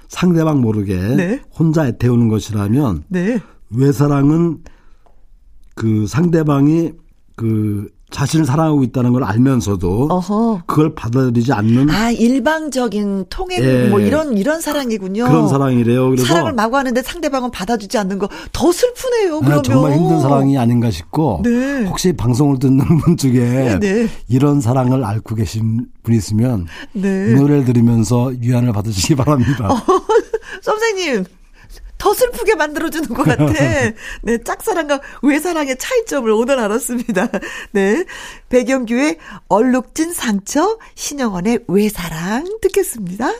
상대방 0.08 0.60
모르게 0.60 0.96
네. 0.96 1.42
혼자 1.58 1.86
애태우는 1.86 2.28
것이라면 2.28 3.04
네. 3.08 3.40
외사랑은 3.70 4.62
그 5.74 6.06
상대방이 6.06 6.92
그 7.36 7.88
자신을 8.10 8.44
사랑하고 8.44 8.82
있다는 8.84 9.12
걸 9.12 9.24
알면서도 9.24 10.08
어허. 10.10 10.62
그걸 10.66 10.94
받아들이지 10.94 11.52
않는 11.52 11.90
아, 11.90 12.10
일방적인 12.10 13.26
통행 13.30 13.62
예. 13.62 13.88
뭐 13.88 14.00
이런 14.00 14.36
이런 14.36 14.60
사랑이군요. 14.60 15.24
그런 15.26 15.48
사랑이래요. 15.48 16.10
그래서 16.10 16.26
사랑을 16.26 16.52
마구 16.52 16.76
하는데 16.76 17.00
상대방은 17.02 17.50
받아주지 17.50 17.96
않는 17.98 18.18
거 18.18 18.28
더 18.52 18.72
슬프네요. 18.72 19.36
아, 19.36 19.40
그러면 19.40 19.62
정말 19.62 19.92
힘든 19.92 20.20
사랑이 20.20 20.58
아닌가 20.58 20.90
싶고 20.90 21.40
네. 21.44 21.84
혹시 21.84 22.12
방송을 22.12 22.58
듣는 22.58 22.84
분 22.98 23.16
중에 23.16 23.78
네. 23.80 24.08
이런 24.28 24.60
사랑을 24.60 25.04
앓고 25.04 25.34
계신 25.34 25.86
분이 26.02 26.16
있으면 26.16 26.66
네. 26.92 27.28
이 27.30 27.34
노래를 27.34 27.64
들으면서 27.64 28.32
유안을 28.42 28.72
받으시기 28.72 29.14
바랍니다. 29.14 29.68
선생님 30.62 31.24
더 32.00 32.14
슬프게 32.14 32.54
만들어주는 32.56 33.08
것 33.10 33.22
같아. 33.22 33.44
네, 34.22 34.38
짝사랑과 34.42 35.00
외사랑의 35.22 35.76
차이점을 35.78 36.28
오늘 36.30 36.58
알았습니다. 36.58 37.28
네, 37.72 38.04
백영규의 38.48 39.18
얼룩진 39.48 40.12
상처, 40.12 40.78
신영원의 40.94 41.60
외사랑 41.68 42.58
듣겠습니다. 42.62 43.32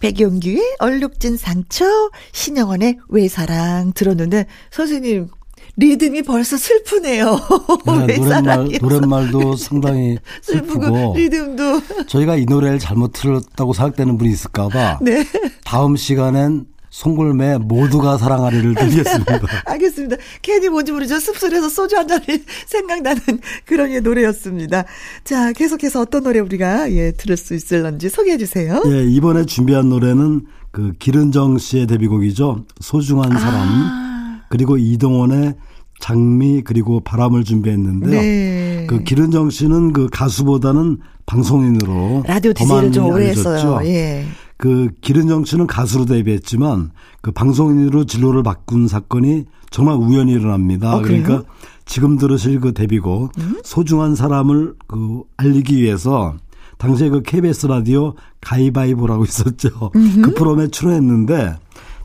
백영규의 0.00 0.76
얼룩진 0.80 1.36
상처, 1.36 1.84
신영원의 2.32 2.98
외사랑 3.08 3.92
들었는데 3.92 4.46
선생님 4.70 5.28
리듬이 5.76 6.22
벌써 6.22 6.56
슬프네요. 6.56 7.38
네, 8.06 8.16
노랫말. 8.16 8.68
노랫말도 8.80 9.56
상당히 9.56 10.18
슬프고 10.42 11.14
리듬도 11.16 12.06
저희가 12.06 12.36
이 12.36 12.44
노래를 12.44 12.78
잘못 12.78 13.12
틀었다고 13.12 13.72
생각되는 13.72 14.18
분이 14.18 14.30
있을까봐 14.30 14.98
네. 15.02 15.24
다음 15.64 15.96
시간엔 15.96 16.66
송골매 16.90 17.58
모두가 17.58 18.18
사랑하리를 18.18 18.74
들겠습니다. 18.74 19.40
알겠습니다. 19.64 20.16
괜히 20.42 20.68
뭔지 20.68 20.90
모르죠. 20.92 21.18
씁쓸해서 21.20 21.68
소주 21.68 21.96
한 21.96 22.08
잔이 22.08 22.24
생각나는 22.66 23.20
그런 23.64 23.90
예, 23.92 24.00
노래였습니다. 24.00 24.84
자, 25.24 25.52
계속해서 25.52 26.00
어떤 26.00 26.24
노래 26.24 26.40
우리가 26.40 26.90
예, 26.92 27.12
들을 27.12 27.36
수 27.36 27.54
있을런지 27.54 28.08
소개해 28.08 28.38
주세요. 28.38 28.82
예, 28.86 29.04
이번에 29.04 29.46
준비한 29.46 29.88
노래는 29.88 30.46
그 30.72 30.92
기른정 30.98 31.58
씨의 31.58 31.86
데뷔곡이죠. 31.86 32.64
소중한 32.80 33.30
사람. 33.38 33.68
아. 33.68 34.40
그리고 34.50 34.76
이동원의 34.76 35.54
장미 36.00 36.62
그리고 36.62 37.00
바람을 37.00 37.44
준비했는데요. 37.44 38.20
네. 38.20 38.86
그 38.88 39.04
기른정 39.04 39.50
씨는 39.50 39.92
그 39.92 40.08
가수보다는 40.10 40.98
방송인으로 41.26 42.24
라디오 42.26 42.52
더 42.52 42.64
DJ를 42.64 42.92
좀 42.92 43.06
오래 43.06 43.26
알려졌죠. 43.26 43.50
했어요. 43.50 43.80
예. 43.84 44.24
그 44.60 44.90
기른정 45.00 45.46
씨는 45.46 45.66
가수로 45.66 46.04
데뷔했지만 46.04 46.90
그 47.22 47.32
방송인으로 47.32 48.04
진로를 48.04 48.42
바꾼 48.42 48.88
사건이 48.88 49.46
정말 49.70 49.96
우연히 49.96 50.32
일어납니다. 50.32 50.96
어? 50.96 51.00
그러니까 51.00 51.44
지금 51.86 52.18
들으실 52.18 52.60
그 52.60 52.74
데뷔곡 52.74 53.32
소중한 53.64 54.14
사람을 54.14 54.74
그 54.86 55.22
알리기 55.38 55.80
위해서 55.80 56.34
당시에 56.76 57.08
그 57.08 57.22
KBS 57.22 57.68
라디오 57.68 58.14
가위바위보라고 58.42 59.24
있었죠. 59.24 59.90
그 59.92 60.34
프로그램에 60.34 60.68
출연했는데 60.68 61.56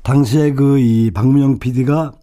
당시에 0.04 0.54
그 0.54 0.80
이 0.80 1.12
박문영 1.14 1.60
PD가 1.60 2.14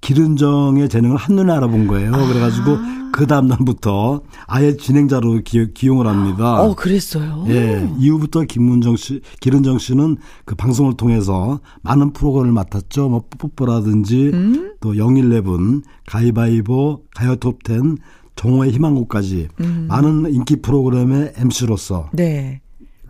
기른정의 0.00 0.88
재능을 0.88 1.16
한눈에 1.16 1.52
알아본 1.52 1.86
거예요. 1.86 2.12
그래가지고 2.12 2.78
그 3.12 3.26
다음날부터 3.26 4.22
아예 4.46 4.76
진행자로 4.76 5.40
기, 5.44 5.72
기용을 5.72 6.06
합니다. 6.06 6.62
어, 6.62 6.74
그랬어요. 6.74 7.44
예, 7.48 7.88
이후부터 7.98 8.44
김문정 8.44 8.96
씨, 8.96 9.20
기른정 9.40 9.78
씨는 9.78 10.18
그 10.44 10.54
방송을 10.54 10.96
통해서 10.96 11.60
많은 11.82 12.12
프로그램을 12.12 12.52
맡았죠. 12.52 13.08
뭐 13.08 13.24
뽀뽀라든지 13.38 14.30
음? 14.32 14.74
또 14.80 14.96
영일레븐, 14.96 15.82
가위바위보, 16.06 17.02
가요 17.14 17.36
톱텐, 17.36 17.98
정오의 18.36 18.70
희망곡까지 18.70 19.48
음. 19.60 19.86
많은 19.88 20.32
인기 20.32 20.56
프로그램의 20.56 21.32
MC로서 21.36 22.10
네. 22.12 22.60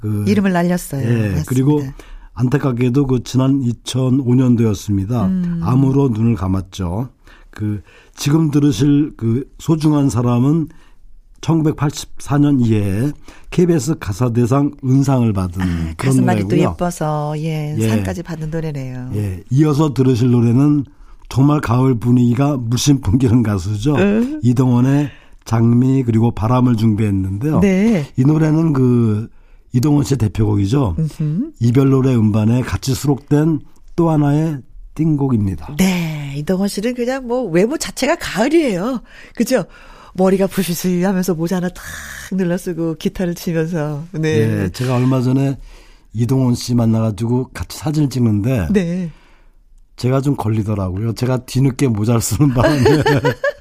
그 0.01 0.25
이름을 0.27 0.53
날렸어요. 0.53 1.03
예, 1.03 1.13
맞습니다. 1.13 1.43
그리고 1.49 1.83
안타깝게도 2.39 3.07
그 3.07 3.23
지난 3.25 3.61
2005년도였습니다. 3.61 5.27
음. 5.27 5.61
암으로 5.63 6.11
눈을 6.11 6.37
감았죠. 6.37 7.09
그 7.51 7.83
지금 8.15 8.51
들으실 8.53 9.15
그 9.17 9.51
소중한 9.59 10.09
사람은 10.09 10.69
1984년 11.41 12.65
이에 12.65 13.11
KBS 13.51 13.99
가사대상 13.99 14.73
은상을 14.85 15.33
받은 15.33 15.97
그런 15.97 16.29
아, 16.29 16.35
또 16.35 16.43
노래고요. 16.43 16.61
예뻐서 16.61 17.35
예, 17.39 17.75
예. 17.77 17.89
상까지 17.89 18.23
받는 18.23 18.51
노래네요. 18.51 19.11
예, 19.15 19.43
이어서 19.51 19.93
들으실 19.93 20.31
노래는 20.31 20.85
정말 21.29 21.61
가을 21.61 21.99
분위기가 21.99 22.57
물씬 22.57 23.01
풍기는 23.01 23.43
가수죠. 23.43 23.97
이동원의 24.43 25.11
장미 25.45 26.05
그리고 26.05 26.31
바람을 26.31 26.77
준비했는데요. 26.77 27.61
네. 27.61 28.07
이 28.17 28.23
노래는 28.23 28.73
그 28.73 29.29
이동원 29.73 30.05
씨의 30.05 30.19
대표곡이죠. 30.19 30.97
이별 31.61 31.91
노래 31.91 32.15
음반에 32.15 32.63
같이 32.63 32.95
수록된 32.95 33.61
또 33.97 34.11
하나의 34.11 34.59
띵곡입니다. 34.95 35.77
네, 35.77 36.35
이동원 36.37 36.69
씨는 36.69 36.95
그냥 36.95 37.27
뭐 37.27 37.43
외모 37.45 37.77
자체가 37.77 38.17
가을이에요. 38.17 39.03
그죠? 39.35 39.65
머리가 40.15 40.47
부시시 40.47 41.03
하면서 41.03 41.35
모자 41.35 41.57
하나 41.57 41.69
탁 41.69 41.85
눌러쓰고 42.33 42.97
기타를 42.97 43.35
치면서. 43.35 44.05
네. 44.13 44.29
예, 44.65 44.69
제가 44.71 44.97
얼마 44.97 45.21
전에 45.21 45.59
이동원 46.13 46.55
씨 46.55 46.75
만나가지고 46.75 47.51
같이 47.55 47.79
사진을 47.79 48.11
찍는데 48.11 48.69
네. 48.73 49.11
제가 49.97 50.21
좀 50.21 50.37
걸리더라고요. 50.37 51.15
제가 51.15 51.45
뒤늦게 51.45 51.89
모자를 51.89 52.21
쓰는 52.21 52.55
바람에 52.55 52.81
어, 52.81 53.03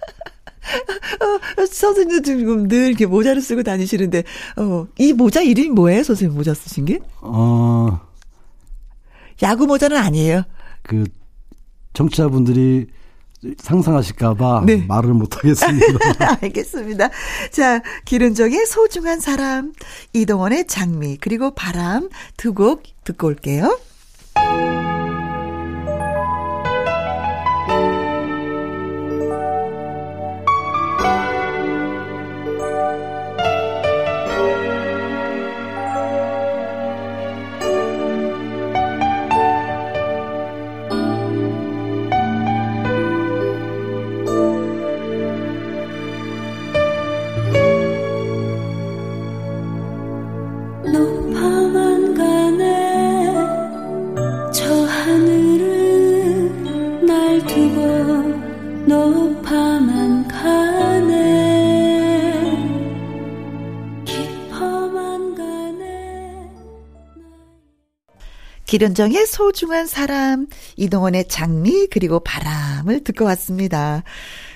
선생님도 1.94 2.22
지금 2.24 2.68
늘 2.68 2.88
이렇게 2.90 3.06
모자를 3.06 3.42
쓰고 3.42 3.64
다니시는데, 3.64 4.24
어, 4.58 4.88
이 4.98 5.14
모자 5.14 5.42
이름이 5.42 5.70
뭐예요? 5.70 6.04
선생님 6.04 6.36
모자 6.38 6.54
쓰신 6.54 6.86
게? 6.86 7.00
어, 7.22 8.00
야구 9.44 9.66
모자는 9.68 9.98
아니에요. 9.98 10.44
그 10.84 11.06
청취자분들이 11.94 12.88
상상하실까봐 13.60 14.64
네. 14.66 14.84
말을 14.88 15.14
못하겠습니다. 15.14 16.38
알겠습니다. 16.42 17.10
자, 17.52 17.82
기른정의 18.06 18.66
소중한 18.66 19.20
사람, 19.20 19.74
이동원의 20.14 20.66
장미, 20.68 21.18
그리고 21.18 21.52
바람 21.54 22.10
두 22.36 22.54
곡 22.54 22.84
듣고 23.04 23.28
올게요. 23.28 23.78
기른정의 68.78 69.26
소중한 69.26 69.88
사람, 69.88 70.46
이동원의 70.76 71.30
장미, 71.30 71.88
그리고 71.88 72.20
바람을 72.20 73.04
듣고 73.04 73.26
왔습니다. 73.26 74.04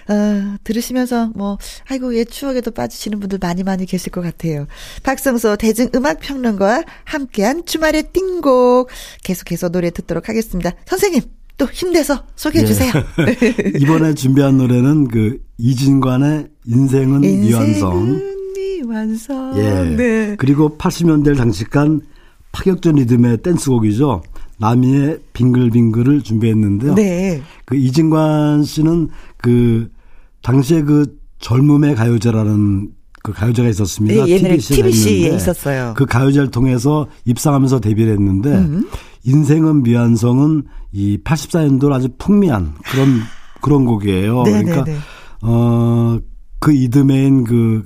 어, 0.08 0.58
들으시면서 0.64 1.32
뭐, 1.34 1.58
아이고, 1.90 2.16
옛 2.16 2.26
추억에도 2.26 2.70
빠지시는 2.70 3.20
분들 3.20 3.40
많이 3.42 3.64
많이 3.64 3.88
계실 3.88 4.12
것 4.12 4.22
같아요. 4.22 4.68
박성서 5.02 5.56
대중음악평론가와 5.56 6.84
함께한 7.04 7.66
주말의 7.66 8.12
띵곡 8.14 8.90
계속해서 9.24 9.70
노래 9.70 9.90
듣도록 9.90 10.30
하겠습니다. 10.30 10.72
선생님, 10.86 11.24
또 11.58 11.66
힘내서 11.66 12.24
소개해 12.36 12.66
주세요. 12.66 12.92
이번에 13.80 14.14
준비한 14.14 14.58
노래는 14.58 15.08
그 15.08 15.40
이진관의 15.58 16.48
인생은 16.68 17.22
미완성. 17.22 17.98
인생은 17.98 18.54
미완성. 18.54 19.58
예. 19.58 19.96
네. 19.96 20.36
그리고 20.38 20.78
80년대를 20.78 21.38
장식한 21.38 22.02
파격적 22.52 22.96
리듬의 22.96 23.42
댄스곡이죠. 23.42 24.22
나미의 24.58 25.20
빙글빙글을 25.34 26.22
준비했는데요. 26.22 26.96
네. 26.96 27.42
그 27.66 27.76
이진관 27.76 28.64
씨는 28.64 29.10
그 29.38 29.90
당시에 30.44 30.84
그 30.84 31.18
젊음의 31.40 31.96
가요제라는 31.96 32.92
그 33.24 33.34
가요제가 33.34 33.70
있었습니다. 33.70 34.26
네, 34.26 34.32
옛날에 34.32 34.58
TBC 34.58 34.70
가 34.70 34.76
TBC 34.76 35.10
에 35.10 35.16
있는데 35.18 35.36
있었어요. 35.36 35.94
그 35.96 36.06
가요제를 36.06 36.52
통해서 36.52 37.08
입상하면서 37.26 37.80
데뷔를 37.80 38.14
했는데 38.14 38.50
음. 38.50 38.88
인생은 39.24 39.84
미완성은 39.84 40.64
이 40.92 41.20
84년도 41.24 41.92
아주 41.92 42.10
풍미한 42.18 42.74
그런 42.92 43.20
그런 43.62 43.86
곡이에요. 43.86 44.44
네, 44.44 44.64
그러니까 44.64 44.84
네, 44.84 44.94
네. 44.94 45.00
어그 45.42 46.74
이듬해인 46.74 47.44
그 47.44 47.84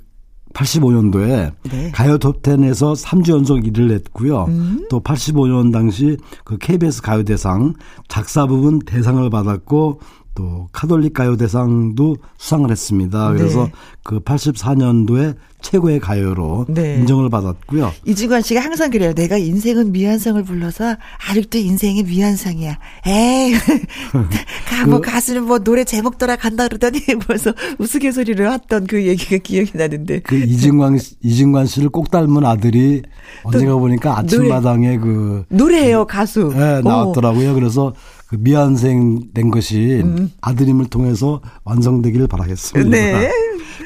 85년도에 0.56 1.52
네. 1.70 1.92
가요 1.92 2.18
톱10에서 2.18 2.96
3주 2.96 3.32
연속 3.32 3.60
1위를 3.60 3.92
했고요. 3.92 4.46
음. 4.46 4.88
또 4.90 5.02
85년 5.02 5.72
당시 5.72 6.18
그 6.44 6.58
KBS 6.58 7.02
가요 7.02 7.24
대상 7.24 7.74
작사 8.08 8.48
부분 8.48 8.80
대상을 8.80 9.30
받았고 9.30 10.00
또 10.34 10.68
카톨릭 10.72 11.14
가요 11.14 11.38
대상도 11.38 12.18
수상을 12.38 12.70
했습니다. 12.70 13.32
그래서 13.34 13.66
네. 13.66 13.72
그 14.04 14.20
84년도에 14.20 15.36
최고의 15.66 16.00
가요로 16.00 16.68
네. 16.70 16.96
인정을 16.98 17.30
받았고요. 17.32 17.92
이진관 18.06 18.44
씨가 18.44 18.62
항상 18.62 18.92
그래요. 18.92 19.14
내가 19.14 19.36
인생은 19.38 19.92
미완성을 19.92 20.44
불러서 20.44 20.96
아직도 21.30 21.58
인생이 21.58 22.04
미완성이야. 22.04 22.78
에이, 23.08 23.54
가, 24.70 24.86
뭐 24.88 25.02
그- 25.02 25.10
가수는 25.12 25.44
뭐 25.46 25.58
노래 25.60 25.84
제목 25.84 26.20
따라 26.20 26.36
간다 26.36 26.68
그러더니 26.68 27.00
벌써 27.28 27.52
우스갯소리를 27.80 28.52
했던 28.52 28.86
그 28.86 29.06
얘기가 29.08 29.38
기억이 29.38 29.72
나는데. 29.76 30.20
그 30.20 30.36
이진관 30.36 31.00
씨- 31.00 31.16
이진관 31.24 31.66
씨를 31.66 31.90
꼭 31.90 32.12
닮은 32.12 32.46
아들이 32.46 33.02
언젠가 33.44 33.76
보니까 33.76 34.20
아침마당에 34.20 34.98
그 35.00 35.46
노래예요 35.50 36.06
가수. 36.06 36.52
예, 36.56 36.82
나왔더라고요. 36.84 37.56
그래서 37.56 37.94
그 38.28 38.36
미완생 38.40 39.32
된 39.34 39.50
것이 39.50 40.02
음. 40.04 40.32
아드님을 40.42 40.86
통해서 40.88 41.42
완성되기를 41.64 42.28
바라겠습니다. 42.28 42.90
네. 42.90 43.32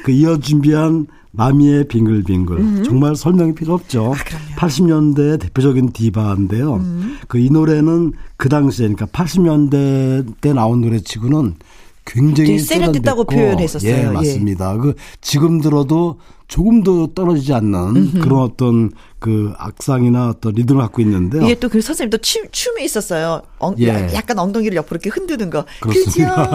그 0.04 0.12
이어 0.12 0.38
준비한 0.38 1.06
마미의 1.32 1.86
빙글빙글 1.88 2.56
음. 2.58 2.82
정말 2.84 3.14
설명이 3.14 3.54
필요 3.54 3.74
없죠. 3.74 4.12
아, 4.14 4.56
80년대 4.56 5.40
대표적인 5.40 5.92
디바인데요. 5.92 6.74
음. 6.74 7.18
그이 7.28 7.50
노래는 7.50 8.12
그 8.36 8.48
당시에 8.48 8.88
그러니까 8.88 9.06
80년대 9.06 10.40
때 10.40 10.52
나온 10.52 10.80
노래치고는 10.80 11.54
굉장히 12.12 12.58
세련됐다고 12.58 13.24
표현했었어요. 13.24 13.90
예, 13.90 14.00
예. 14.02 14.04
맞습니다. 14.06 14.76
그 14.76 14.94
지금 15.20 15.60
들어도 15.60 16.18
조금도 16.48 17.14
떨어지지 17.14 17.52
않는 17.54 18.20
그런 18.20 18.40
어떤 18.40 18.90
그 19.20 19.52
악상이나 19.56 20.30
어떤 20.30 20.52
리듬을 20.54 20.82
갖고 20.82 21.00
있는데요. 21.02 21.42
이게 21.44 21.54
또 21.54 21.68
그 21.68 21.80
선생님도 21.80 22.18
춤, 22.18 22.44
춤이 22.50 22.82
있었어요. 22.84 23.42
엉, 23.58 23.76
예. 23.78 23.88
야- 23.88 24.14
약간 24.14 24.38
엉덩이를 24.40 24.76
옆으로 24.78 24.96
이렇게 25.00 25.10
흔드는 25.10 25.50
거. 25.50 25.64
그렇습니다. 25.80 26.46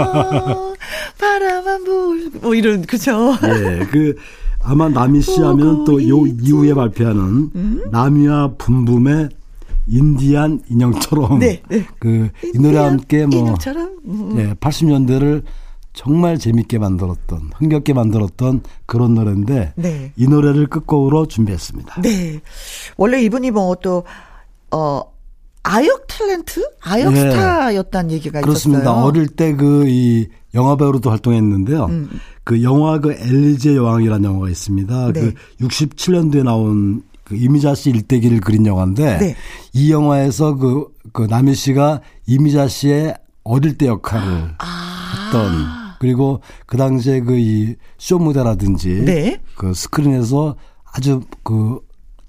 그죠? 0.44 0.76
바라만 1.20 1.84
불고 1.86 2.40
뭐 2.42 2.56
이런 2.56 2.82
그죠? 2.82 3.34
예, 3.44 3.86
그 3.90 4.16
아마 4.62 4.90
남희 4.90 5.22
씨 5.22 5.40
하면 5.40 5.86
또 5.86 6.02
요 6.10 6.26
이후에 6.26 6.74
발표하는 6.74 7.22
음? 7.56 7.82
남이와 7.92 8.56
붐붐의 8.58 9.30
인디안 9.88 10.62
인형처럼 10.70 11.40
네, 11.40 11.62
네. 11.70 11.86
그이 12.00 12.30
노래와 12.60 12.88
함께 12.88 13.26
뭐 13.26 13.40
인형처럼. 13.40 14.00
음. 14.06 14.36
예, 14.40 14.54
80년대를 14.56 15.44
정말 15.94 16.38
재밌게 16.38 16.78
만들었던 16.78 17.52
흥겹게 17.56 17.94
만들었던 17.94 18.62
그런 18.86 19.14
노래인데 19.14 19.74
네. 19.78 20.12
이 20.18 20.28
노래를 20.28 20.68
끝곡으로 20.68 21.28
준비했습니다. 21.28 22.02
네. 22.02 22.42
원래 22.98 23.22
이분이 23.24 23.52
뭐 23.52 23.76
또, 23.76 24.04
어, 24.72 25.02
아역 25.64 26.06
탤런트? 26.08 26.62
아역 26.82 27.14
네. 27.14 27.32
스타였다는 27.32 28.12
얘기가 28.12 28.42
그렇습니다. 28.42 28.84
있었어요. 28.84 29.04
어릴 29.06 29.28
때 29.28 29.56
그 29.56 29.86
이 29.88 30.28
영화 30.54 30.76
배우로도 30.76 31.10
활동했는데요. 31.10 31.86
음. 31.86 32.10
그 32.44 32.62
영화 32.64 33.00
그 33.00 33.12
엘리제 33.14 33.76
여왕이라는 33.76 34.24
영화가 34.24 34.50
있습니다. 34.50 35.12
네. 35.14 35.20
그 35.22 35.34
67년도에 35.66 36.44
나온 36.44 37.02
그 37.26 37.36
이미자 37.36 37.76
씨 37.76 37.90
일대기를 37.90 38.40
그린 38.40 38.66
영화인데 38.66 39.18
네. 39.18 39.36
이 39.74 39.92
영화에서 39.92 40.56
그, 40.56 40.88
그 41.12 41.24
남희 41.24 41.54
씨가 41.56 42.02
이미자 42.28 42.68
씨의 42.70 43.16
어릴 43.44 43.78
때 43.78 43.88
역할을 43.88 44.56
아. 44.60 45.26
했던 45.26 45.52
그리고 46.00 46.42
그 46.66 46.78
당시에 46.78 47.20
그 47.22 47.38
이 47.38 47.76
쇼 47.98 48.20
무대라든지 48.20 49.04
네. 49.06 49.42
그 49.56 49.74
스크린에서 49.74 50.56
아주 50.94 51.22
그 51.44 51.80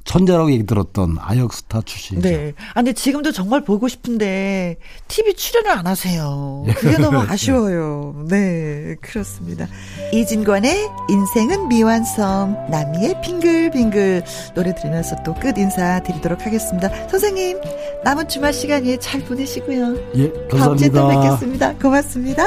천재라고 0.07 0.51
얘기 0.53 0.65
들었던 0.65 1.17
아역스타 1.21 1.83
출신이죠. 1.85 2.29
네. 2.29 2.53
아, 2.71 2.75
근데 2.75 2.93
지금도 2.93 3.33
정말 3.33 3.63
보고 3.65 3.89
싶은데 3.89 4.77
TV 5.09 5.35
출연을 5.35 5.71
안 5.71 5.87
하세요. 5.87 6.65
그게 6.77 6.97
너무 6.97 7.19
아쉬워요. 7.29 8.25
네, 8.29 8.95
그렇습니다. 9.03 9.67
이진관의 10.13 10.89
인생은 11.11 11.69
미완성, 11.69 12.69
남이의 12.71 13.21
빙글빙글 13.21 14.25
노래 14.55 14.75
들으면서 14.75 15.17
또 15.25 15.35
끝 15.35 15.59
인사 15.59 16.01
드리도록 16.03 16.47
하겠습니다. 16.47 16.89
선생님, 17.09 17.61
남은 18.05 18.29
주말 18.29 18.53
시간에 18.55 18.97
잘 18.99 19.21
보내시고요. 19.25 19.97
예, 20.17 20.33
다음 20.57 20.77
주에 20.77 20.89
또 20.89 20.95
감사합니다. 21.01 21.21
뵙겠습니다. 21.21 21.75
고맙습니다. 21.75 22.45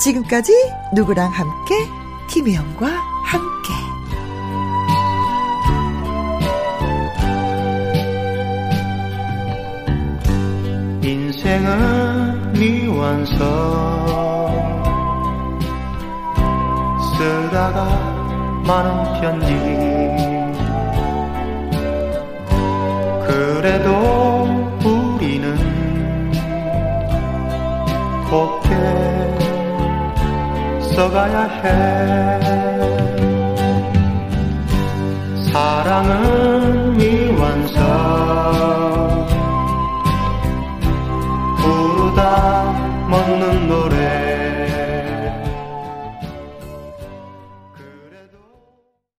지금까지 0.00 0.52
누구랑 0.94 1.30
함께, 1.30 1.74
김혜영과 2.30 2.86
함께. 3.24 3.87
인생은 11.48 12.52
미완성. 12.52 13.38
쓰다가 17.16 17.88
많은 18.66 18.88
편지 19.18 19.48
그래도 23.26 23.88
우리는 24.84 25.46
곱게 28.28 28.68
써가야 30.94 31.36
해. 31.62 31.64
사랑은 35.50 36.12
미완성 36.98 37.86
부르다 42.18 42.72
먹는 43.08 43.68
노래 43.68 44.17